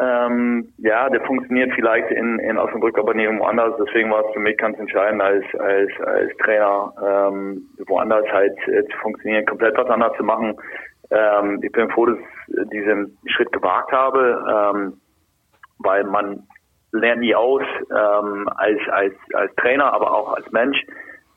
ähm, 0.00 0.72
ja, 0.78 1.10
der 1.10 1.20
funktioniert 1.22 1.72
vielleicht 1.74 2.08
in, 2.12 2.38
in 2.38 2.56
Osnabrück, 2.56 2.96
aber 2.98 3.14
nicht 3.14 3.28
woanders. 3.40 3.74
Deswegen 3.84 4.12
war 4.12 4.24
es 4.24 4.32
für 4.32 4.38
mich 4.38 4.56
ganz 4.56 4.78
entscheidend 4.78 5.20
als 5.20 5.44
als 5.58 5.90
als 6.06 6.36
Trainer 6.36 6.92
ähm, 7.02 7.62
woanders 7.88 8.26
halt 8.30 8.56
äh, 8.68 8.84
zu 8.84 8.96
funktionieren, 9.02 9.44
komplett 9.44 9.76
was 9.76 9.90
anderes 9.90 10.16
zu 10.16 10.22
machen. 10.22 10.54
Ähm, 11.10 11.58
ich 11.62 11.72
bin 11.72 11.90
froh, 11.90 12.06
dass 12.06 12.18
ich 12.18 12.70
diesen 12.70 13.18
Schritt 13.26 13.50
gewagt 13.50 13.90
habe, 13.90 14.72
ähm, 14.72 15.00
weil 15.78 16.04
man 16.04 16.46
lernt 16.92 17.22
nie 17.22 17.34
aus 17.34 17.64
ähm, 17.90 18.48
als 18.54 18.78
als 18.92 19.14
als 19.32 19.52
Trainer, 19.56 19.92
aber 19.92 20.12
auch 20.12 20.34
als 20.34 20.48
Mensch. 20.52 20.80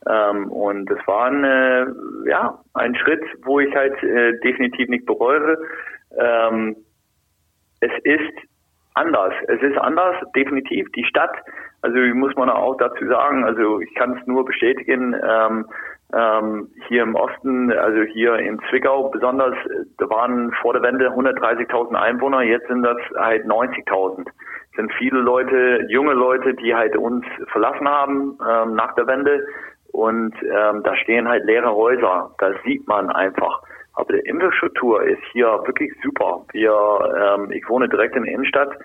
Ähm, 0.10 0.52
und 0.52 0.86
das 0.90 1.00
war 1.06 1.26
ein, 1.26 1.44
äh, 1.44 1.86
ja, 2.30 2.60
ein 2.74 2.96
Schritt, 2.96 3.24
wo 3.44 3.60
ich 3.60 3.74
halt 3.76 4.02
äh, 4.04 4.40
definitiv 4.40 4.90
nicht 4.90 5.06
bereue. 5.06 5.58
Ähm, 6.18 6.76
es 7.80 7.92
ist 8.04 8.34
anders. 8.94 9.34
Es 9.48 9.62
ist 9.62 9.78
anders, 9.78 10.16
definitiv. 10.36 10.92
Die 10.94 11.06
Stadt, 11.06 11.36
also 11.82 11.98
muss 12.16 12.36
man 12.36 12.50
auch 12.50 12.76
dazu 12.78 13.06
sagen, 13.08 13.44
also 13.44 13.80
ich 13.80 13.94
kann 13.96 14.18
es 14.18 14.28
nur 14.28 14.46
bestätigen, 14.46 15.16
ähm, 15.22 15.66
ähm, 16.14 16.70
hier 16.88 17.04
im 17.04 17.16
Osten, 17.16 17.72
also 17.72 18.02
hier 18.02 18.36
in 18.36 18.60
Zwickau 18.70 19.10
besonders, 19.10 19.56
da 19.98 20.10
waren 20.10 20.52
vor 20.62 20.74
der 20.74 20.82
Wende 20.82 21.10
130.000 21.10 21.96
Einwohner, 21.96 22.42
jetzt 22.44 22.68
sind 22.68 22.84
das 22.84 22.98
halt 23.18 23.46
90.000. 23.46 24.26
Sind 24.76 24.94
viele 24.94 25.20
Leute, 25.20 25.86
junge 25.90 26.14
Leute, 26.14 26.54
die 26.54 26.74
halt 26.74 26.96
uns 26.96 27.26
verlassen 27.52 27.88
haben 27.88 28.38
ähm, 28.48 28.76
nach 28.76 28.94
der 28.96 29.08
Wende 29.08 29.46
und 29.98 30.36
ähm, 30.44 30.84
da 30.84 30.96
stehen 30.96 31.28
halt 31.28 31.44
leere 31.46 31.74
Häuser. 31.74 32.30
Da 32.38 32.52
sieht 32.64 32.88
man 32.88 33.10
einfach. 33.10 33.64
Aber 33.94 34.14
die 34.14 34.30
Infrastruktur 34.30 35.02
ist 35.02 35.24
hier 35.32 35.48
wirklich 35.66 35.92
super. 36.04 36.46
Wir, 36.52 36.72
ähm, 37.20 37.52
ich 37.52 37.68
wohne 37.68 37.90
direkt 37.90 38.16
in 38.16 38.24
der 38.24 38.34
Innenstadt. 38.34 38.78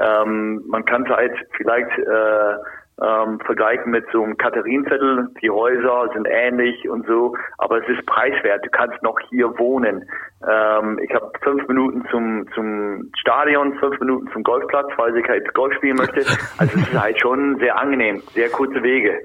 Ähm, 0.00 0.64
man 0.66 0.84
kann 0.84 1.08
halt 1.08 1.32
vielleicht 1.56 1.96
äh, 1.98 2.56
ähm, 3.02 3.38
vergleichen 3.40 3.90
mit 3.90 4.06
so 4.12 4.22
einem 4.22 4.36
Katharinenviertel. 4.36 5.28
Die 5.42 5.50
Häuser 5.50 6.08
sind 6.14 6.26
ähnlich 6.30 6.88
und 6.88 7.06
so, 7.06 7.36
aber 7.58 7.82
es 7.82 7.88
ist 7.88 8.06
preiswert. 8.06 8.64
Du 8.64 8.70
kannst 8.70 9.02
noch 9.02 9.18
hier 9.28 9.58
wohnen. 9.58 10.08
Ähm, 10.48 10.98
ich 11.02 11.12
habe 11.14 11.30
fünf 11.42 11.66
Minuten 11.68 12.04
zum 12.10 12.46
zum 12.54 13.10
Stadion, 13.18 13.74
fünf 13.78 14.00
Minuten 14.00 14.30
zum 14.32 14.42
Golfplatz, 14.42 14.88
weil 14.96 15.16
ich 15.16 15.28
halt 15.28 15.52
Golf 15.54 15.74
spielen 15.74 15.96
möchte. 15.96 16.24
Also 16.58 16.78
es 16.78 16.88
ist 16.88 17.00
halt 17.00 17.20
schon 17.20 17.58
sehr 17.58 17.78
angenehm, 17.78 18.22
sehr 18.32 18.48
kurze 18.48 18.82
Wege. 18.82 19.20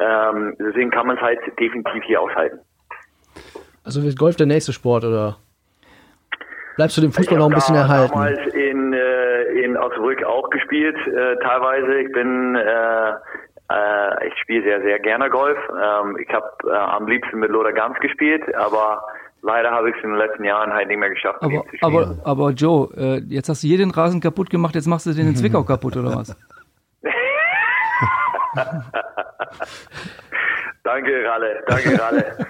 Ähm, 0.00 0.56
deswegen 0.58 0.90
kann 0.90 1.06
man 1.06 1.16
es 1.16 1.22
halt 1.22 1.38
definitiv 1.60 2.02
hier 2.04 2.20
aushalten. 2.20 2.58
Also 3.84 4.02
wird 4.02 4.18
Golf 4.18 4.36
der 4.36 4.46
nächste 4.46 4.72
Sport 4.72 5.04
oder 5.04 5.36
bleibst 6.76 6.96
du 6.96 7.00
dem 7.02 7.12
Fußball 7.12 7.34
Ich 7.34 7.38
noch 7.38 7.48
ein 7.50 7.54
bisschen 7.54 7.74
da 7.74 7.82
erhalten? 7.82 8.12
damals 8.12 8.38
in, 8.54 8.92
äh, 8.92 9.42
in 9.64 9.76
Osnabrück 9.76 10.22
auch 10.24 10.48
gespielt, 10.50 10.96
äh, 11.06 11.36
teilweise. 11.42 11.94
Ich 12.00 12.12
bin, 12.12 12.54
äh, 12.56 13.10
äh, 13.70 14.28
ich 14.28 14.34
spiele 14.40 14.62
sehr, 14.64 14.82
sehr 14.82 14.98
gerne 15.00 15.28
Golf. 15.30 15.58
Ähm, 15.70 16.16
ich 16.18 16.28
habe 16.32 16.46
äh, 16.66 16.72
am 16.76 17.06
liebsten 17.06 17.38
mit 17.38 17.50
Lothar 17.50 17.72
Gams 17.72 17.98
gespielt, 18.00 18.42
aber 18.54 19.02
leider 19.42 19.70
habe 19.70 19.90
ich 19.90 19.96
es 19.96 20.02
in 20.04 20.10
den 20.10 20.18
letzten 20.18 20.44
Jahren 20.44 20.72
halt 20.72 20.88
nicht 20.88 20.98
mehr 20.98 21.10
geschafft, 21.10 21.38
Aber, 21.42 21.52
ihm 21.52 21.62
zu 21.62 21.76
spielen. 21.76 21.82
aber, 21.82 22.16
aber 22.24 22.50
Joe, 22.50 22.88
äh, 22.96 23.18
jetzt 23.28 23.48
hast 23.48 23.62
du 23.62 23.66
hier 23.68 23.78
den 23.78 23.90
Rasen 23.90 24.20
kaputt 24.20 24.50
gemacht, 24.50 24.74
jetzt 24.74 24.86
machst 24.86 25.06
du 25.06 25.12
den 25.12 25.28
in 25.28 25.36
Zwickau 25.36 25.62
kaputt, 25.72 25.96
oder 25.96 26.14
was? 26.16 26.36
danke, 30.84 31.24
Ralle, 31.26 31.62
danke, 31.66 32.00
Ralle. 32.00 32.24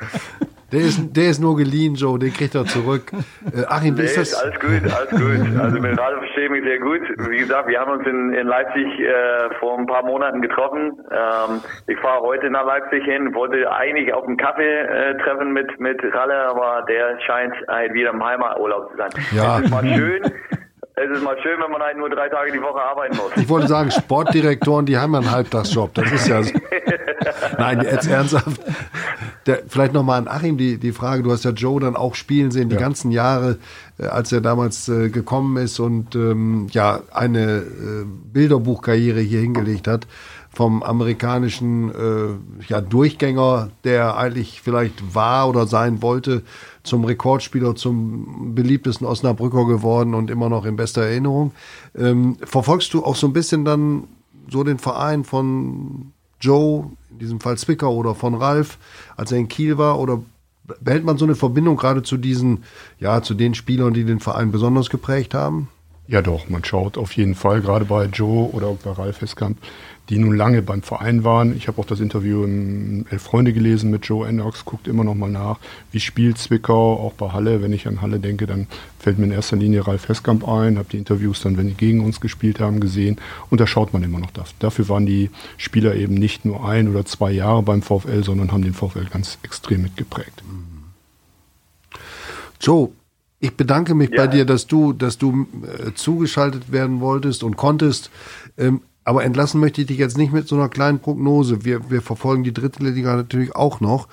Der 0.73 0.81
ist, 0.81 1.15
der 1.17 1.29
ist 1.31 1.41
nur 1.41 1.57
geliehen, 1.57 1.95
Joe, 1.95 2.19
den 2.19 2.33
kriegt 2.33 2.55
er 2.55 2.65
zurück. 2.65 3.13
Äh, 3.55 3.65
Achim, 3.69 3.97
wie 3.97 4.01
Nee, 4.03 4.07
ist 4.07 4.17
das? 4.17 4.35
alles 4.35 4.59
gut, 4.59 4.71
alles 4.91 5.11
gut. 5.11 5.61
Also 5.61 5.79
mit 5.81 5.99
Ralle 6.01 6.19
verstehe 6.19 6.45
ich 6.47 6.51
mich 6.51 6.65
sehr 6.65 6.79
gut. 6.79 7.01
Wie 7.31 7.39
gesagt, 7.39 7.69
wir 7.69 7.79
haben 7.79 7.93
uns 7.93 8.07
in, 8.07 8.33
in 8.33 8.47
Leipzig 8.47 8.87
äh, 9.01 9.55
vor 9.61 9.79
ein 9.79 9.87
paar 9.87 10.05
Monaten 10.05 10.41
getroffen. 10.41 10.93
Ähm, 11.11 11.61
ich 11.87 11.99
fahre 11.99 12.21
heute 12.23 12.49
nach 12.51 12.65
Leipzig 12.65 13.05
hin, 13.05 13.35
wollte 13.35 13.71
eigentlich 13.71 14.13
auf 14.15 14.27
einen 14.27 14.37
Kaffee 14.39 14.63
äh, 14.81 15.17
treffen 15.23 15.53
mit, 15.53 15.79
mit 15.79 16.01
Ralle, 16.15 16.35
aber 16.49 16.85
der 16.89 17.19
scheint 17.27 17.55
halt 17.69 17.93
wieder 17.95 18.11
im 18.11 18.25
Heimaturlaub 18.25 18.91
zu 18.93 18.97
sein. 18.97 19.11
Ja. 19.33 19.59
Ist 19.59 19.71
mal 19.71 19.85
schön. 19.87 20.23
Es 20.95 21.11
ist 21.11 21.25
mal 21.25 21.37
schön, 21.43 21.59
wenn 21.59 21.71
man 21.71 21.81
halt 21.81 21.97
nur 21.97 22.11
drei 22.11 22.29
Tage 22.29 22.53
die 22.53 22.61
Woche 22.61 22.81
arbeiten 22.81 23.17
muss. 23.17 23.31
Ich 23.37 23.49
wollte 23.49 23.67
sagen, 23.67 23.91
Sportdirektoren, 23.91 24.85
die 24.85 24.99
haben 24.99 25.15
ja 25.15 25.21
einen 25.21 25.31
Halbtagsjob. 25.31 25.95
Das 25.95 26.13
ist 26.13 26.29
ja. 26.29 26.43
so. 26.43 26.53
Nein, 27.59 27.81
jetzt 27.81 28.07
ernsthaft. 28.07 28.61
Der, 29.47 29.63
vielleicht 29.67 29.95
nochmal 29.95 30.19
an 30.19 30.29
Achim 30.29 30.59
die, 30.59 30.79
die 30.79 30.93
Frage. 30.93 31.23
Du 31.23 31.33
hast 31.33 31.45
ja 31.45 31.51
Joe 31.51 31.81
dann 31.81 31.97
auch 31.97 32.15
spielen 32.15 32.51
sehen, 32.51 32.69
die 32.69 32.77
ganzen 32.77 33.11
Jahre, 33.11 33.59
äh, 33.99 34.05
als 34.07 34.33
er 34.33 34.43
damals 34.43 34.89
äh, 34.89 35.09
gekommen 35.09 35.57
ist 35.57 35.81
und 35.81 36.15
ähm, 36.15 36.67
ja 36.71 37.01
eine 37.11 37.59
äh, 37.59 38.05
Bilderbuchkarriere 38.05 39.21
hier 39.21 39.41
hingelegt 39.41 39.89
hat. 39.89 40.07
Vom 40.55 40.83
amerikanischen 40.83 41.91
äh, 41.91 42.69
ja, 42.69 42.81
Durchgänger, 42.81 43.71
der 43.85 44.17
eigentlich 44.17 44.61
vielleicht 44.61 45.15
war 45.15 45.49
oder 45.49 45.67
sein 45.67 46.03
wollte, 46.03 46.43
zum 46.83 47.05
Rekordspieler, 47.05 47.75
zum 47.75 48.55
beliebtesten 48.55 49.07
Osnabrücker 49.07 49.67
geworden 49.67 50.15
und 50.15 50.31
immer 50.31 50.49
noch 50.49 50.67
in 50.67 50.77
bester 50.77 51.03
Erinnerung. 51.03 51.53
Ähm, 51.97 52.37
verfolgst 52.45 52.93
du 52.93 53.05
auch 53.05 53.17
so 53.17 53.27
ein 53.27 53.33
bisschen 53.33 53.65
dann 53.65 54.05
so 54.51 54.63
den 54.65 54.79
Verein 54.79 55.25
von 55.25 56.13
Joe, 56.41 56.91
in 57.11 57.19
diesem 57.19 57.41
Fall 57.41 57.57
Zwickau 57.57 57.95
oder 57.95 58.15
von 58.15 58.35
Ralf, 58.35 58.79
als 59.17 59.33
er 59.33 59.39
in 59.39 59.49
Kiel 59.49 59.79
war? 59.79 59.99
Oder 59.99 60.23
behält 60.81 61.05
man 61.05 61.19
so 61.19 61.25
eine 61.25 61.35
Verbindung 61.35 61.77
gerade 61.77 62.03
zu 62.03 62.17
diesen, 62.17 62.65
ja, 62.99 63.23
zu 63.23 63.35
den 63.35 63.55
Spielern, 63.55 63.95
die 63.95 64.05
den 64.05 64.21
Verein 64.21 64.53
besonders 64.53 64.91
geprägt 64.91 65.35
haben? 65.35 65.69
Ja, 66.09 66.21
doch, 66.21 66.49
man 66.49 66.65
schaut 66.65 66.99
auf 66.99 67.13
jeden 67.13 67.35
Fall, 67.35 67.61
gerade 67.61 67.85
bei 67.85 68.07
Joe 68.07 68.51
oder 68.53 68.67
auch 68.67 68.79
bei 68.79 68.91
Ralf 68.91 69.21
Heskamp, 69.21 69.57
die 70.09 70.19
nun 70.19 70.37
lange 70.37 70.61
beim 70.61 70.83
Verein 70.83 71.23
waren. 71.23 71.57
Ich 71.57 71.69
habe 71.69 71.81
auch 71.81 71.87
das 71.87 72.01
Interview 72.01 72.43
im 72.43 73.07
Elf 73.09 73.23
Freunde 73.23 73.53
gelesen 73.53 73.91
mit 73.91 74.05
Joe 74.05 74.27
Ennox, 74.27 74.65
guckt 74.65 74.89
immer 74.89 75.05
noch 75.05 75.15
mal 75.15 75.31
nach, 75.31 75.61
wie 75.93 76.01
spielt 76.01 76.39
Zwickau, 76.39 76.95
auch 76.95 77.13
bei 77.13 77.31
Halle. 77.31 77.63
Wenn 77.63 77.73
ich 77.73 77.87
an 77.87 78.03
Halle 78.03 78.19
denke, 78.19 78.47
dann 78.47 78.67
fällt 78.99 79.19
mir 79.19 79.27
in 79.27 79.31
erster 79.31 79.57
Linie 79.57 79.87
Ralf 79.87 80.09
Heskamp 80.09 80.47
ein, 80.47 80.77
habe 80.77 80.89
die 80.91 80.99
Interviews 80.99 81.41
dann, 81.41 81.57
wenn 81.57 81.69
die 81.69 81.75
gegen 81.75 82.05
uns 82.05 82.21
gespielt 82.21 82.59
haben, 82.59 82.81
gesehen 82.81 83.17
und 83.49 83.61
da 83.61 83.67
schaut 83.69 83.93
man 83.93 84.03
immer 84.03 84.19
noch 84.19 84.33
das. 84.33 84.55
Dafür 84.59 84.89
waren 84.89 85.07
die 85.07 85.31
Spieler 85.57 85.95
eben 85.95 86.15
nicht 86.15 86.45
nur 86.45 86.69
ein 86.69 86.89
oder 86.89 87.05
zwei 87.05 87.31
Jahre 87.31 87.63
beim 87.63 87.81
VfL, 87.81 88.25
sondern 88.25 88.51
haben 88.51 88.65
den 88.65 88.75
VfL 88.75 89.07
ganz 89.09 89.39
extrem 89.45 89.83
mitgeprägt. 89.83 90.43
Joe, 92.61 92.91
ich 93.43 93.57
bedanke 93.57 93.95
mich 93.95 94.11
Ja. 94.11 94.19
bei 94.19 94.27
dir, 94.29 94.45
dass 94.47 94.67
du, 94.67 94.93
dass 94.93 95.19
du 95.19 95.47
äh, 95.67 95.93
zugeschaltet 95.95 96.71
werden 96.73 97.01
wolltest 97.01 97.43
und 97.43 97.57
konntest. 97.57 98.11
Ähm, 98.57 98.81
aber 99.05 99.25
entlassen 99.25 99.61
möchte 99.61 99.81
ich 99.81 99.89
dich 99.89 99.99
jetzt 99.99 100.17
nicht 100.17 100.33
mit 100.33 100.47
so 100.47 100.55
einer 100.55 100.69
kleinen 100.69 101.01
Prognose. 101.01 101.65
Wir, 101.65 101.91
wir 101.91 102.03
verfolgen 102.03 102.45
die 102.45 102.55
dritte 102.55 102.85
Liga 102.85 103.17
natürlich 103.17 103.57
auch 103.57 103.81
noch. 103.81 104.07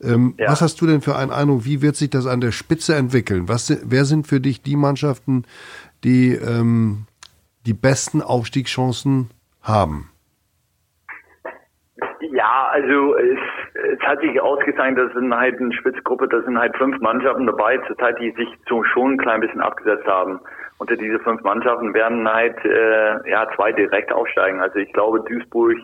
Ähm, 0.00 0.34
Ja. 0.38 0.52
Was 0.52 0.62
hast 0.62 0.80
du 0.80 0.86
denn 0.86 1.00
für 1.00 1.16
einen 1.16 1.32
Eindruck? 1.32 1.64
Wie 1.64 1.82
wird 1.82 1.96
sich 1.96 2.10
das 2.10 2.26
an 2.26 2.40
der 2.40 2.52
Spitze 2.52 2.94
entwickeln? 2.94 3.48
Was, 3.48 3.76
wer 3.82 4.04
sind 4.04 4.28
für 4.28 4.40
dich 4.40 4.62
die 4.62 4.76
Mannschaften, 4.76 5.44
die 6.04 6.30
ähm, 6.32 7.06
die 7.66 7.74
besten 7.74 8.22
Aufstiegschancen 8.22 9.30
haben? 9.62 10.10
Ja, 12.32 12.68
also 12.70 13.14
es, 13.92 14.00
hat 14.00 14.20
sich 14.20 14.40
ausgezeichnet, 14.40 14.98
das 14.98 15.12
sind 15.14 15.34
halt 15.34 15.60
eine 15.60 15.72
Spitzgruppe, 15.72 16.28
das 16.28 16.44
sind 16.44 16.58
halt 16.58 16.76
fünf 16.76 16.98
Mannschaften 17.00 17.46
dabei 17.46 17.78
zurzeit, 17.86 18.18
die 18.20 18.30
sich 18.32 18.48
so 18.68 18.82
schon 18.84 19.12
ein 19.12 19.18
klein 19.18 19.40
bisschen 19.40 19.60
abgesetzt 19.60 20.06
haben. 20.06 20.40
Unter 20.78 20.96
diese 20.96 21.18
fünf 21.20 21.42
Mannschaften 21.42 21.94
werden 21.94 22.30
halt 22.30 22.56
äh, 22.64 23.30
ja 23.30 23.48
zwei 23.56 23.72
direkt 23.72 24.12
aufsteigen. 24.12 24.60
Also 24.60 24.78
ich 24.78 24.92
glaube 24.92 25.20
Duisburg, 25.20 25.76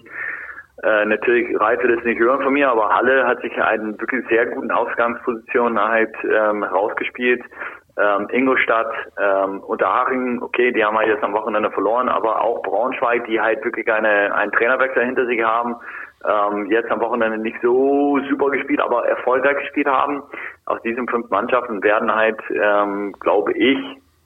äh, 0.82 1.04
natürlich 1.04 1.58
Reit 1.60 1.82
wird 1.82 1.98
es 1.98 2.04
nicht 2.04 2.18
hören 2.18 2.42
von 2.42 2.52
mir, 2.52 2.70
aber 2.70 2.94
Halle 2.94 3.26
hat 3.26 3.40
sich 3.40 3.52
einen 3.62 3.98
wirklich 4.00 4.26
sehr 4.28 4.46
guten 4.46 4.70
Ausgangsposition 4.70 5.78
halt 5.80 6.14
ähm, 6.24 6.62
rausgespielt. 6.64 7.42
Ähm, 7.98 8.26
Ingolstadt, 8.30 8.90
ähm, 9.20 9.60
Unterhaching, 9.60 10.40
okay, 10.42 10.72
die 10.72 10.82
haben 10.82 10.96
halt 10.96 11.08
jetzt 11.08 11.22
am 11.22 11.34
Wochenende 11.34 11.70
verloren, 11.70 12.08
aber 12.08 12.40
auch 12.40 12.62
Braunschweig, 12.62 13.26
die 13.26 13.38
halt 13.38 13.62
wirklich 13.64 13.90
eine, 13.92 14.34
einen 14.34 14.50
Trainerwechsel 14.52 15.04
hinter 15.04 15.26
sich 15.26 15.42
haben, 15.42 15.76
ähm, 16.28 16.70
jetzt 16.70 16.90
am 16.90 17.00
Wochenende 17.00 17.38
nicht 17.38 17.56
so 17.62 18.18
super 18.28 18.50
gespielt, 18.50 18.80
aber 18.80 19.06
erfolgreich 19.06 19.58
gespielt 19.58 19.86
haben. 19.86 20.22
Aus 20.66 20.80
diesen 20.82 21.08
fünf 21.08 21.28
Mannschaften 21.30 21.82
werden 21.82 22.14
halt, 22.14 22.40
ähm, 22.50 23.12
glaube 23.20 23.52
ich, 23.52 23.78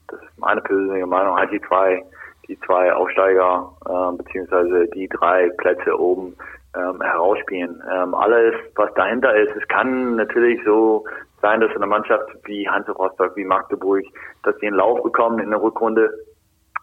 das 0.09 0.21
ist 0.21 0.39
meine 0.39 0.61
persönliche 0.61 1.07
Meinung, 1.07 1.37
halt 1.37 1.51
die 1.51 1.61
zwei, 1.63 2.05
die 2.49 2.59
zwei 2.61 2.93
Aufsteiger 2.93 3.71
ähm, 3.89 4.19
beziehungsweise 4.19 4.87
die 4.89 5.09
drei 5.09 5.51
Plätze 5.59 5.99
oben 5.99 6.37
ähm, 6.77 7.01
herausspielen. 7.01 7.83
Ähm, 7.93 8.15
alles, 8.15 8.55
was 8.75 8.93
dahinter 8.95 9.35
ist, 9.35 9.55
es 9.57 9.67
kann 9.69 10.17
natürlich 10.17 10.61
so 10.65 11.05
sein, 11.43 11.61
dass 11.61 11.75
eine 11.75 11.87
Mannschaft 11.87 12.29
wie 12.45 12.69
Hansa 12.69 12.93
Rostock, 12.93 13.37
wie 13.37 13.45
Magdeburg, 13.45 14.05
dass 14.43 14.57
die 14.59 14.67
einen 14.67 14.77
Lauf 14.77 15.03
bekommen 15.03 15.39
in 15.39 15.51
der 15.51 15.63
Rückrunde 15.63 16.11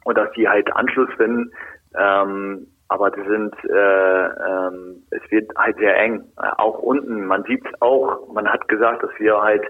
und 0.03 0.17
dass 0.17 0.31
die 0.33 0.47
halt 0.47 0.73
Anschluss 0.75 1.09
finden. 1.15 1.51
Ähm, 1.97 2.67
aber 2.93 3.09
das 3.09 3.25
sind, 3.25 3.55
äh, 3.65 4.25
ähm, 4.25 5.03
es 5.09 5.31
wird 5.31 5.49
halt 5.57 5.75
sehr 5.77 5.97
eng. 5.97 6.23
Äh, 6.37 6.49
auch 6.57 6.77
unten, 6.77 7.25
man 7.25 7.43
sieht 7.45 7.65
auch, 7.81 8.31
man 8.31 8.47
hat 8.47 8.67
gesagt, 8.67 9.01
dass 9.01 9.09
wir 9.17 9.41
halt 9.41 9.63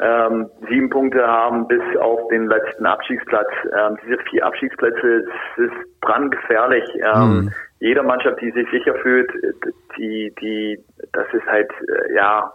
ähm, 0.00 0.50
sieben 0.68 0.90
Punkte 0.90 1.24
haben 1.24 1.68
bis 1.68 1.82
auf 2.00 2.26
den 2.30 2.48
letzten 2.48 2.84
Abstiegsplatz. 2.84 3.46
Ähm, 3.72 3.96
diese 4.04 4.18
vier 4.28 4.44
Abstiegsplätze, 4.44 5.24
es 5.56 5.64
ist 5.66 6.00
brandgefährlich. 6.00 6.84
Ähm, 6.96 7.52
Jede 7.78 8.02
Mannschaft, 8.02 8.40
die 8.40 8.50
sich 8.50 8.68
sicher 8.72 8.94
fühlt, 8.96 9.30
die, 9.96 10.34
die, 10.40 10.84
das 11.12 11.26
ist 11.32 11.46
halt, 11.46 11.70
äh, 11.86 12.12
ja, 12.12 12.52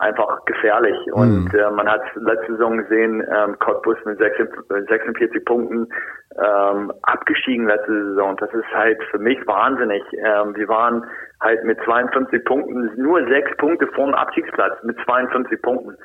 einfach 0.00 0.44
gefährlich. 0.46 0.96
Und 1.12 1.52
äh, 1.54 1.70
man 1.70 1.88
hat 1.88 2.02
letzte 2.16 2.52
Saison 2.52 2.78
gesehen, 2.78 3.22
ähm, 3.30 3.58
Cottbus 3.58 3.96
mit 4.04 4.18
46, 4.18 4.88
46 4.88 5.44
Punkten 5.44 5.88
ähm, 6.36 6.92
abgestiegen 7.02 7.66
letzte 7.66 8.08
Saison. 8.08 8.36
Das 8.36 8.52
ist 8.52 8.68
halt 8.74 9.02
für 9.10 9.18
mich 9.18 9.38
wahnsinnig. 9.46 10.02
Ähm, 10.14 10.56
wir 10.56 10.68
waren 10.68 11.04
halt 11.40 11.64
mit 11.64 11.78
52 11.84 12.44
Punkten 12.44 12.90
nur 12.96 13.26
sechs 13.28 13.54
Punkte 13.58 13.86
vom 13.88 14.14
Abstiegsplatz 14.14 14.82
mit 14.82 14.96
52 15.04 15.60
Punkten. 15.60 15.96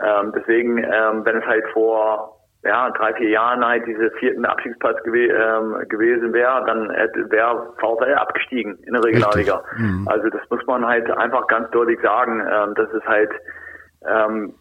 Ähm, 0.00 0.32
deswegen, 0.34 0.78
ähm, 0.78 1.24
wenn 1.24 1.36
es 1.36 1.46
halt 1.46 1.64
vor 1.72 2.33
ja, 2.64 2.90
drei, 2.90 3.14
vier 3.14 3.30
Jahren 3.30 3.64
halt 3.64 3.86
diese 3.86 4.10
vierten 4.12 4.44
Abstiegsplatz 4.44 5.02
gew 5.04 5.14
ähm, 5.14 5.88
gewesen 5.88 6.32
wäre, 6.32 6.64
dann 6.66 6.88
wäre 7.30 7.72
VfL 7.78 8.14
abgestiegen 8.14 8.78
in 8.84 8.94
der 8.94 9.04
Regionalliga. 9.04 9.62
Mhm. 9.76 10.08
Also 10.08 10.28
das 10.30 10.40
muss 10.50 10.64
man 10.66 10.86
halt 10.86 11.10
einfach 11.10 11.46
ganz 11.46 11.70
deutlich 11.70 12.00
sagen. 12.00 12.40
Ähm, 12.40 12.74
das 12.74 12.90
ist 12.92 13.06
halt 13.06 13.30
ähm, 14.06 14.54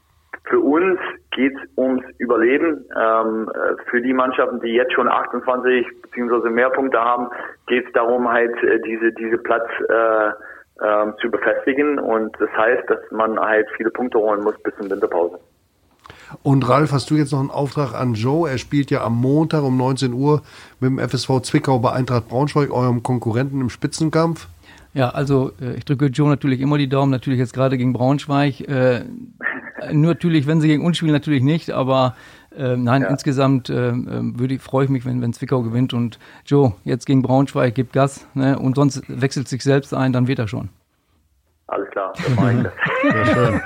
für 0.45 0.59
uns 0.59 0.99
geht 1.31 1.53
es 1.55 1.77
ums 1.77 2.03
Überleben. 2.17 2.85
Ähm, 2.95 3.49
äh, 3.53 3.81
für 3.89 4.01
die 4.01 4.13
Mannschaften, 4.13 4.59
die 4.59 4.73
jetzt 4.73 4.93
schon 4.93 5.07
28 5.07 5.87
bzw. 6.01 6.49
mehr 6.49 6.69
Punkte 6.69 6.99
haben, 6.99 7.29
geht 7.67 7.85
es 7.87 7.93
darum, 7.93 8.29
halt 8.29 8.55
äh, 8.63 8.79
diese 8.81 9.13
diese 9.13 9.37
Platz 9.37 9.67
äh, 9.87 10.27
äh, 10.27 11.13
zu 11.21 11.31
befestigen. 11.31 11.99
Und 11.99 12.35
das 12.39 12.49
heißt, 12.51 12.89
dass 12.89 12.99
man 13.11 13.39
halt 13.39 13.67
viele 13.77 13.91
Punkte 13.91 14.19
holen 14.19 14.41
muss 14.41 14.61
bis 14.63 14.75
zur 14.75 14.89
Winterpause. 14.89 15.39
Und 16.41 16.67
Ralf, 16.67 16.91
hast 16.91 17.09
du 17.09 17.15
jetzt 17.15 17.31
noch 17.31 17.39
einen 17.39 17.51
Auftrag 17.51 17.93
an 17.93 18.15
Joe? 18.15 18.49
Er 18.49 18.57
spielt 18.57 18.91
ja 18.91 19.03
am 19.03 19.15
Montag 19.19 19.63
um 19.63 19.77
19 19.77 20.13
Uhr 20.13 20.41
mit 20.79 20.89
dem 20.89 20.99
FSV 20.99 21.41
Zwickau 21.41 21.79
bei 21.79 21.91
Eintracht 21.91 22.27
Braunschweig, 22.27 22.71
eurem 22.71 23.03
Konkurrenten 23.03 23.61
im 23.61 23.69
Spitzenkampf. 23.69 24.47
Ja, 24.93 25.09
also 25.09 25.51
äh, 25.59 25.73
ich 25.75 25.85
drücke 25.85 26.07
Joe 26.07 26.29
natürlich 26.29 26.61
immer 26.61 26.77
die 26.77 26.89
Daumen, 26.89 27.11
natürlich 27.11 27.39
jetzt 27.39 27.53
gerade 27.53 27.77
gegen 27.77 27.93
Braunschweig. 27.93 28.61
Äh, 28.61 29.05
nur 29.91 30.13
natürlich, 30.13 30.47
wenn 30.47 30.61
sie 30.61 30.67
gegen 30.67 30.85
uns 30.85 30.97
spielen, 30.97 31.13
natürlich 31.13 31.43
nicht, 31.43 31.71
aber 31.71 32.15
äh, 32.55 32.77
nein, 32.77 33.01
ja. 33.01 33.07
insgesamt 33.09 33.69
äh, 33.69 33.89
ähm, 33.89 34.39
würde 34.39 34.55
ich, 34.55 34.61
freue 34.61 34.85
ich 34.85 34.91
mich, 34.91 35.05
wenn, 35.05 35.21
wenn 35.21 35.33
Zwickau 35.33 35.63
gewinnt 35.63 35.93
und 35.93 36.19
Joe 36.45 36.73
jetzt 36.83 37.05
gegen 37.05 37.23
Braunschweig 37.23 37.73
gibt 37.73 37.93
Gas 37.93 38.27
ne, 38.35 38.57
und 38.59 38.75
sonst 38.75 39.03
wechselt 39.07 39.47
sich 39.47 39.63
selbst 39.63 39.93
ein, 39.93 40.13
dann 40.13 40.27
wird 40.27 40.39
er 40.39 40.47
schon. 40.47 40.69
Alles 41.67 41.89
klar, 41.89 42.13
dann 42.23 42.35
mache 42.35 42.53
ich 42.53 42.63
das. 43.11 43.25
Sehr 43.25 43.33
schön. 43.33 43.61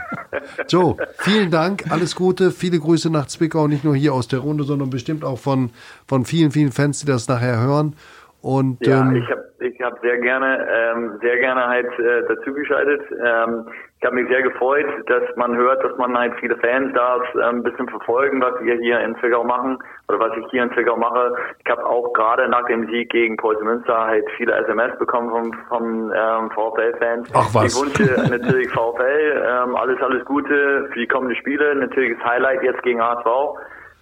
Joe, 0.70 0.96
vielen 1.20 1.52
Dank, 1.52 1.92
alles 1.92 2.16
Gute, 2.16 2.52
viele 2.52 2.80
Grüße 2.80 3.12
nach 3.12 3.28
Zwickau, 3.28 3.68
nicht 3.68 3.84
nur 3.84 3.96
hier 3.96 4.14
aus 4.14 4.28
der 4.28 4.40
Runde, 4.40 4.64
sondern 4.64 4.90
bestimmt 4.90 5.24
auch 5.24 5.40
von, 5.40 5.72
von 6.08 6.26
vielen, 6.26 6.52
vielen 6.52 6.72
Fans, 6.72 7.00
die 7.00 7.08
das 7.08 7.28
nachher 7.28 7.62
hören. 7.62 7.96
Und, 8.42 8.86
ja, 8.86 9.02
ähm, 9.02 9.16
ich 9.16 9.30
habe 9.30 9.44
ich 9.60 9.82
hab 9.82 10.00
sehr 10.02 10.18
gerne, 10.20 10.68
ähm, 10.70 11.20
sehr 11.22 11.38
gerne 11.38 11.68
halt 11.68 11.88
äh, 12.00 12.28
dazugeschaltet. 12.28 13.02
Ähm, 13.12 13.66
ich 14.00 14.06
habe 14.06 14.16
mich 14.16 14.28
sehr 14.30 14.44
gefreut, 14.44 14.86
dass 15.08 15.24
man 15.38 15.56
hört, 15.56 15.84
dass 15.84 15.98
man 15.98 16.16
halt 16.16 16.34
viele 16.40 16.56
Fans 16.58 16.94
darf 16.94 17.24
äh, 17.34 17.42
ein 17.42 17.64
bisschen 17.64 17.90
verfolgen, 17.90 18.40
was 18.42 18.54
wir 18.62 18.76
hier 18.76 19.00
in 19.00 19.16
Zwickau 19.18 19.44
machen 19.44 19.80
oder 20.08 20.20
was 20.20 20.38
ich 20.38 20.46
hier 20.52 20.64
in 20.64 20.72
Zwickau 20.74 20.96
mache. 20.96 21.36
Ich 21.66 21.72
habe 21.72 21.84
auch 21.84 22.14
gerade 22.14 22.48
nach 22.48 22.66
dem 22.68 22.88
Sieg 22.92 23.10
gegen 23.10 23.38
Preußen 23.38 23.64
Münster 23.64 24.06
halt 24.06 24.24
viele 24.38 24.54
SMS 24.54 24.98
bekommen 25.00 25.30
vom, 25.32 25.54
vom 25.68 26.14
ähm, 26.16 26.52
VfL-Fans. 26.52 27.30
Ach 27.34 27.50
was. 27.54 27.74
Ich 27.74 27.82
wünsche 27.82 28.30
natürlich 28.30 28.70
VfL 28.70 29.44
ähm, 29.48 29.76
alles, 29.76 30.00
alles 30.02 30.24
Gute 30.26 30.90
für 30.94 31.00
die 31.00 31.08
kommenden 31.08 31.36
Spiele. 31.38 31.74
Natürlich 31.76 32.18
das 32.20 32.28
Highlight 32.30 32.62
jetzt 32.62 32.84
gegen 32.84 33.02
HSV. 33.02 33.28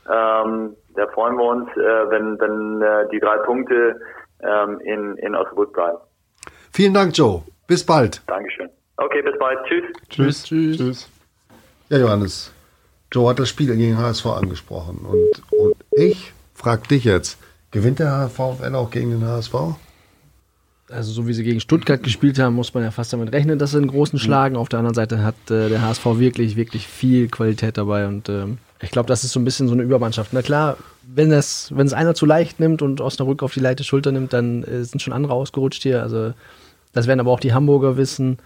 Ähm, 0.07 0.75
da 0.95 1.07
freuen 1.07 1.37
wir 1.37 1.45
uns, 1.45 1.69
äh, 1.77 2.09
wenn, 2.09 2.37
wenn 2.39 2.81
äh, 2.81 3.09
die 3.11 3.19
drei 3.19 3.37
Punkte 3.37 4.01
ähm, 4.41 4.79
in, 4.81 5.15
in 5.17 5.35
Osnabrück 5.35 5.71
bleiben. 5.71 5.99
Vielen 6.73 6.93
Dank, 6.93 7.17
Joe. 7.17 7.43
Bis 7.65 7.85
bald. 7.85 8.21
Dankeschön. 8.27 8.69
Okay, 8.97 9.21
bis 9.21 9.37
bald. 9.39 9.59
Tschüss. 9.67 9.83
Tschüss. 10.09 10.43
Tschüss. 10.43 10.77
Tschüss. 10.77 11.09
Ja, 11.89 11.97
Johannes. 11.99 12.51
Joe 13.11 13.29
hat 13.29 13.39
das 13.39 13.49
Spiel 13.49 13.75
gegen 13.75 13.97
HSV 13.97 14.25
angesprochen. 14.25 15.05
Und, 15.05 15.59
und 15.59 15.75
ich 15.91 16.33
frage 16.53 16.87
dich 16.87 17.03
jetzt, 17.03 17.37
gewinnt 17.71 17.99
der 17.99 18.29
VfL 18.29 18.75
auch 18.75 18.89
gegen 18.89 19.11
den 19.11 19.25
HSV? 19.25 19.53
Also 20.89 21.11
so 21.11 21.27
wie 21.27 21.33
sie 21.33 21.43
gegen 21.43 21.59
Stuttgart 21.59 22.03
gespielt 22.03 22.37
haben, 22.37 22.55
muss 22.55 22.73
man 22.73 22.83
ja 22.83 22.91
fast 22.91 23.11
damit 23.11 23.33
rechnen, 23.33 23.57
dass 23.57 23.71
sie 23.71 23.77
einen 23.77 23.87
großen 23.87 24.19
schlagen. 24.19 24.55
Auf 24.55 24.69
der 24.69 24.79
anderen 24.79 24.93
Seite 24.93 25.23
hat 25.23 25.35
äh, 25.49 25.69
der 25.69 25.81
HSV 25.81 26.05
wirklich, 26.19 26.55
wirklich 26.55 26.87
viel 26.87 27.27
Qualität 27.27 27.77
dabei 27.77 28.07
und 28.07 28.29
ähm, 28.29 28.59
ich 28.81 28.91
glaube, 28.91 29.07
das 29.07 29.23
ist 29.23 29.31
so 29.31 29.39
ein 29.39 29.45
bisschen 29.45 29.67
so 29.67 29.73
eine 29.73 29.81
Übermannschaft. 29.81 30.31
Na 30.33 30.43
klar, 30.43 30.77
wenn 31.01 31.31
es, 31.31 31.71
wenn 31.75 31.87
es 31.87 31.93
einer 31.93 32.13
zu 32.13 32.25
leicht 32.25 32.59
nimmt 32.59 32.81
und 32.81 33.01
Osnabrück 33.01 33.41
auf 33.41 33.53
die 33.53 33.61
leichte 33.61 33.83
Schulter 33.83 34.11
nimmt, 34.11 34.33
dann 34.33 34.63
äh, 34.63 34.83
sind 34.83 35.01
schon 35.01 35.13
andere 35.13 35.33
ausgerutscht 35.33 35.81
hier. 35.81 36.03
Also 36.03 36.33
das 36.93 37.07
werden 37.07 37.19
aber 37.19 37.31
auch 37.31 37.39
die 37.39 37.53
Hamburger 37.53 37.97
wissen. 37.97 38.37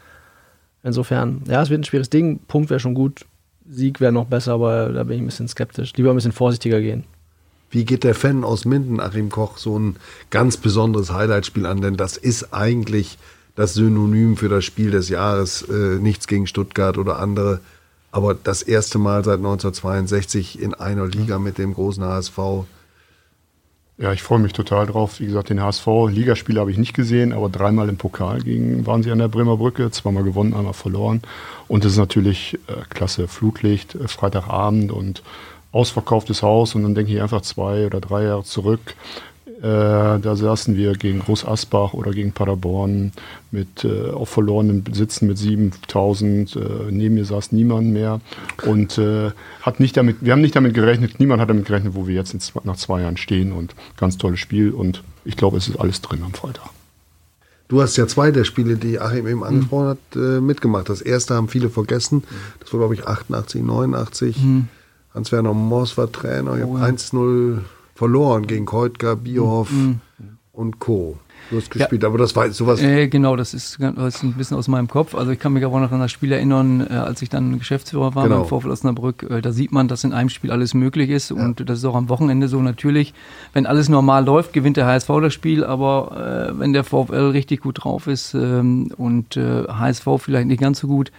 Insofern, 0.84 1.44
ja, 1.48 1.62
es 1.62 1.70
wird 1.70 1.82
ein 1.82 1.84
schwieriges 1.84 2.10
Ding. 2.10 2.40
Punkt 2.48 2.70
wäre 2.70 2.80
schon 2.80 2.94
gut. 2.94 3.26
Sieg 3.70 4.00
wäre 4.00 4.12
noch 4.12 4.26
besser, 4.26 4.54
aber 4.54 4.90
da 4.90 5.04
bin 5.04 5.18
ich 5.18 5.22
ein 5.22 5.28
bisschen 5.28 5.48
skeptisch. 5.48 5.94
Lieber 5.96 6.12
ein 6.12 6.16
bisschen 6.16 6.32
vorsichtiger 6.32 6.82
gehen. 6.82 7.04
Wie 7.72 7.86
geht 7.86 8.04
der 8.04 8.16
Fan 8.16 8.44
aus 8.44 8.66
Minden, 8.66 9.00
Achim 9.00 9.30
Koch, 9.30 9.58
so 9.58 9.78
ein 9.78 9.98
ganz 10.32 10.58
besonderes 10.58 11.12
Highlightspiel 11.12 11.66
an? 11.68 11.82
Denn 11.82 11.98
das 11.98 12.18
ist 12.18 12.52
eigentlich 12.52 13.20
das 13.56 13.76
Synonym 13.76 14.38
für 14.38 14.50
das 14.50 14.66
Spiel 14.66 14.90
des 14.90 15.10
Jahres. 15.10 15.62
Äh, 15.64 16.00
nichts 16.00 16.28
gegen 16.28 16.48
Stuttgart 16.48 16.98
oder 16.98 17.20
andere. 17.20 17.60
Aber 18.12 18.34
das 18.34 18.64
erste 18.64 18.98
Mal 18.98 19.24
seit 19.24 19.38
1962 19.38 20.60
in 20.60 20.74
einer 20.74 21.06
Liga 21.06 21.38
mit 21.38 21.60
dem 21.60 21.76
großen 21.76 22.04
HSV. 22.04 22.40
Ja, 24.02 24.14
ich 24.14 24.24
freue 24.24 24.40
mich 24.40 24.54
total 24.54 24.86
drauf. 24.86 25.20
Wie 25.20 25.26
gesagt, 25.26 25.50
den 25.50 25.62
HSV, 25.62 25.86
Ligaspiel 26.10 26.58
habe 26.58 26.72
ich 26.72 26.78
nicht 26.78 26.94
gesehen, 26.94 27.34
aber 27.34 27.50
dreimal 27.50 27.90
im 27.90 27.98
Pokal 27.98 28.40
gegen, 28.40 28.86
waren 28.86 29.04
sie 29.04 29.12
an 29.12 29.20
der 29.20 29.28
Bremer 29.28 29.58
Brücke, 29.58 29.92
zweimal 29.92 30.24
gewonnen, 30.24 30.54
einmal 30.54 30.74
verloren. 30.74 31.22
Und 31.68 31.84
das 31.84 31.92
ist 31.92 31.98
natürlich 31.98 32.58
äh, 32.68 32.86
klasse. 32.88 33.28
Flutlicht, 33.28 33.96
äh, 33.96 34.08
Freitagabend 34.08 34.94
und 34.94 35.22
ausverkauftes 35.74 36.44
Haus. 36.44 36.76
Und 36.76 36.84
dann 36.84 36.96
denke 36.96 37.12
ich 37.12 37.22
einfach 37.22 37.42
zwei 37.42 37.86
oder 37.88 38.00
drei 38.00 38.24
Jahre 38.24 38.46
zurück. 38.46 38.96
Äh, 39.62 40.20
da 40.20 40.36
saßen 40.38 40.78
wir 40.78 40.94
gegen 40.94 41.20
Groß 41.20 41.46
Asbach 41.46 41.94
oder 41.94 42.12
gegen 42.12 42.32
Paderborn 42.32 43.12
mit 43.52 43.84
äh, 43.84 44.10
auf 44.12 44.30
verlorenen 44.30 44.86
Sitzen 44.94 45.28
mit 45.28 45.38
7000. 45.38 46.56
Äh, 46.56 46.60
neben 46.92 47.16
mir 47.16 47.26
saß 47.26 47.52
niemand 47.52 47.90
mehr 47.90 48.22
und 48.66 48.98
äh, 48.98 49.32
hat 49.62 49.82
nicht 49.82 49.98
damit, 49.98 50.18
wir 50.22 50.32
haben 50.32 50.42
nicht 50.42 50.56
damit 50.56 50.74
gerechnet, 50.74 51.20
niemand 51.20 51.42
hat 51.42 51.50
damit 51.50 51.66
gerechnet, 51.66 51.94
wo 51.94 52.08
wir 52.08 52.16
jetzt 52.16 52.34
in, 52.34 52.40
nach 52.64 52.78
zwei 52.78 53.02
Jahren 53.02 53.18
stehen 53.18 53.52
und 53.52 53.76
ganz 53.98 54.18
tolles 54.18 54.40
Spiel 54.40 54.72
und 54.72 55.04
ich 55.26 55.36
glaube, 55.36 55.58
es 55.58 55.68
ist 55.68 55.78
alles 55.78 56.00
drin 56.02 56.24
am 56.24 56.34
Freitag. 56.34 56.70
Du 57.68 57.82
hast 57.82 57.98
ja 57.98 58.08
zwei 58.08 58.32
der 58.32 58.46
Spiele, 58.46 58.78
die 58.78 59.00
Achim 59.00 59.28
eben 59.28 59.44
angesprochen 59.44 59.86
mhm. 59.86 59.90
hat, 59.90 60.16
äh, 60.16 60.42
mitgemacht. 60.42 60.88
Das 60.88 61.02
erste 61.02 61.36
haben 61.36 61.50
viele 61.50 61.70
vergessen. 61.70 62.24
Das 62.62 62.72
war, 62.74 62.80
glaube 62.80 62.96
ich, 62.96 63.06
88, 63.06 63.62
89. 63.62 64.42
Mhm. 64.42 64.68
Hans-Werner 65.14 65.54
Moss 65.54 65.98
war 65.98 66.12
Trainer. 66.12 66.58
Ich 66.58 66.64
oh, 66.64 66.80
habe 66.80 66.88
ja. 66.88 66.94
1-0 66.94 67.60
verloren 68.00 68.48
gegen 68.48 68.66
Keutger, 68.66 69.18
Bierhoff 69.18 69.70
mhm. 69.72 70.00
und 70.54 70.80
Co. 70.80 71.18
Du 71.50 71.58
hast 71.58 71.70
gespielt, 71.70 72.04
ja. 72.04 72.08
aber 72.08 72.18
das 72.18 72.34
war 72.34 72.50
sowas. 72.52 72.82
Äh, 72.82 73.10
genau, 73.10 73.36
das 73.36 73.54
ist, 73.54 73.78
das 73.82 74.16
ist 74.16 74.24
ein 74.24 74.36
bisschen 74.36 74.56
aus 74.56 74.70
meinem 74.70 74.88
Kopf. 74.88 75.16
Also 75.16 75.32
ich 75.32 75.40
kann 75.40 75.52
mich 75.52 75.66
aber 75.66 75.82
noch 75.82 75.92
an 75.92 76.00
das 76.00 76.10
Spiel 76.10 76.32
erinnern, 76.32 76.80
äh, 76.90 76.94
als 76.94 77.22
ich 77.22 77.28
dann 77.28 77.60
Geschäftsführer 77.60 78.16
war 78.16 78.24
genau. 78.24 78.46
beim 78.46 78.62
VfL 78.62 78.72
Osnabrück. 78.72 79.24
Äh, 79.24 79.42
da 79.42 79.52
sieht 79.52 79.74
man, 79.74 79.90
dass 79.90 80.06
in 80.06 80.14
einem 80.14 80.30
Spiel 80.30 80.50
alles 80.50 80.74
möglich 80.74 81.10
ist 81.10 81.32
ja. 81.32 81.36
und 81.36 81.70
das 81.70 81.80
ist 81.80 81.86
auch 81.86 81.96
am 81.96 82.08
Wochenende 82.08 82.48
so 82.48 82.62
natürlich. 82.62 83.14
Wenn 83.52 83.66
alles 83.66 83.90
normal 83.90 84.24
läuft, 84.24 84.54
gewinnt 84.54 84.78
der 84.78 84.86
HSV 84.86 85.10
das 85.22 85.34
Spiel, 85.34 85.66
aber 85.66 86.52
äh, 86.54 86.58
wenn 86.58 86.72
der 86.72 86.86
VfL 86.86 87.32
richtig 87.32 87.60
gut 87.60 87.84
drauf 87.84 88.08
ist 88.08 88.34
ähm, 88.34 88.94
und 88.96 89.36
HSV 89.36 90.08
äh, 90.08 90.18
vielleicht 90.20 90.48
nicht 90.48 90.62
ganz 90.62 90.80
so 90.80 90.88
gut, 90.88 91.12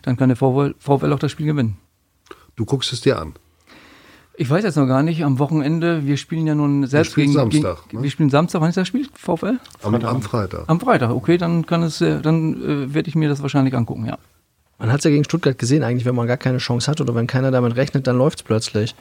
dann 0.00 0.16
kann 0.16 0.30
der 0.30 0.36
VfL, 0.36 0.74
VfL 0.78 1.12
auch 1.12 1.18
das 1.18 1.32
Spiel 1.32 1.46
gewinnen. 1.46 1.76
Du 2.56 2.64
guckst 2.64 2.94
es 2.94 3.02
dir 3.02 3.18
an. 3.18 3.34
Ich 4.36 4.50
weiß 4.50 4.64
jetzt 4.64 4.76
noch 4.76 4.86
gar 4.86 5.02
nicht, 5.02 5.24
am 5.24 5.38
Wochenende, 5.38 6.06
wir 6.06 6.16
spielen 6.16 6.46
ja 6.46 6.56
nun 6.56 6.86
selbst 6.86 7.16
wir 7.16 7.22
gegen, 7.24 7.34
Samstag, 7.34 7.84
gegen 7.88 7.98
ne? 7.98 8.02
wir 8.02 8.10
spielen 8.10 8.30
Samstag, 8.30 8.60
wann 8.60 8.68
ist 8.68 8.76
das 8.76 8.88
Spiel, 8.88 9.06
VfL? 9.14 9.60
Am, 9.82 9.94
am 9.94 10.22
Freitag. 10.22 10.64
Am 10.66 10.80
Freitag, 10.80 11.10
okay, 11.10 11.38
dann 11.38 11.66
kann 11.66 11.84
es, 11.84 12.00
äh, 12.00 12.20
dann 12.20 12.54
äh, 12.54 12.94
werde 12.94 13.08
ich 13.08 13.14
mir 13.14 13.28
das 13.28 13.42
wahrscheinlich 13.42 13.74
angucken, 13.74 14.06
ja. 14.06 14.18
Man 14.78 14.90
hat 14.90 14.98
es 14.98 15.04
ja 15.04 15.10
gegen 15.10 15.24
Stuttgart 15.24 15.56
gesehen, 15.56 15.84
eigentlich, 15.84 16.04
wenn 16.04 16.16
man 16.16 16.26
gar 16.26 16.36
keine 16.36 16.58
Chance 16.58 16.90
hat 16.90 17.00
oder 17.00 17.14
wenn 17.14 17.28
keiner 17.28 17.52
damit 17.52 17.76
rechnet, 17.76 18.08
dann 18.08 18.18
läuft 18.18 18.40
es 18.40 18.42
plötzlich. 18.42 18.96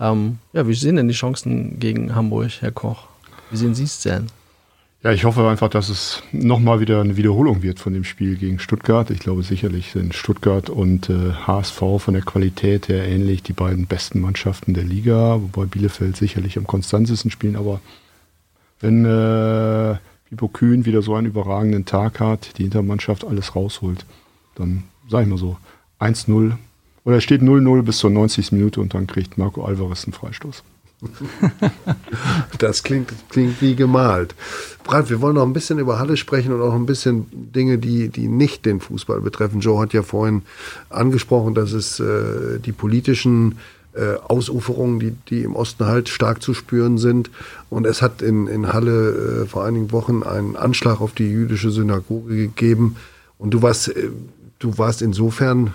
Ähm, 0.00 0.38
ja, 0.52 0.68
wie 0.68 0.74
sehen 0.74 0.96
denn 0.96 1.08
die 1.08 1.14
Chancen 1.14 1.78
gegen 1.78 2.14
Hamburg, 2.14 2.50
Herr 2.60 2.72
Koch? 2.72 3.06
Wie 3.50 3.56
sehen 3.56 3.74
Sie 3.74 3.84
es 3.84 4.00
denn? 4.00 4.26
Ja, 5.04 5.12
ich 5.12 5.26
hoffe 5.26 5.46
einfach, 5.46 5.68
dass 5.68 5.90
es 5.90 6.22
nochmal 6.32 6.80
wieder 6.80 7.02
eine 7.02 7.18
Wiederholung 7.18 7.62
wird 7.62 7.78
von 7.78 7.92
dem 7.92 8.04
Spiel 8.04 8.36
gegen 8.36 8.58
Stuttgart. 8.58 9.10
Ich 9.10 9.18
glaube 9.18 9.42
sicherlich 9.42 9.92
sind 9.92 10.14
Stuttgart 10.14 10.70
und 10.70 11.10
äh, 11.10 11.32
HSV 11.46 11.78
von 11.98 12.14
der 12.14 12.22
Qualität 12.22 12.88
her 12.88 13.06
ähnlich 13.06 13.42
die 13.42 13.52
beiden 13.52 13.84
besten 13.86 14.22
Mannschaften 14.22 14.72
der 14.72 14.84
Liga, 14.84 15.42
wobei 15.42 15.66
Bielefeld 15.66 16.16
sicherlich 16.16 16.56
am 16.56 16.66
konstantesten 16.66 17.30
spielen. 17.30 17.56
Aber 17.56 17.82
wenn 18.80 19.04
äh, 19.04 19.98
Bibo 20.30 20.48
Kühn 20.48 20.86
wieder 20.86 21.02
so 21.02 21.14
einen 21.14 21.26
überragenden 21.26 21.84
Tag 21.84 22.18
hat, 22.18 22.56
die 22.56 22.62
Hintermannschaft 22.62 23.26
alles 23.26 23.54
rausholt, 23.54 24.06
dann 24.54 24.84
sage 25.10 25.24
ich 25.24 25.28
mal 25.28 25.36
so 25.36 25.58
1-0 26.00 26.52
oder 27.04 27.16
es 27.16 27.24
steht 27.24 27.42
0-0 27.42 27.82
bis 27.82 27.98
zur 27.98 28.08
90. 28.08 28.52
Minute 28.52 28.80
und 28.80 28.94
dann 28.94 29.06
kriegt 29.06 29.36
Marco 29.36 29.66
Alvarez 29.66 30.04
einen 30.04 30.14
Freistoß. 30.14 30.64
das 32.58 32.82
klingt, 32.82 33.12
klingt 33.30 33.60
wie 33.60 33.74
gemalt. 33.74 34.34
Brad, 34.84 35.08
wir 35.10 35.20
wollen 35.20 35.36
noch 35.36 35.46
ein 35.46 35.52
bisschen 35.52 35.78
über 35.78 35.98
Halle 35.98 36.16
sprechen 36.16 36.52
und 36.52 36.60
auch 36.60 36.74
ein 36.74 36.86
bisschen 36.86 37.26
Dinge, 37.32 37.78
die, 37.78 38.08
die 38.08 38.28
nicht 38.28 38.66
den 38.66 38.80
Fußball 38.80 39.20
betreffen. 39.20 39.60
Joe 39.60 39.80
hat 39.80 39.92
ja 39.92 40.02
vorhin 40.02 40.42
angesprochen, 40.90 41.54
dass 41.54 41.72
es 41.72 42.00
äh, 42.00 42.58
die 42.58 42.72
politischen 42.72 43.58
äh, 43.94 44.16
Ausuferungen, 44.26 44.98
die, 44.98 45.12
die 45.28 45.42
im 45.42 45.56
Osten 45.56 45.86
halt 45.86 46.08
stark 46.08 46.42
zu 46.42 46.52
spüren 46.52 46.98
sind. 46.98 47.30
Und 47.70 47.86
es 47.86 48.02
hat 48.02 48.22
in, 48.22 48.46
in 48.46 48.72
Halle 48.72 49.44
äh, 49.44 49.46
vor 49.46 49.64
einigen 49.64 49.92
Wochen 49.92 50.22
einen 50.22 50.56
Anschlag 50.56 51.00
auf 51.00 51.12
die 51.12 51.30
jüdische 51.30 51.70
Synagoge 51.70 52.34
gegeben. 52.34 52.96
Und 53.38 53.50
du 53.50 53.62
warst, 53.62 53.88
äh, 53.88 54.10
du 54.58 54.78
warst 54.78 55.00
insofern 55.00 55.74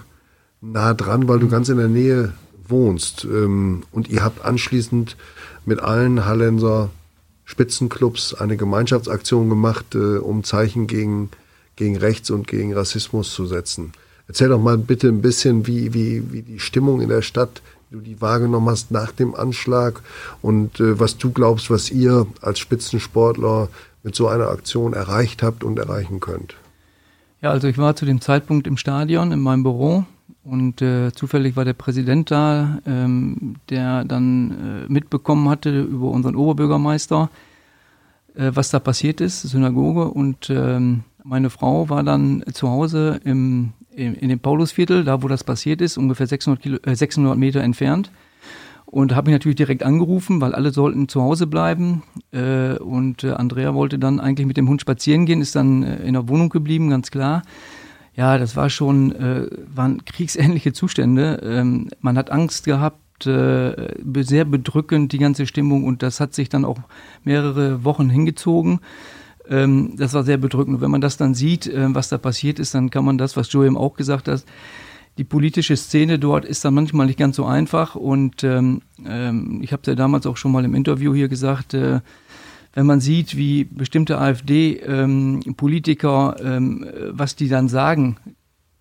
nah 0.61 0.93
dran, 0.93 1.27
weil 1.27 1.39
du 1.39 1.47
ganz 1.47 1.69
in 1.69 1.77
der 1.77 1.87
Nähe 1.87 2.33
wohnst 2.69 3.25
ähm, 3.25 3.83
und 3.91 4.09
ihr 4.09 4.23
habt 4.23 4.43
anschließend 4.43 5.17
mit 5.65 5.79
allen 5.79 6.25
Hallenser 6.25 6.89
Spitzenclubs 7.45 8.35
eine 8.35 8.57
Gemeinschaftsaktion 8.57 9.49
gemacht, 9.49 9.95
äh, 9.95 10.17
um 10.17 10.43
Zeichen 10.43 10.85
gegen, 10.85 11.29
gegen 11.75 11.97
Rechts 11.97 12.29
und 12.29 12.47
gegen 12.47 12.73
Rassismus 12.73 13.33
zu 13.33 13.47
setzen. 13.47 13.91
Erzähl 14.27 14.49
doch 14.49 14.61
mal 14.61 14.77
bitte 14.77 15.07
ein 15.07 15.23
bisschen, 15.23 15.65
wie, 15.65 15.93
wie, 15.95 16.31
wie 16.31 16.43
die 16.43 16.59
Stimmung 16.59 17.01
in 17.01 17.09
der 17.09 17.23
Stadt, 17.23 17.63
wie 17.89 17.95
du 17.95 18.01
die 18.01 18.21
wahrgenommen 18.21 18.69
hast 18.69 18.91
nach 18.91 19.11
dem 19.11 19.33
Anschlag 19.33 20.01
und 20.43 20.79
äh, 20.79 20.99
was 20.99 21.17
du 21.17 21.31
glaubst, 21.31 21.71
was 21.71 21.89
ihr 21.89 22.27
als 22.41 22.59
Spitzensportler 22.59 23.69
mit 24.03 24.15
so 24.15 24.27
einer 24.27 24.49
Aktion 24.49 24.93
erreicht 24.93 25.41
habt 25.41 25.63
und 25.63 25.79
erreichen 25.79 26.19
könnt. 26.19 26.55
Ja, 27.41 27.49
also 27.49 27.67
ich 27.67 27.79
war 27.79 27.95
zu 27.95 28.05
dem 28.05 28.21
Zeitpunkt 28.21 28.67
im 28.67 28.77
Stadion, 28.77 29.31
in 29.31 29.39
meinem 29.39 29.63
Büro 29.63 30.05
und 30.43 30.81
äh, 30.81 31.11
zufällig 31.13 31.55
war 31.55 31.65
der 31.65 31.73
Präsident 31.73 32.31
da, 32.31 32.79
ähm, 32.85 33.55
der 33.69 34.05
dann 34.05 34.85
äh, 34.87 34.91
mitbekommen 34.91 35.49
hatte 35.49 35.81
über 35.81 36.09
unseren 36.09 36.35
Oberbürgermeister, 36.35 37.29
äh, 38.35 38.51
was 38.53 38.69
da 38.69 38.79
passiert 38.79 39.21
ist, 39.21 39.41
Synagoge. 39.41 40.05
Und 40.05 40.49
ähm, 40.49 41.03
meine 41.23 41.49
Frau 41.49 41.89
war 41.89 42.03
dann 42.03 42.43
zu 42.53 42.69
Hause 42.69 43.19
im, 43.25 43.73
im, 43.93 44.15
in 44.15 44.29
dem 44.29 44.39
Paulusviertel, 44.39 45.03
da 45.03 45.21
wo 45.21 45.27
das 45.27 45.43
passiert 45.43 45.81
ist, 45.81 45.97
ungefähr 45.97 46.27
600, 46.27 46.61
Kilo, 46.61 46.77
600 46.85 47.35
äh, 47.35 47.39
Meter 47.39 47.61
entfernt. 47.61 48.09
Und 48.85 49.13
habe 49.13 49.29
mich 49.29 49.35
natürlich 49.35 49.57
direkt 49.57 49.83
angerufen, 49.83 50.41
weil 50.41 50.55
alle 50.55 50.71
sollten 50.71 51.09
zu 51.09 51.21
Hause 51.21 51.45
bleiben. 51.45 52.01
Äh, 52.31 52.77
und 52.77 53.25
äh, 53.25 53.33
Andrea 53.33 53.75
wollte 53.75 53.99
dann 53.99 54.19
eigentlich 54.21 54.47
mit 54.47 54.57
dem 54.57 54.69
Hund 54.69 54.81
spazieren 54.81 55.25
gehen, 55.27 55.41
ist 55.41 55.55
dann 55.55 55.83
in 55.83 56.13
der 56.13 56.29
Wohnung 56.29 56.49
geblieben, 56.49 56.89
ganz 56.89 57.11
klar 57.11 57.43
ja, 58.15 58.37
das 58.37 58.55
war 58.55 58.69
schon, 58.69 59.13
äh, 59.15 59.47
waren 59.73 60.03
kriegsähnliche 60.05 60.73
Zustände. 60.73 61.41
Ähm, 61.43 61.89
man 62.01 62.17
hat 62.17 62.31
Angst 62.31 62.65
gehabt, 62.65 63.25
äh, 63.25 63.95
sehr 64.21 64.45
bedrückend 64.45 65.11
die 65.11 65.17
ganze 65.17 65.45
Stimmung 65.45 65.83
und 65.83 66.03
das 66.03 66.19
hat 66.19 66.33
sich 66.33 66.49
dann 66.49 66.65
auch 66.65 66.79
mehrere 67.23 67.83
Wochen 67.83 68.09
hingezogen. 68.09 68.79
Ähm, 69.49 69.93
das 69.97 70.13
war 70.13 70.23
sehr 70.23 70.37
bedrückend. 70.37 70.75
Und 70.75 70.81
wenn 70.81 70.91
man 70.91 71.01
das 71.01 71.17
dann 71.17 71.33
sieht, 71.33 71.67
äh, 71.67 71.93
was 71.93 72.09
da 72.09 72.17
passiert 72.17 72.59
ist, 72.59 72.73
dann 72.75 72.89
kann 72.89 73.03
man 73.05 73.17
das, 73.17 73.35
was 73.35 73.51
Joe 73.51 73.69
auch 73.75 73.95
gesagt 73.95 74.27
hat, 74.27 74.43
die 75.17 75.23
politische 75.25 75.75
Szene 75.75 76.17
dort 76.17 76.45
ist 76.45 76.63
dann 76.63 76.73
manchmal 76.73 77.07
nicht 77.07 77.19
ganz 77.19 77.35
so 77.35 77.45
einfach. 77.45 77.95
Und 77.95 78.43
ähm, 78.43 78.81
ähm, 79.05 79.59
ich 79.61 79.73
habe 79.73 79.81
es 79.81 79.87
ja 79.87 79.95
damals 79.95 80.25
auch 80.25 80.37
schon 80.37 80.51
mal 80.51 80.63
im 80.63 80.75
Interview 80.75 81.13
hier 81.13 81.27
gesagt, 81.27 81.73
äh, 81.73 81.99
wenn 82.73 82.85
man 82.85 82.99
sieht, 82.99 83.35
wie 83.35 83.63
bestimmte 83.63 84.19
AfD-Politiker, 84.19 86.35
ähm, 86.39 86.83
ähm, 86.83 86.85
was 87.11 87.35
die 87.35 87.49
dann 87.49 87.67
sagen, 87.67 88.17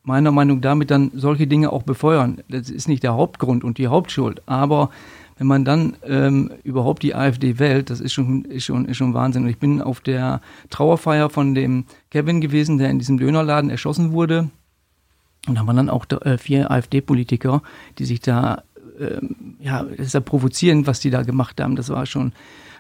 meiner 0.02 0.32
Meinung 0.32 0.58
nach 0.58 0.62
damit 0.62 0.90
dann 0.90 1.10
solche 1.14 1.46
Dinge 1.46 1.72
auch 1.72 1.82
befeuern. 1.82 2.42
Das 2.48 2.68
ist 2.70 2.88
nicht 2.88 3.02
der 3.02 3.14
Hauptgrund 3.14 3.64
und 3.64 3.78
die 3.78 3.88
Hauptschuld, 3.88 4.42
aber 4.46 4.90
wenn 5.38 5.46
man 5.46 5.64
dann 5.64 5.96
ähm, 6.04 6.50
überhaupt 6.64 7.02
die 7.04 7.14
AfD 7.14 7.60
wählt, 7.60 7.90
das 7.90 8.00
ist 8.00 8.12
schon, 8.12 8.44
ist, 8.46 8.64
schon, 8.64 8.86
ist 8.86 8.96
schon 8.96 9.14
Wahnsinn. 9.14 9.44
Und 9.44 9.50
ich 9.50 9.58
bin 9.58 9.80
auf 9.80 10.00
der 10.00 10.40
Trauerfeier 10.68 11.30
von 11.30 11.54
dem 11.54 11.84
Kevin 12.10 12.40
gewesen, 12.40 12.78
der 12.78 12.90
in 12.90 12.98
diesem 12.98 13.18
Dönerladen 13.18 13.70
erschossen 13.70 14.10
wurde. 14.10 14.50
Und 15.46 15.54
da 15.54 15.64
waren 15.64 15.76
dann 15.76 15.90
auch 15.90 16.06
äh, 16.22 16.38
vier 16.38 16.72
AfD-Politiker, 16.72 17.62
die 17.98 18.04
sich 18.04 18.20
da, 18.20 18.64
ähm, 18.98 19.54
ja, 19.60 19.84
das 19.84 20.08
ist 20.08 20.14
ja 20.14 20.20
provozierend, 20.20 20.88
was 20.88 20.98
die 20.98 21.10
da 21.10 21.22
gemacht 21.22 21.60
haben. 21.60 21.76
Das 21.76 21.88
war 21.88 22.04
schon, 22.04 22.32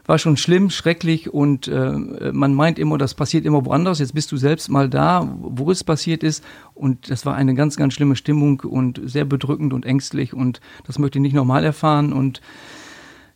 war 0.08 0.18
schon 0.18 0.38
schlimm, 0.38 0.70
schrecklich 0.70 1.32
und 1.32 1.68
äh, 1.68 1.90
man 2.32 2.54
meint 2.54 2.78
immer, 2.78 2.96
das 2.96 3.12
passiert 3.12 3.44
immer 3.44 3.66
woanders. 3.66 3.98
Jetzt 3.98 4.14
bist 4.14 4.32
du 4.32 4.38
selbst 4.38 4.70
mal 4.70 4.88
da, 4.88 5.28
wo 5.38 5.70
es 5.70 5.84
passiert 5.84 6.22
ist 6.22 6.42
und 6.72 7.10
das 7.10 7.26
war 7.26 7.34
eine 7.34 7.54
ganz, 7.54 7.76
ganz 7.76 7.92
schlimme 7.92 8.16
Stimmung 8.16 8.60
und 8.60 9.00
sehr 9.04 9.26
bedrückend 9.26 9.74
und 9.74 9.84
ängstlich 9.84 10.32
und 10.32 10.62
das 10.86 10.98
möchte 10.98 11.18
ich 11.18 11.22
nicht 11.22 11.34
nochmal 11.34 11.62
erfahren 11.62 12.14
und 12.14 12.40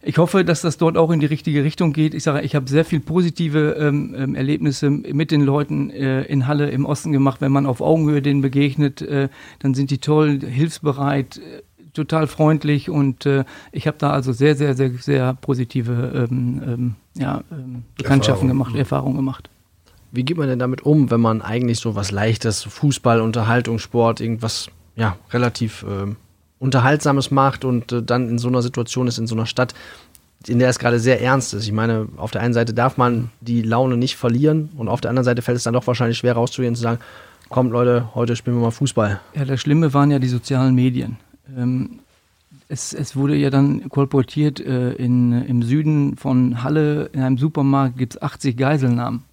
ich 0.05 0.19
hoffe, 0.19 0.45
dass 0.45 0.63
das 0.63 0.79
dort 0.79 0.97
auch 0.97 1.11
in 1.11 1.21
die 1.21 1.27
richtige 1.27 1.63
Richtung 1.63 1.93
geht. 1.93 2.15
Ich 2.15 2.25
sage, 2.25 2.41
ich 2.41 2.57
habe 2.57 2.69
sehr 2.69 2.85
viel 2.85 2.99
positive 3.01 3.77
ähm, 3.79 4.15
ähm 4.17 4.35
Erlebnisse 4.35 4.91
mit 4.91 5.31
den 5.31 5.43
Leuten 5.43 5.91
äh, 5.91 6.23
in 6.23 6.49
Halle 6.49 6.71
im 6.71 6.87
Osten 6.87 7.13
gemacht. 7.13 7.41
Wenn 7.41 7.53
man 7.53 7.67
auf 7.67 7.81
Augenhöhe 7.81 8.21
denen 8.21 8.41
begegnet, 8.41 9.01
äh, 9.03 9.29
dann 9.61 9.75
sind 9.75 9.93
die 9.93 9.99
toll, 9.99 10.41
hilfsbereit, 10.41 11.41
total 11.93 12.27
freundlich 12.27 12.91
und 12.91 13.27
äh, 13.27 13.45
ich 13.71 13.87
habe 13.87 13.99
da 13.99 14.11
also 14.11 14.33
sehr, 14.33 14.57
sehr, 14.57 14.75
sehr, 14.75 14.91
sehr 14.93 15.35
positive 15.35 16.29
ähm, 16.31 16.63
ähm, 16.67 16.95
ja, 17.15 17.43
ähm, 17.51 17.85
Bekanntschaften 17.97 18.49
Erfahrung. 18.49 18.65
gemacht, 18.65 18.79
Erfahrungen 18.79 19.17
gemacht. 19.17 19.51
Wie 20.11 20.25
geht 20.25 20.37
man 20.37 20.49
denn 20.49 20.59
damit 20.59 20.83
um, 20.83 21.11
wenn 21.11 21.21
man 21.21 21.41
eigentlich 21.41 21.79
so 21.79 21.95
was 21.95 22.11
Leichtes, 22.11 22.65
Fußball, 22.65 23.21
Unterhaltungssport, 23.21 24.21
irgendwas 24.21 24.69
ja, 24.95 25.17
relativ 25.33 25.85
äh, 25.85 26.15
Unterhaltsames 26.59 27.31
macht 27.31 27.65
und 27.65 27.93
äh, 27.93 28.03
dann 28.03 28.29
in 28.29 28.39
so 28.39 28.49
einer 28.49 28.63
Situation 28.63 29.07
ist, 29.07 29.19
in 29.19 29.27
so 29.27 29.35
einer 29.35 29.47
Stadt, 29.47 29.75
in 30.47 30.59
der 30.59 30.69
es 30.69 30.79
gerade 30.79 30.99
sehr 30.99 31.21
ernst 31.21 31.55
ist. 31.55 31.65
Ich 31.65 31.73
meine, 31.73 32.09
auf 32.17 32.31
der 32.31 32.43
einen 32.43 32.55
Seite 32.55 32.75
darf 32.75 32.97
man 32.97 33.31
die 33.41 33.63
Laune 33.63 33.97
nicht 33.97 34.17
verlieren 34.17 34.71
und 34.77 34.89
auf 34.89 35.01
der 35.01 35.11
anderen 35.11 35.25
Seite 35.25 35.43
fällt 35.43 35.57
es 35.57 35.65
dann 35.65 35.75
doch 35.75 35.87
wahrscheinlich 35.87 36.19
schwer 36.19 36.35
rauszugehen 36.35 36.73
und 36.73 36.77
zu 36.77 36.83
sagen, 36.83 37.01
kommt 37.49 37.73
Leute, 37.73 38.09
heute 38.15 38.37
spielen 38.37 38.57
wir 38.57 38.63
mal 38.63 38.71
Fußball. 38.71 39.21
Ja, 39.35 39.45
das 39.45 39.61
Schlimme 39.61 39.95
waren 39.95 40.11
ja 40.11 40.19
die 40.19 40.29
sozialen 40.29 40.75
Medien. 40.75 41.17
Ähm, 41.57 42.01
es, 42.69 42.93
es, 42.93 43.17
wurde 43.17 43.37
ja 43.37 43.51
dann 43.51 43.89
kolportiert, 43.89 44.61
äh, 44.61 44.93
in, 44.93 45.33
im 45.33 45.63
Süden 45.63 46.17
von 46.17 46.63
Halle 46.63 47.11
in 47.13 47.21
einem 47.23 47.39
Supermarkt 47.39 47.99
gibt 47.99 48.15
es 48.15 48.23
80 48.23 48.57
Geiselnahmen. 48.57 49.25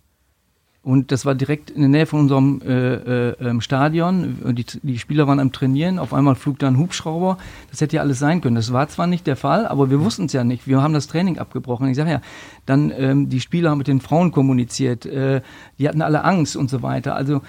Und 0.82 1.12
das 1.12 1.26
war 1.26 1.36
direkt 1.36 1.70
in 1.70 1.82
der 1.82 1.90
Nähe 1.90 2.06
von 2.06 2.22
unserem 2.22 2.62
äh, 2.66 3.30
äh, 3.30 3.36
ähm, 3.42 3.60
Stadion. 3.60 4.56
Die, 4.56 4.66
die, 4.82 4.98
Spieler 4.98 5.28
waren 5.28 5.40
am 5.40 5.52
Trainieren. 5.52 6.00
Auf 6.00 6.14
einmal 6.14 6.36
flog 6.36 6.58
da 6.58 6.68
ein 6.68 6.78
Hubschrauber. 6.78 7.38
Das 7.70 7.82
hätte 7.82 7.98
ja 7.98 8.02
alles 8.02 8.18
sein 8.18 8.40
können. 8.40 8.56
Das 8.56 8.72
war 8.72 8.88
zwar 8.88 9.06
nicht 9.06 9.28
der 9.28 9.36
Fall, 9.36 9.68
aber 9.68 9.90
wir 9.90 10.00
wussten 10.00 10.26
es 10.26 10.34
ja 10.34 10.46
nicht. 10.46 10.68
Wir 10.68 10.82
haben 10.82 10.94
das 10.94 11.08
Training 11.08 11.38
abgebrochen. 11.38 11.90
Ich 11.90 11.98
sage 11.98 12.12
ja, 12.12 12.22
dann 12.66 12.94
ähm, 12.98 13.30
die 13.30 13.42
Spieler 13.42 13.72
haben 13.72 13.78
mit 13.78 13.88
den 13.88 14.00
Frauen 14.00 14.32
kommuniziert. 14.32 15.06
Äh, 15.06 15.42
die 15.78 15.88
hatten 15.88 16.02
alle 16.02 16.24
Angst 16.24 16.56
und 16.56 16.70
so 16.70 16.82
weiter. 16.82 17.14
Also 17.14 17.42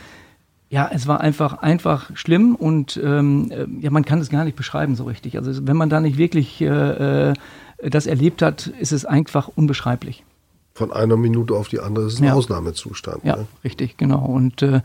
ja, 0.70 0.88
es 0.92 1.08
war 1.08 1.20
einfach, 1.20 1.58
einfach 1.58 2.10
schlimm 2.14 2.54
und 2.54 2.98
ähm, 3.02 3.50
äh, 3.50 3.66
ja, 3.80 3.90
man 3.90 4.04
kann 4.04 4.20
es 4.20 4.30
gar 4.30 4.44
nicht 4.44 4.56
beschreiben 4.56 4.94
so 4.94 5.02
richtig. 5.04 5.36
Also 5.36 5.66
wenn 5.66 5.76
man 5.76 5.90
da 5.90 6.00
nicht 6.00 6.16
wirklich 6.16 6.60
äh, 6.60 7.30
äh, 7.30 7.34
das 7.82 8.06
erlebt 8.06 8.40
hat, 8.40 8.68
ist 8.68 8.92
es 8.92 9.04
einfach 9.04 9.48
unbeschreiblich. 9.48 10.24
Von 10.72 10.92
einer 10.92 11.16
Minute 11.16 11.54
auf 11.54 11.68
die 11.68 11.80
andere 11.80 12.06
ist 12.06 12.14
es 12.14 12.20
ein 12.20 12.26
ja. 12.26 12.34
Ausnahmezustand. 12.34 13.24
Ja, 13.24 13.36
ne? 13.36 13.46
richtig, 13.64 13.96
genau. 13.96 14.24
Und 14.24 14.62
äh, 14.62 14.80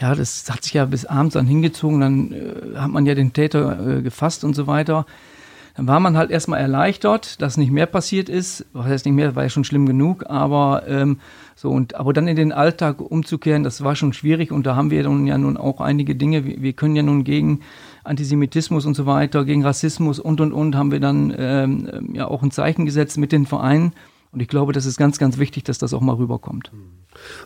ja, 0.00 0.14
das 0.14 0.50
hat 0.50 0.64
sich 0.64 0.72
ja 0.72 0.86
bis 0.86 1.04
abends 1.04 1.34
dann 1.34 1.46
hingezogen. 1.46 2.00
Dann 2.00 2.32
äh, 2.32 2.78
hat 2.78 2.90
man 2.90 3.04
ja 3.04 3.14
den 3.14 3.34
Täter 3.34 3.98
äh, 3.98 4.02
gefasst 4.02 4.42
und 4.42 4.56
so 4.56 4.66
weiter. 4.66 5.04
Dann 5.76 5.86
war 5.86 6.00
man 6.00 6.16
halt 6.16 6.30
erstmal 6.30 6.60
erleichtert, 6.60 7.42
dass 7.42 7.58
nicht 7.58 7.70
mehr 7.70 7.84
passiert 7.84 8.30
ist. 8.30 8.64
Was 8.72 8.86
heißt 8.86 9.04
nicht 9.04 9.14
mehr, 9.14 9.36
war 9.36 9.42
ja 9.42 9.50
schon 9.50 9.64
schlimm 9.64 9.84
genug, 9.84 10.24
aber 10.26 10.84
ähm, 10.88 11.20
so 11.58 11.70
und 11.70 11.94
aber 11.94 12.12
dann 12.12 12.28
in 12.28 12.36
den 12.36 12.52
Alltag 12.52 13.00
umzukehren, 13.00 13.64
das 13.64 13.82
war 13.82 13.96
schon 13.96 14.12
schwierig 14.12 14.52
und 14.52 14.66
da 14.66 14.76
haben 14.76 14.90
wir 14.90 15.02
nun 15.04 15.26
ja 15.26 15.38
nun 15.38 15.56
auch 15.56 15.80
einige 15.80 16.14
Dinge. 16.14 16.44
Wir, 16.44 16.60
wir 16.60 16.72
können 16.74 16.94
ja 16.94 17.02
nun 17.02 17.24
gegen 17.24 17.60
Antisemitismus 18.04 18.84
und 18.84 18.94
so 18.94 19.06
weiter, 19.06 19.44
gegen 19.46 19.64
Rassismus 19.64 20.20
und 20.20 20.40
und 20.42 20.52
und 20.52 20.76
haben 20.76 20.92
wir 20.92 21.00
dann 21.00 21.34
ähm, 21.36 22.10
ja 22.12 22.28
auch 22.28 22.42
ein 22.42 22.50
Zeichen 22.50 22.84
gesetzt 22.84 23.16
mit 23.16 23.32
den 23.32 23.46
Vereinen. 23.46 23.94
Und 24.32 24.40
ich 24.40 24.48
glaube, 24.48 24.74
das 24.74 24.84
ist 24.84 24.98
ganz, 24.98 25.18
ganz 25.18 25.38
wichtig, 25.38 25.64
dass 25.64 25.78
das 25.78 25.94
auch 25.94 26.02
mal 26.02 26.16
rüberkommt. 26.16 26.70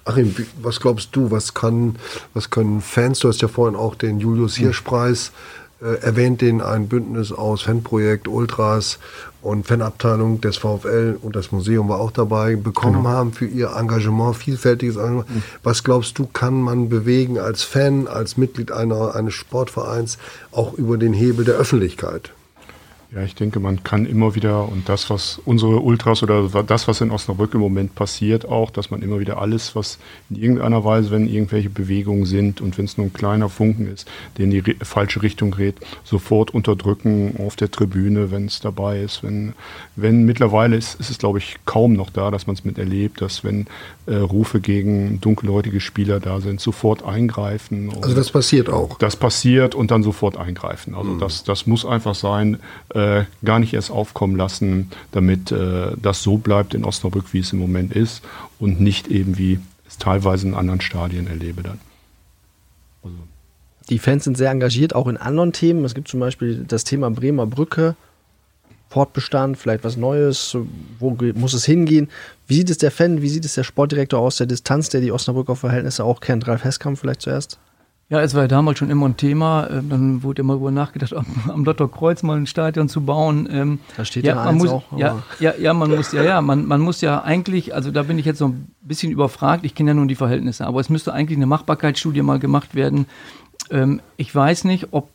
Achim, 0.05 0.35
was 0.61 0.81
glaubst 0.81 1.15
du, 1.15 1.31
was 1.31 1.55
kann, 1.55 1.95
was 2.35 2.51
können 2.51 2.81
Fans, 2.81 3.21
du 3.21 3.29
hast 3.29 3.41
ja 3.43 3.47
vorhin 3.47 3.79
auch 3.79 3.95
den 3.95 4.19
Julius 4.19 4.57
Hirschpreis 4.57 5.31
erwähnt 5.81 6.41
den 6.41 6.61
ein 6.61 6.89
Bündnis 6.89 7.33
aus 7.33 7.63
Fanprojekt, 7.63 8.29
Ultras 8.29 8.99
und 9.43 9.67
Fanabteilung 9.67 10.41
des 10.41 10.59
VfL 10.59 11.19
und 11.21 11.35
das 11.35 11.53
Museum 11.53 11.89
war 11.89 12.01
auch 12.01 12.11
dabei, 12.11 12.57
bekommen 12.57 12.99
genau. 12.99 13.09
haben 13.09 13.33
für 13.33 13.47
ihr 13.47 13.73
Engagement, 13.77 14.37
vielfältiges 14.37 14.97
Engagement. 14.97 15.31
Mhm. 15.31 15.43
Was 15.63 15.83
glaubst 15.83 16.19
du, 16.19 16.27
kann 16.27 16.61
man 16.61 16.89
bewegen 16.89 17.39
als 17.39 17.63
Fan, 17.63 18.07
als 18.07 18.37
Mitglied 18.37 18.73
einer, 18.73 19.15
eines 19.15 19.35
Sportvereins, 19.35 20.19
auch 20.53 20.75
über 20.75 20.99
den 20.99 21.15
Hebel 21.15 21.45
der 21.45 21.55
Öffentlichkeit? 21.55 22.33
Ja, 23.13 23.25
ich 23.25 23.35
denke, 23.35 23.59
man 23.59 23.83
kann 23.83 24.07
immer 24.07 24.37
wieder 24.37 24.69
und 24.69 24.89
das, 24.89 25.11
was 25.11 25.41
unsere 25.45 25.81
Ultras 25.81 26.23
oder 26.23 26.49
das, 26.63 26.87
was 26.87 27.01
in 27.01 27.11
Osnabrück 27.11 27.55
im 27.55 27.61
Moment 27.61 27.97
passiert, 27.97 28.49
auch, 28.49 28.71
dass 28.71 28.93
man 28.93 29.03
immer 29.03 29.19
wieder 29.19 29.39
alles, 29.39 29.75
was 29.75 29.99
in 30.29 30.37
irgendeiner 30.37 30.85
Weise, 30.85 31.11
wenn 31.11 31.27
irgendwelche 31.27 31.71
Bewegungen 31.71 32.25
sind 32.25 32.61
und 32.61 32.79
wenn 32.79 32.85
es 32.85 32.99
nur 32.99 33.09
ein 33.09 33.13
kleiner 33.13 33.49
Funken 33.49 33.93
ist, 33.93 34.09
der 34.37 34.45
in 34.45 34.53
die 34.53 34.63
falsche 34.83 35.23
Richtung 35.23 35.51
geht, 35.51 35.81
sofort 36.05 36.55
unterdrücken 36.55 37.35
auf 37.45 37.57
der 37.57 37.73
Tribüne, 37.73 38.31
wenn 38.31 38.47
es 38.47 38.61
dabei 38.61 39.01
ist. 39.01 39.25
Wenn, 39.25 39.55
wenn 39.97 40.25
mittlerweile 40.25 40.77
ist, 40.77 41.01
ist 41.01 41.11
es, 41.11 41.19
glaube 41.19 41.39
ich, 41.39 41.57
kaum 41.65 41.95
noch 41.95 42.11
da, 42.11 42.31
dass 42.31 42.47
man 42.47 42.55
es 42.55 42.65
miterlebt, 42.65 43.21
dass 43.21 43.43
wenn 43.43 43.67
äh, 44.11 44.17
Rufe 44.17 44.61
gegen 44.61 45.21
dunkelhäutige 45.21 45.81
Spieler 45.81 46.21
da 46.21 46.41
sind, 46.41 46.61
sofort 46.61 47.03
eingreifen. 47.03 47.91
Also 48.03 48.15
das 48.15 48.31
passiert 48.31 48.69
auch. 48.69 48.99
Das 48.99 49.17
passiert 49.17 49.75
und 49.75 49.91
dann 49.91 50.03
sofort 50.03 50.37
eingreifen. 50.37 50.95
Also 50.95 51.13
mhm. 51.13 51.19
das, 51.19 51.45
das 51.45 51.67
muss 51.67 51.85
einfach 51.85 52.15
sein. 52.15 52.59
Äh, 52.95 53.01
äh, 53.11 53.25
gar 53.45 53.59
nicht 53.59 53.75
erst 53.75 53.91
aufkommen 53.91 54.37
lassen, 54.37 54.91
damit 55.13 55.53
äh, 55.53 55.93
das 56.01 56.23
so 56.23 56.39
bleibt 56.39 56.75
in 56.75 56.85
Osnabrück, 56.85 57.33
wie 57.33 57.41
es 57.41 57.53
im 57.53 57.59
Moment 57.59 57.93
ist 57.93 58.23
und 58.59 58.81
nicht 58.81 59.09
eben 59.09 59.39
wie 59.39 59.59
es 59.89 59.99
teilweise 59.99 60.47
in 60.47 60.55
anderen 60.55 60.81
Stadien 60.81 61.27
erlebe 61.27 61.63
dann. 61.63 61.81
Also. 63.03 63.17
die 63.89 63.99
Fans 63.99 64.25
sind 64.25 64.37
sehr 64.37 64.51
engagiert, 64.51 64.95
auch 64.95 65.09
in 65.09 65.17
anderen 65.17 65.53
Themen. 65.53 65.85
Es 65.85 65.95
gibt 65.95 66.09
zum 66.09 66.21
Beispiel 66.21 66.65
das 66.67 66.85
Thema 66.85 67.11
Bremer 67.11 67.47
Brücke, 67.47 67.97
Fortbestand, 68.91 69.57
vielleicht 69.57 69.85
was 69.85 69.97
Neues, 69.97 70.57
wo 70.99 71.17
muss 71.35 71.55
es 71.55 71.65
hingehen? 71.65 72.09
Wie 72.49 72.55
sieht 72.55 72.71
es 72.71 72.79
der 72.79 72.91
Fan, 72.91 73.23
wie 73.23 73.29
sieht 73.29 73.45
es 73.45 73.55
der 73.55 73.63
Sportdirektor 73.63 74.19
aus 74.19 74.37
der 74.37 74.49
Distanz, 74.49 74.89
der 74.89 75.01
die 75.01 75.13
Osnabrücker 75.13 75.55
Verhältnisse 75.55 76.05
auch 76.05 76.21
kennt? 76.21 76.49
Ralf 76.49 76.65
Heskamp 76.65 76.99
vielleicht 76.99 77.23
zuerst? 77.23 77.61
Ja, 78.09 78.21
es 78.21 78.35
war 78.35 78.43
ja 78.43 78.49
damals 78.49 78.81
schon 78.81 78.91
immer 78.91 79.07
ein 79.07 79.17
Thema. 79.17 79.69
Ähm, 79.71 79.89
dann 79.89 80.23
wurde 80.25 80.43
immer 80.43 80.55
darüber 80.55 80.73
nachgedacht, 80.73 81.15
am, 81.15 81.25
am 81.47 81.65
Lotterkreuz 81.65 82.25
mal 82.25 82.37
ein 82.37 82.47
Stadion 82.47 82.89
zu 82.89 83.03
bauen. 83.03 83.49
Ähm, 83.49 83.79
da 83.97 84.05
steht 84.05 84.25
ja, 84.25 84.35
ja 84.35 84.45
man 84.45 84.57
muss, 84.57 84.71
auch. 84.71 84.83
Ja, 84.99 85.23
ja, 85.39 85.55
ja, 85.57 85.73
man 85.73 85.95
muss 85.95 86.11
ja, 86.11 86.25
ja, 86.25 86.41
man, 86.41 86.67
man 86.67 86.81
muss 86.81 87.01
ja 87.01 87.23
eigentlich, 87.23 87.73
also 87.73 87.93
da 87.93 88.03
bin 88.03 88.19
ich 88.19 88.27
jetzt 88.27 88.39
so 88.39 88.49
ein 88.49 88.75
bisschen 88.83 89.13
überfragt. 89.13 89.65
Ich 89.65 89.77
kenne 89.77 89.91
ja 89.91 89.95
nun 89.95 90.09
die 90.09 90.17
Verhältnisse, 90.17 90.67
aber 90.67 90.81
es 90.81 90.89
müsste 90.89 91.13
eigentlich 91.13 91.39
eine 91.39 91.47
Machbarkeitsstudie 91.47 92.23
mal 92.23 92.41
gemacht 92.41 92.75
werden. 92.75 93.07
Ähm, 93.71 94.01
ich 94.17 94.35
weiß 94.35 94.65
nicht, 94.65 94.89
ob 94.91 95.09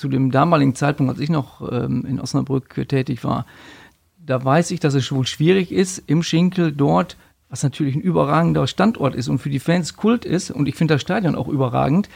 zu 0.00 0.08
dem 0.08 0.30
damaligen 0.30 0.74
Zeitpunkt, 0.74 1.12
als 1.12 1.20
ich 1.20 1.30
noch 1.30 1.60
in 1.60 2.18
Osnabrück 2.20 2.88
tätig 2.88 3.22
war, 3.22 3.46
da 4.18 4.42
weiß 4.44 4.70
ich, 4.70 4.80
dass 4.80 4.94
es 4.94 5.12
wohl 5.12 5.26
schwierig 5.26 5.70
ist, 5.70 6.02
im 6.06 6.22
Schinkel 6.22 6.72
dort 6.72 7.16
was 7.50 7.64
natürlich 7.64 7.96
ein 7.96 8.00
überragender 8.00 8.66
Standort 8.66 9.14
ist 9.14 9.28
und 9.28 9.40
für 9.40 9.50
die 9.50 9.58
Fans 9.58 9.96
Kult 9.96 10.24
ist. 10.24 10.50
Und 10.50 10.68
ich 10.68 10.76
finde 10.76 10.94
das 10.94 11.02
Stadion 11.02 11.34
auch 11.34 11.48
überragend. 11.48 12.08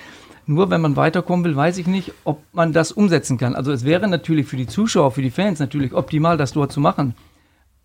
Nur 0.47 0.71
wenn 0.71 0.81
man 0.81 0.97
weiterkommen 0.97 1.45
will, 1.45 1.57
weiß 1.57 1.79
ich 1.79 1.87
nicht, 1.87 2.13
ob 2.23 2.41
man 2.53 2.73
das 2.73 2.93
umsetzen 2.93 3.37
kann. 3.37 3.57
Also 3.57 3.73
es 3.73 3.85
wäre 3.85 4.07
natürlich 4.07 4.47
für 4.47 4.57
die 4.57 4.67
Zuschauer, 4.67 5.11
für 5.11 5.23
die 5.23 5.31
Fans 5.31 5.59
natürlich 5.59 5.93
optimal, 5.93 6.37
das 6.37 6.53
dort 6.53 6.71
zu 6.71 6.81
machen. 6.81 7.15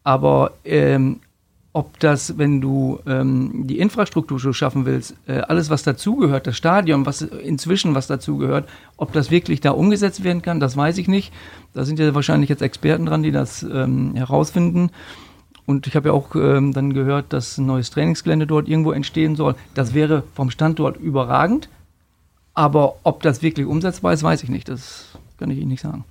Aber 0.03 0.53
ähm, 0.63 1.21
ob 1.71 1.99
das, 1.99 2.37
wenn 2.37 2.61
du 2.61 2.99
ähm, 3.05 3.67
die 3.67 3.79
Infrastruktur 3.79 4.39
so 4.39 4.53
schaffen 4.53 4.85
willst, 4.85 5.15
äh, 5.27 5.39
alles, 5.39 5.69
was 5.69 5.83
dazugehört, 5.83 6.47
das 6.47 6.57
Stadion, 6.57 7.05
was 7.05 7.21
inzwischen 7.21 7.93
was 7.93 8.07
dazugehört, 8.07 8.67
ob 8.97 9.13
das 9.13 9.29
wirklich 9.29 9.61
da 9.61 9.71
umgesetzt 9.71 10.23
werden 10.23 10.41
kann, 10.41 10.59
das 10.59 10.75
weiß 10.75 10.97
ich 10.97 11.07
nicht. 11.07 11.31
Da 11.73 11.85
sind 11.85 11.99
ja 11.99 12.15
wahrscheinlich 12.15 12.49
jetzt 12.49 12.63
Experten 12.63 13.05
dran, 13.05 13.21
die 13.21 13.31
das 13.31 13.61
ähm, 13.63 14.15
herausfinden. 14.15 14.89
Und 15.67 15.85
ich 15.85 15.95
habe 15.95 16.09
ja 16.09 16.15
auch 16.15 16.33
ähm, 16.33 16.73
dann 16.73 16.93
gehört, 16.93 17.31
dass 17.31 17.59
ein 17.59 17.67
neues 17.67 17.91
Trainingsgelände 17.91 18.47
dort 18.47 18.67
irgendwo 18.67 18.91
entstehen 18.91 19.35
soll. 19.35 19.53
Das 19.75 19.93
wäre 19.93 20.23
vom 20.33 20.49
Standort 20.49 20.97
überragend. 20.97 21.69
Aber 22.55 22.95
ob 23.03 23.21
das 23.21 23.43
wirklich 23.43 23.67
umsetzbar 23.67 24.13
ist, 24.13 24.23
weiß 24.23 24.41
ich 24.41 24.49
nicht. 24.49 24.67
Das 24.67 25.09
kann 25.37 25.51
ich 25.51 25.59
Ihnen 25.59 25.69
nicht 25.69 25.83
sagen. 25.83 26.03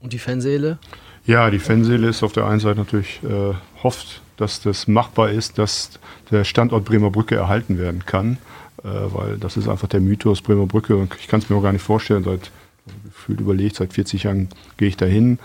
Und 0.00 0.12
die 0.12 0.18
Fanseele? 0.18 0.78
Ja, 1.24 1.50
die 1.50 1.60
Fanseele 1.60 2.08
ist 2.08 2.24
auf 2.24 2.32
der 2.32 2.46
einen 2.46 2.58
Seite 2.58 2.80
natürlich, 2.80 3.20
äh, 3.22 3.54
hofft, 3.82 4.20
dass 4.38 4.60
das 4.62 4.88
machbar 4.88 5.30
ist, 5.30 5.58
dass 5.58 5.98
der 6.30 6.44
Standort 6.44 6.84
Bremer 6.84 7.10
Brücke 7.10 7.36
erhalten 7.36 7.78
werden 7.78 8.04
kann. 8.06 8.38
Äh, 8.82 8.88
weil 9.12 9.36
das 9.38 9.56
ist 9.56 9.68
einfach 9.68 9.88
der 9.88 10.00
Mythos 10.00 10.40
Bremer 10.40 10.66
Brücke. 10.66 11.08
Ich 11.20 11.28
kann 11.28 11.40
es 11.40 11.50
mir 11.50 11.56
auch 11.56 11.62
gar 11.62 11.72
nicht 11.72 11.82
vorstellen. 11.82 12.24
Seit 12.24 12.50
gefühlt 13.04 13.40
überlegt, 13.40 13.76
seit 13.76 13.92
40 13.92 14.22
Jahren 14.24 14.48
gehe 14.76 14.88
ich 14.88 14.96
dahin. 14.96 15.38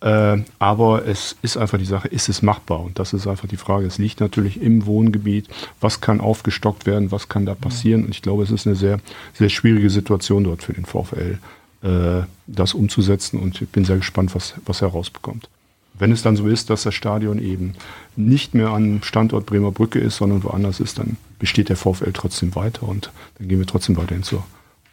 Äh, 0.00 0.38
aber 0.58 1.06
es 1.06 1.36
ist 1.42 1.56
einfach 1.56 1.78
die 1.78 1.84
Sache, 1.84 2.08
ist 2.08 2.28
es 2.28 2.42
machbar? 2.42 2.80
Und 2.80 2.98
das 2.98 3.12
ist 3.12 3.26
einfach 3.26 3.48
die 3.48 3.56
Frage. 3.56 3.86
Es 3.86 3.98
liegt 3.98 4.20
natürlich 4.20 4.60
im 4.60 4.84
Wohngebiet. 4.84 5.48
Was 5.80 6.00
kann 6.00 6.20
aufgestockt 6.20 6.86
werden? 6.86 7.12
Was 7.12 7.28
kann 7.28 7.46
da 7.46 7.54
passieren? 7.54 8.04
Und 8.04 8.10
ich 8.10 8.22
glaube, 8.22 8.42
es 8.42 8.50
ist 8.50 8.66
eine 8.66 8.76
sehr, 8.76 8.98
sehr 9.34 9.48
schwierige 9.48 9.90
Situation 9.90 10.44
dort 10.44 10.62
für 10.62 10.72
den 10.72 10.86
VfL, 10.86 11.38
äh, 11.82 12.22
das 12.48 12.74
umzusetzen. 12.74 13.38
Und 13.38 13.62
ich 13.62 13.68
bin 13.68 13.84
sehr 13.84 13.96
gespannt, 13.96 14.34
was, 14.34 14.54
was 14.66 14.80
herausbekommt. 14.80 15.48
Wenn 16.02 16.10
es 16.10 16.22
dann 16.22 16.34
so 16.34 16.48
ist, 16.48 16.68
dass 16.68 16.82
das 16.82 16.94
Stadion 16.94 17.38
eben 17.38 17.74
nicht 18.16 18.54
mehr 18.54 18.70
am 18.70 19.04
Standort 19.04 19.46
Bremer 19.46 19.70
Brücke 19.70 20.00
ist, 20.00 20.16
sondern 20.16 20.42
woanders 20.42 20.80
ist, 20.80 20.98
dann 20.98 21.16
besteht 21.38 21.68
der 21.68 21.76
VfL 21.76 22.10
trotzdem 22.12 22.56
weiter 22.56 22.88
und 22.88 23.12
dann 23.38 23.46
gehen 23.46 23.60
wir 23.60 23.68
trotzdem 23.68 23.96
weiterhin 23.96 24.24
zur, 24.24 24.42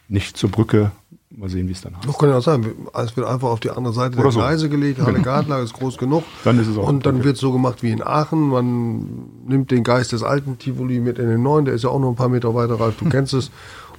nicht 0.08 0.36
zur 0.36 0.52
Brücke, 0.52 0.92
Mal 1.36 1.48
sehen, 1.48 1.66
wie 1.66 1.72
es 1.72 1.80
dann 1.80 1.96
heißt. 1.96 2.08
Das 2.08 2.18
kann 2.18 2.28
ja 2.28 2.38
auch 2.38 2.42
sein. 2.42 2.64
Es 2.92 3.16
wird 3.16 3.26
einfach 3.26 3.48
auf 3.48 3.58
die 3.58 3.70
andere 3.70 3.92
Seite 3.92 4.14
Oder 4.14 4.24
der 4.24 4.32
so. 4.32 4.38
Gleise 4.38 4.68
gelegt. 4.68 5.00
Halle 5.04 5.20
Gartlage 5.20 5.64
ist 5.64 5.72
groß 5.74 5.96
genug. 5.98 6.22
Dann 6.44 6.60
ist 6.60 6.68
es 6.68 6.76
auch 6.76 6.88
Und 6.88 7.06
dann 7.06 7.16
okay. 7.16 7.24
wird 7.24 7.34
es 7.36 7.40
so 7.40 7.52
gemacht 7.52 7.82
wie 7.82 7.90
in 7.90 8.02
Aachen. 8.02 8.48
Man 8.48 9.06
nimmt 9.46 9.72
den 9.72 9.82
Geist 9.82 10.12
des 10.12 10.22
alten 10.22 10.58
Tivoli 10.58 11.00
mit 11.00 11.18
in 11.18 11.28
den 11.28 11.42
neuen. 11.42 11.64
Der 11.64 11.74
ist 11.74 11.82
ja 11.82 11.90
auch 11.90 12.00
noch 12.00 12.08
ein 12.08 12.16
paar 12.16 12.28
Meter 12.28 12.54
weiter, 12.54 12.78
Ralf. 12.78 12.96
Du 12.98 13.08
kennst 13.08 13.34
es. 13.34 13.50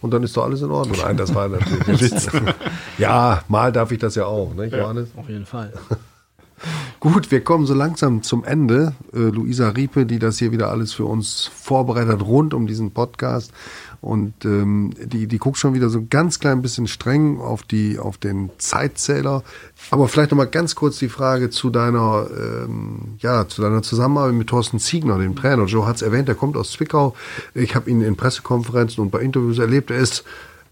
Und 0.02 0.12
dann 0.12 0.24
ist 0.24 0.36
doch 0.36 0.44
alles 0.44 0.62
in 0.62 0.72
Ordnung. 0.72 0.98
Nein, 1.02 1.16
das 1.16 1.34
war 1.34 1.48
natürlich 1.50 2.12
ja, 2.98 3.44
mal 3.50 3.72
darf 3.72 3.92
ich 3.92 4.00
das 4.00 4.16
ja 4.16 4.26
auch, 4.26 4.54
nicht, 4.54 4.74
Johannes? 4.74 5.10
Auf 5.16 5.30
jeden 5.30 5.46
Fall. 5.46 5.74
Gut, 7.02 7.32
wir 7.32 7.44
kommen 7.44 7.66
so 7.66 7.74
langsam 7.74 8.22
zum 8.22 8.44
Ende. 8.44 8.94
Äh, 9.12 9.18
Luisa 9.18 9.70
Riepe, 9.70 10.06
die 10.06 10.20
das 10.20 10.38
hier 10.38 10.52
wieder 10.52 10.70
alles 10.70 10.94
für 10.94 11.06
uns 11.06 11.50
vorbereitet 11.52 12.22
rund 12.22 12.54
um 12.54 12.68
diesen 12.68 12.92
Podcast. 12.92 13.52
Und 14.02 14.46
ähm, 14.46 14.94
die, 15.04 15.26
die 15.26 15.40
guckt 15.40 15.58
schon 15.58 15.74
wieder 15.74 15.90
so 15.90 16.06
ganz 16.08 16.40
klein 16.40 16.62
bisschen 16.62 16.86
streng 16.86 17.40
auf, 17.42 17.64
die, 17.64 17.98
auf 17.98 18.20
den 18.20 18.52
Zeitzähler. 18.60 19.42
Aber 19.90 20.08
vielleicht 20.08 20.30
nochmal 20.30 20.46
ganz 20.46 20.76
kurz 20.76 21.00
die 21.00 21.10
Frage 21.10 21.50
zu 21.50 21.72
deiner, 21.72 22.28
ähm, 22.40 23.16
ja, 23.18 23.48
zu 23.48 23.64
deiner 23.64 23.82
Zusammenarbeit 23.82 24.36
mit 24.36 24.50
Thorsten 24.50 24.78
Ziegner, 24.78 25.18
dem 25.18 25.36
Trainer. 25.36 25.66
Joe 25.66 25.88
hat 25.88 25.96
es 25.96 26.04
erwähnt, 26.04 26.30
er 26.30 26.36
kommt 26.36 26.56
aus 26.56 26.72
Zwickau. 26.74 27.16
Ich 27.56 27.74
habe 27.74 27.90
ihn 27.90 28.02
in 28.02 28.16
Pressekonferenzen 28.16 29.04
und 29.04 29.10
bei 29.10 29.22
Interviews 29.22 29.58
erlebt. 29.58 29.90
Er 29.90 29.98
ist 29.98 30.24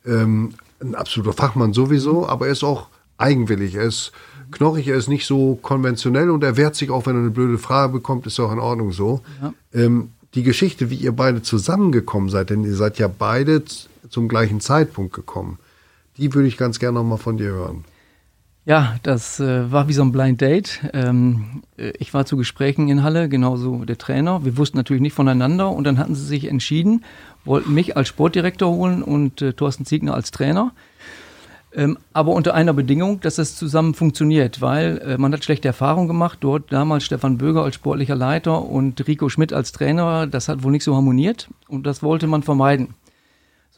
ähm, 0.06 0.54
ein 0.80 0.94
absoluter 0.94 1.34
Fachmann 1.34 1.74
sowieso, 1.74 2.28
aber 2.28 2.46
er 2.46 2.52
ist 2.52 2.64
auch 2.64 2.90
eigenwillig. 3.18 3.74
Er 3.74 3.86
ist 3.86 4.12
knorrig, 4.52 4.88
er 4.88 4.96
ist 4.96 5.08
nicht 5.08 5.26
so 5.26 5.58
konventionell 5.62 6.30
und 6.30 6.44
er 6.44 6.58
wehrt 6.58 6.76
sich 6.76 6.90
auch, 6.90 7.06
wenn 7.06 7.16
er 7.16 7.22
eine 7.22 7.32
blöde 7.32 7.58
Frage 7.58 7.94
bekommt, 7.94 8.26
ist 8.28 8.40
auch 8.40 8.52
in 8.52 8.60
Ordnung 8.60 8.92
so. 8.92 9.22
Ja. 9.42 9.54
Ähm, 9.74 10.12
die 10.36 10.44
Geschichte, 10.44 10.90
wie 10.90 10.96
ihr 10.96 11.12
beide 11.12 11.42
zusammengekommen 11.42 12.30
seid, 12.30 12.50
denn 12.50 12.64
ihr 12.64 12.76
seid 12.76 13.00
ja 13.00 13.08
beide 13.08 13.64
zum 14.10 14.28
gleichen 14.28 14.62
Zeitpunkt 14.62 15.14
gekommen, 15.14 15.58
die 16.18 16.34
würde 16.34 16.48
ich 16.48 16.58
ganz 16.58 16.80
gerne 16.80 17.00
noch 17.00 17.04
mal 17.04 17.18
von 17.18 17.38
dir 17.38 17.50
hören. 17.50 17.86
Ja, 18.66 18.98
das 19.02 19.40
äh, 19.40 19.72
war 19.72 19.88
wie 19.88 19.94
so 19.94 20.04
ein 20.04 20.12
Blind 20.12 20.42
Date. 20.42 20.82
Ähm, 20.94 21.64
äh, 21.78 21.92
ich 21.98 22.14
war 22.14 22.26
zu 22.26 22.38
Gesprächen 22.38 22.88
in 22.90 23.02
Halle, 23.02 23.28
genauso 23.28 23.84
der 23.84 23.98
Trainer. 23.98 24.46
Wir 24.46 24.58
wussten 24.58 24.78
natürlich 24.78 25.02
nicht 25.02 25.16
voneinander 25.16 25.72
und 25.72 25.86
dann 25.86 25.98
hatten 25.98 26.14
sie 26.14 26.26
sich 26.26 26.46
entschieden, 26.46 27.04
wollten 27.46 27.74
mich 27.74 27.98
als 27.98 28.10
Sportdirektor 28.10 28.72
holen 28.72 29.02
und 29.02 29.42
äh, 29.42 29.54
Thorsten 29.54 29.86
Ziegner 29.86 30.14
als 30.14 30.30
Trainer. 30.30 30.74
Ähm, 31.76 31.98
aber 32.14 32.32
unter 32.32 32.56
einer 32.56 32.74
Bedingung, 32.74 33.20
dass 33.22 33.36
das 33.36 33.56
zusammen 33.56 33.94
funktioniert, 33.94 34.60
weil 34.60 34.98
äh, 35.00 35.18
man 35.18 35.32
hat 35.34 35.44
schlechte 35.44 35.68
Erfahrungen 35.68 36.08
gemacht. 36.08 36.40
Dort 36.42 36.72
damals 36.72 37.04
Stefan 37.04 37.38
Böger 37.38 37.64
als 37.64 37.76
sportlicher 37.76 38.16
Leiter 38.16 38.64
und 38.64 39.06
Rico 39.08 39.30
Schmidt 39.30 39.54
als 39.54 39.72
Trainer. 39.72 40.26
Das 40.26 40.50
hat 40.50 40.64
wohl 40.64 40.72
nicht 40.72 40.84
so 40.84 40.96
harmoniert 40.96 41.50
und 41.68 41.86
das 41.86 42.02
wollte 42.02 42.26
man 42.26 42.42
vermeiden. 42.42 42.96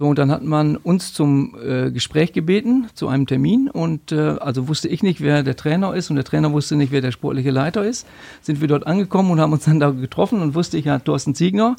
So, 0.02 0.08
und 0.08 0.18
dann 0.18 0.32
hat 0.32 0.42
man 0.42 0.78
uns 0.78 1.14
zum 1.14 1.56
äh, 1.64 1.92
Gespräch 1.92 2.34
gebeten, 2.34 2.88
zu 2.96 3.08
einem 3.08 3.28
Termin. 3.28 3.70
Und 3.70 4.12
äh, 4.12 4.38
also 4.40 4.68
wusste 4.68 4.88
ich 4.88 5.04
nicht, 5.04 5.22
wer 5.22 5.44
der 5.44 5.56
Trainer 5.56 5.94
ist 5.94 6.10
und 6.10 6.16
der 6.16 6.26
Trainer 6.26 6.52
wusste 6.54 6.76
nicht, 6.76 6.92
wer 6.92 7.02
der 7.02 7.12
sportliche 7.12 7.52
Leiter 7.52 7.84
ist. 7.84 8.08
Sind 8.42 8.62
wir 8.62 8.68
dort 8.68 8.88
angekommen 8.88 9.30
und 9.30 9.40
haben 9.40 9.54
uns 9.54 9.66
dann 9.66 9.80
da 9.80 9.92
getroffen 9.92 10.42
und 10.42 10.56
wusste 10.56 10.78
ich, 10.78 10.86
ja, 10.86 10.98
Thorsten 10.98 11.36
Ziegner. 11.36 11.76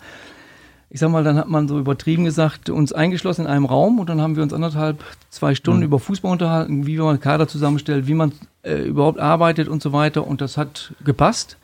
Ich 0.94 1.00
sag 1.00 1.10
mal, 1.10 1.24
dann 1.24 1.38
hat 1.38 1.48
man 1.48 1.68
so 1.68 1.78
übertrieben 1.78 2.24
gesagt, 2.26 2.68
uns 2.68 2.92
eingeschlossen 2.92 3.46
in 3.46 3.46
einem 3.46 3.64
Raum 3.64 3.98
und 3.98 4.10
dann 4.10 4.20
haben 4.20 4.36
wir 4.36 4.42
uns 4.42 4.52
anderthalb, 4.52 5.02
zwei 5.30 5.54
Stunden 5.54 5.82
über 5.82 5.98
Fußball 5.98 6.30
unterhalten, 6.30 6.86
wie 6.86 6.98
man 6.98 7.18
Kader 7.18 7.48
zusammenstellt, 7.48 8.06
wie 8.06 8.12
man 8.12 8.32
äh, 8.62 8.82
überhaupt 8.82 9.18
arbeitet 9.18 9.68
und 9.68 9.80
so 9.82 9.94
weiter. 9.94 10.26
Und 10.26 10.42
das 10.42 10.58
hat 10.58 10.92
gepasst. 11.02 11.56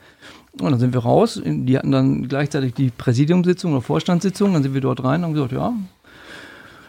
Und 0.59 0.71
dann 0.71 0.79
sind 0.79 0.93
wir 0.95 1.01
raus. 1.01 1.39
Die 1.45 1.77
hatten 1.77 1.91
dann 1.91 2.27
gleichzeitig 2.27 2.73
die 2.73 2.89
Präsidiumssitzung 2.89 3.73
oder 3.73 3.81
Vorstandssitzung. 3.83 4.51
Dann 4.53 4.63
sind 4.63 4.73
wir 4.73 4.81
dort 4.81 5.03
rein 5.03 5.19
und 5.19 5.25
haben 5.25 5.33
gesagt, 5.35 5.51
ja, 5.51 5.73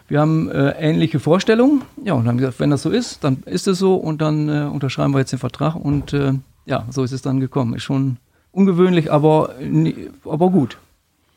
wir 0.07 0.19
haben 0.19 0.49
äh, 0.49 0.71
ähnliche 0.79 1.19
Vorstellungen. 1.19 1.83
Ja, 2.03 2.13
und 2.13 2.21
dann 2.21 2.29
haben 2.29 2.37
gesagt, 2.39 2.59
wenn 2.59 2.71
das 2.71 2.81
so 2.81 2.89
ist, 2.89 3.23
dann 3.23 3.43
ist 3.45 3.67
es 3.67 3.77
so 3.77 3.93
und 3.95 4.19
dann 4.19 4.49
äh, 4.49 4.63
unterschreiben 4.63 5.13
wir 5.13 5.19
jetzt 5.19 5.31
den 5.31 5.37
Vertrag. 5.37 5.75
Und 5.75 6.11
äh, 6.13 6.33
ja, 6.65 6.85
so 6.89 7.03
ist 7.03 7.11
es 7.11 7.21
dann 7.21 7.39
gekommen. 7.39 7.75
Ist 7.75 7.83
schon 7.83 8.17
ungewöhnlich, 8.51 9.11
aber, 9.11 9.51
nie- 9.61 10.09
aber 10.25 10.49
gut. 10.49 10.79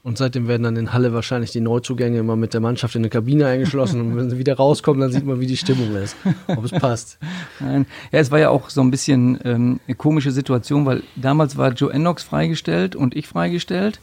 Und 0.04 0.18
seitdem 0.18 0.48
werden 0.48 0.64
dann 0.64 0.76
in 0.76 0.92
Halle 0.92 1.14
wahrscheinlich 1.14 1.50
die 1.50 1.62
Neuzugänge 1.62 2.18
immer 2.18 2.36
mit 2.36 2.52
der 2.52 2.60
Mannschaft 2.60 2.94
in 2.94 3.00
eine 3.00 3.08
Kabine 3.08 3.46
eingeschlossen 3.46 4.02
und 4.02 4.16
wenn 4.18 4.28
sie 4.28 4.36
wieder 4.36 4.54
rauskommen, 4.54 5.00
dann 5.00 5.10
sieht 5.10 5.24
man, 5.24 5.40
wie 5.40 5.46
die 5.46 5.56
Stimmung 5.56 5.96
ist, 5.96 6.14
ob 6.46 6.62
es 6.62 6.72
passt. 6.72 7.18
Nein. 7.58 7.86
Ja, 8.12 8.18
es 8.18 8.30
war 8.30 8.38
ja 8.38 8.50
auch 8.50 8.68
so 8.68 8.82
ein 8.82 8.90
bisschen 8.90 9.38
ähm, 9.46 9.80
eine 9.86 9.94
komische 9.94 10.30
Situation, 10.30 10.84
weil 10.84 11.02
damals 11.16 11.56
war 11.56 11.72
Joe 11.72 11.90
Ennox 11.90 12.22
freigestellt 12.22 12.94
und 12.94 13.16
ich 13.16 13.26
freigestellt. 13.26 13.98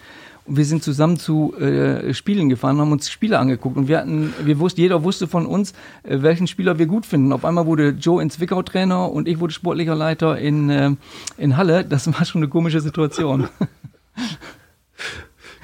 Und 0.45 0.57
wir 0.57 0.65
sind 0.65 0.81
zusammen 0.81 1.17
zu 1.17 1.55
äh, 1.59 2.15
Spielen 2.15 2.49
gefahren, 2.49 2.79
haben 2.79 2.91
uns 2.91 3.11
Spiele 3.11 3.37
angeguckt 3.37 3.77
und 3.77 3.87
wir 3.87 3.99
hatten, 3.99 4.33
wir 4.43 4.57
wussten, 4.57 4.81
jeder 4.81 5.03
wusste 5.03 5.27
von 5.27 5.45
uns, 5.45 5.73
äh, 6.01 6.23
welchen 6.23 6.47
Spieler 6.47 6.79
wir 6.79 6.87
gut 6.87 7.05
finden. 7.05 7.31
Auf 7.31 7.45
einmal 7.45 7.67
wurde 7.67 7.89
Joe 7.89 8.23
in 8.23 8.31
Zwickau 8.31 8.63
Trainer 8.63 9.11
und 9.11 9.27
ich 9.27 9.39
wurde 9.39 9.53
sportlicher 9.53 9.93
Leiter 9.93 10.39
in, 10.39 10.71
äh, 10.71 10.89
in 11.37 11.57
Halle. 11.57 11.85
Das 11.85 12.07
war 12.11 12.25
schon 12.25 12.41
eine 12.41 12.49
komische 12.49 12.81
Situation. 12.81 13.49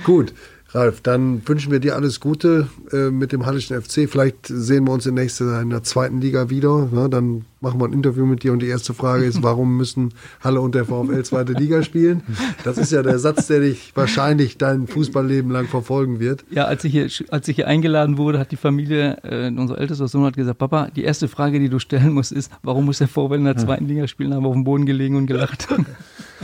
Gut, 0.04 0.34
Ralf, 0.72 1.00
dann 1.00 1.48
wünschen 1.48 1.72
wir 1.72 1.80
dir 1.80 1.96
alles 1.96 2.20
Gute 2.20 2.68
äh, 2.92 3.10
mit 3.10 3.32
dem 3.32 3.46
Hallischen 3.46 3.82
FC. 3.82 4.10
Vielleicht 4.10 4.48
sehen 4.48 4.86
wir 4.86 4.92
uns 4.92 5.06
in, 5.06 5.16
nächster, 5.16 5.62
in 5.62 5.70
der 5.70 5.84
zweiten 5.84 6.20
Liga 6.20 6.50
wieder. 6.50 6.90
Ne? 6.92 7.10
Dann 7.10 7.46
machen 7.62 7.80
wir 7.80 7.86
ein 7.86 7.94
Interview 7.94 8.26
mit 8.26 8.44
dir 8.44 8.52
und 8.52 8.62
die 8.62 8.68
erste 8.68 8.94
Frage 8.94 9.24
ist, 9.24 9.42
warum 9.44 9.78
müssen 9.78 10.14
Halle 10.42 10.60
und 10.60 10.76
der 10.76 10.84
VfL 10.84 11.24
zweite 11.24 11.54
Liga 11.54 11.84
spielen? 11.84 12.22
Das 12.66 12.78
ist 12.78 12.92
ja 12.92 13.02
der 13.02 13.18
Satz, 13.18 13.48
der 13.48 13.62
dich 13.62 13.94
wahrscheinlich 13.96 14.58
dein 14.58 14.88
Fußballleben 14.88 15.50
lang 15.50 15.68
verfolgen 15.68 16.20
wird. 16.20 16.44
Ja, 16.52 16.66
als 16.66 16.84
ich 16.84 16.92
hier, 16.92 17.08
als 17.30 17.48
ich 17.48 17.56
hier 17.56 17.68
eingeladen 17.68 18.18
wurde, 18.18 18.38
hat 18.38 18.52
die 18.52 18.58
Familie, 18.58 19.18
äh, 19.24 19.48
unser 19.48 19.78
ältester 19.78 20.10
Sohn 20.10 20.26
hat 20.26 20.36
gesagt, 20.36 20.60
Papa, 20.60 20.90
die 20.94 21.04
erste 21.04 21.30
Frage, 21.30 21.60
die 21.60 21.70
du 21.70 21.80
stellen 21.80 22.12
musst, 22.12 22.34
ist, 22.34 22.52
warum 22.62 22.86
muss 22.86 22.98
der 22.98 23.08
VfL 23.08 23.36
in 23.36 23.46
der 23.46 23.58
zweiten 23.58 23.88
Liga 23.88 24.06
spielen? 24.08 24.32
Da 24.32 24.36
haben 24.36 24.44
wir 24.44 24.50
auf 24.50 24.54
dem 24.54 24.66
Boden 24.66 24.86
gelegen 24.86 25.16
und 25.16 25.28
gelacht. 25.28 25.70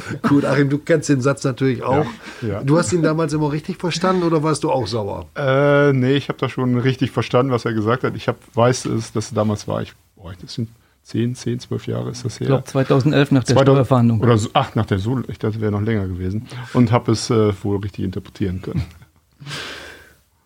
Gut, 0.27 0.45
Achim, 0.45 0.69
du 0.69 0.77
kennst 0.77 1.09
den 1.09 1.21
Satz 1.21 1.43
natürlich 1.43 1.83
auch. 1.83 2.05
Ja, 2.41 2.47
ja. 2.47 2.63
Du 2.63 2.77
hast 2.77 2.93
ihn 2.93 3.03
damals 3.03 3.33
immer 3.33 3.51
richtig 3.51 3.77
verstanden 3.77 4.23
oder 4.23 4.43
warst 4.43 4.63
du 4.63 4.71
auch 4.71 4.87
sauer? 4.87 5.27
Äh, 5.35 5.93
nee, 5.93 6.15
ich 6.15 6.29
habe 6.29 6.39
da 6.39 6.49
schon 6.49 6.77
richtig 6.77 7.11
verstanden, 7.11 7.51
was 7.51 7.65
er 7.65 7.73
gesagt 7.73 8.03
hat. 8.03 8.15
Ich 8.15 8.27
hab, 8.27 8.37
weiß 8.55 8.85
es, 8.85 9.11
dass 9.11 9.33
damals 9.33 9.67
war 9.67 9.81
ich, 9.81 9.93
boah, 10.15 10.33
das 10.41 10.55
sind 10.55 10.69
10, 11.03 11.35
10, 11.35 11.59
12 11.59 11.87
Jahre 11.87 12.11
ist 12.11 12.23
das 12.23 12.39
her. 12.39 12.45
Ich 12.45 12.47
glaube 12.47 12.63
2011 12.63 13.31
nach 13.31 13.43
der 13.43 13.55
2000 13.55 13.75
Steuerfahndung. 13.75 14.21
Oder 14.21 14.37
so, 14.37 14.49
ach, 14.53 14.73
nach 14.75 14.85
der 14.85 14.99
so, 14.99 15.21
ich 15.27 15.37
dachte, 15.37 15.59
wäre 15.59 15.71
noch 15.71 15.81
länger 15.81 16.07
gewesen. 16.07 16.47
Und 16.73 16.91
habe 16.91 17.11
es 17.11 17.29
äh, 17.29 17.53
wohl 17.63 17.77
richtig 17.77 18.05
interpretieren 18.05 18.61
können. 18.61 18.85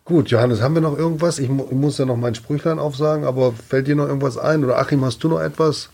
Gut, 0.04 0.30
Johannes, 0.30 0.62
haben 0.62 0.74
wir 0.74 0.80
noch 0.80 0.96
irgendwas? 0.96 1.38
Ich, 1.38 1.50
mu 1.50 1.66
ich 1.70 1.76
muss 1.76 1.98
ja 1.98 2.06
noch 2.06 2.16
mein 2.16 2.34
Sprüchlein 2.34 2.78
aufsagen, 2.78 3.26
aber 3.26 3.52
fällt 3.52 3.88
dir 3.88 3.94
noch 3.94 4.08
irgendwas 4.08 4.38
ein? 4.38 4.64
Oder 4.64 4.78
Achim, 4.78 5.04
hast 5.04 5.22
du 5.22 5.28
noch 5.28 5.38
etwas? 5.38 5.90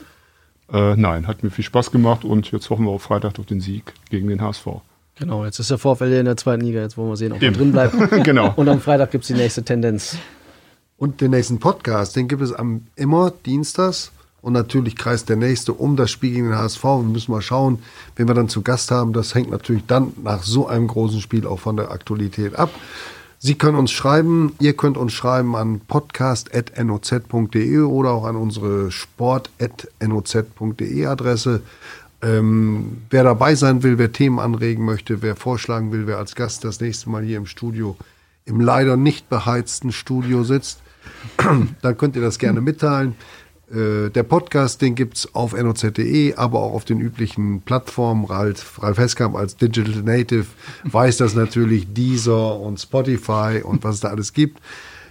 Äh, 0.72 0.96
nein, 0.96 1.26
hat 1.26 1.42
mir 1.42 1.50
viel 1.50 1.64
Spaß 1.64 1.90
gemacht 1.90 2.24
und 2.24 2.50
jetzt 2.50 2.70
hoffen 2.70 2.86
wir 2.86 2.90
auf 2.90 3.02
Freitag 3.02 3.38
auf 3.38 3.46
den 3.46 3.60
Sieg 3.60 3.92
gegen 4.10 4.28
den 4.28 4.40
HSV. 4.40 4.66
Genau, 5.16 5.44
jetzt 5.44 5.58
ist 5.60 5.70
der 5.70 5.78
VfL 5.78 6.12
in 6.12 6.24
der 6.24 6.36
zweiten 6.36 6.62
Liga. 6.64 6.80
Jetzt 6.80 6.96
wollen 6.96 7.08
wir 7.08 7.16
sehen, 7.16 7.32
ob 7.32 7.40
er 7.40 7.48
Eben. 7.48 7.56
drin 7.56 7.72
bleibt. 7.72 7.94
Genau. 8.24 8.52
Und 8.56 8.68
am 8.68 8.80
Freitag 8.80 9.10
gibt 9.12 9.22
es 9.22 9.28
die 9.28 9.34
nächste 9.34 9.62
Tendenz. 9.62 10.16
Und 10.96 11.20
den 11.20 11.30
nächsten 11.30 11.60
Podcast, 11.60 12.16
den 12.16 12.28
gibt 12.28 12.42
es 12.42 12.52
am 12.52 12.86
immer 12.96 13.32
dienstags. 13.44 14.10
Und 14.42 14.52
natürlich 14.52 14.96
kreist 14.96 15.28
der 15.28 15.36
nächste 15.36 15.72
um 15.72 15.96
das 15.96 16.10
Spiel 16.10 16.32
gegen 16.32 16.48
den 16.50 16.58
HSV. 16.58 16.84
Wir 16.84 17.02
müssen 17.02 17.32
mal 17.32 17.40
schauen, 17.40 17.78
wen 18.16 18.28
wir 18.28 18.34
dann 18.34 18.48
zu 18.48 18.60
Gast 18.62 18.90
haben. 18.90 19.12
Das 19.12 19.34
hängt 19.34 19.50
natürlich 19.50 19.86
dann 19.86 20.12
nach 20.22 20.42
so 20.42 20.66
einem 20.66 20.86
großen 20.86 21.20
Spiel 21.20 21.46
auch 21.46 21.60
von 21.60 21.76
der 21.76 21.90
Aktualität 21.90 22.56
ab. 22.56 22.70
Sie 23.46 23.56
können 23.56 23.76
uns 23.76 23.90
schreiben, 23.90 24.54
ihr 24.58 24.74
könnt 24.74 24.96
uns 24.96 25.12
schreiben 25.12 25.54
an 25.54 25.80
podcast.noz.de 25.80 27.80
oder 27.80 28.12
auch 28.12 28.24
an 28.24 28.36
unsere 28.36 28.90
sport.noz.de 28.90 31.04
Adresse. 31.04 31.60
Ähm, 32.22 33.02
wer 33.10 33.22
dabei 33.22 33.54
sein 33.54 33.82
will, 33.82 33.98
wer 33.98 34.12
Themen 34.12 34.38
anregen 34.38 34.86
möchte, 34.86 35.20
wer 35.20 35.36
vorschlagen 35.36 35.92
will, 35.92 36.06
wer 36.06 36.16
als 36.16 36.36
Gast 36.36 36.64
das 36.64 36.80
nächste 36.80 37.10
Mal 37.10 37.22
hier 37.22 37.36
im 37.36 37.44
Studio, 37.44 37.98
im 38.46 38.60
leider 38.60 38.96
nicht 38.96 39.28
beheizten 39.28 39.92
Studio 39.92 40.42
sitzt, 40.42 40.80
dann 41.82 41.98
könnt 41.98 42.16
ihr 42.16 42.22
das 42.22 42.38
gerne 42.38 42.62
mitteilen. 42.62 43.14
Äh, 43.70 44.10
Der 44.10 44.22
Podcast, 44.22 44.82
den 44.82 44.94
gibt's 44.94 45.34
auf 45.34 45.52
noz.de, 45.54 46.34
aber 46.34 46.60
auch 46.60 46.72
auf 46.74 46.84
den 46.84 47.00
üblichen 47.00 47.62
Plattformen. 47.62 48.24
Ralf, 48.24 48.82
Ralf 48.82 48.98
Heskamp 48.98 49.34
als 49.36 49.56
Digital 49.56 50.02
Native 50.02 50.46
weiß 50.84 51.18
das 51.18 51.34
natürlich, 51.34 51.92
Deezer 51.92 52.58
und 52.60 52.80
Spotify 52.80 53.62
und 53.62 53.84
was 53.84 53.96
es 53.96 54.00
da 54.00 54.08
alles 54.08 54.32
gibt. 54.32 54.60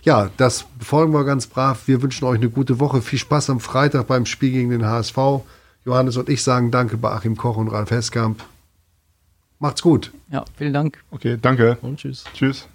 Ja, 0.04 0.30
das 0.38 0.66
befolgen 0.78 1.14
wir 1.14 1.24
ganz 1.24 1.48
brav. 1.48 1.88
Wir 1.88 2.02
wünschen 2.02 2.26
euch 2.26 2.38
eine 2.38 2.50
gute 2.50 2.80
Woche. 2.80 3.02
Viel 3.02 3.20
Spaß 3.20 3.50
am 3.50 3.60
Freitag 3.60 4.08
beim 4.08 4.26
Spiel 4.26 4.52
gegen 4.52 4.70
den 4.70 4.86
HSV. 4.86 5.18
Johannes 5.86 6.18
und 6.18 6.30
ich 6.30 6.44
sagen 6.44 6.72
Danke 6.72 6.98
bei 6.98 7.12
Achim 7.12 7.38
Koch 7.38 7.58
und 7.58 7.70
Ralf 7.70 7.92
Heskamp. 7.92 8.44
Macht's 9.60 9.82
gut. 9.82 10.12
Ja, 10.30 10.44
vielen 10.58 10.74
Dank. 10.74 11.02
Okay, 11.12 11.38
danke. 11.42 11.78
Und 11.82 12.00
tschüss. 12.00 12.26
Tschüss. 12.34 12.68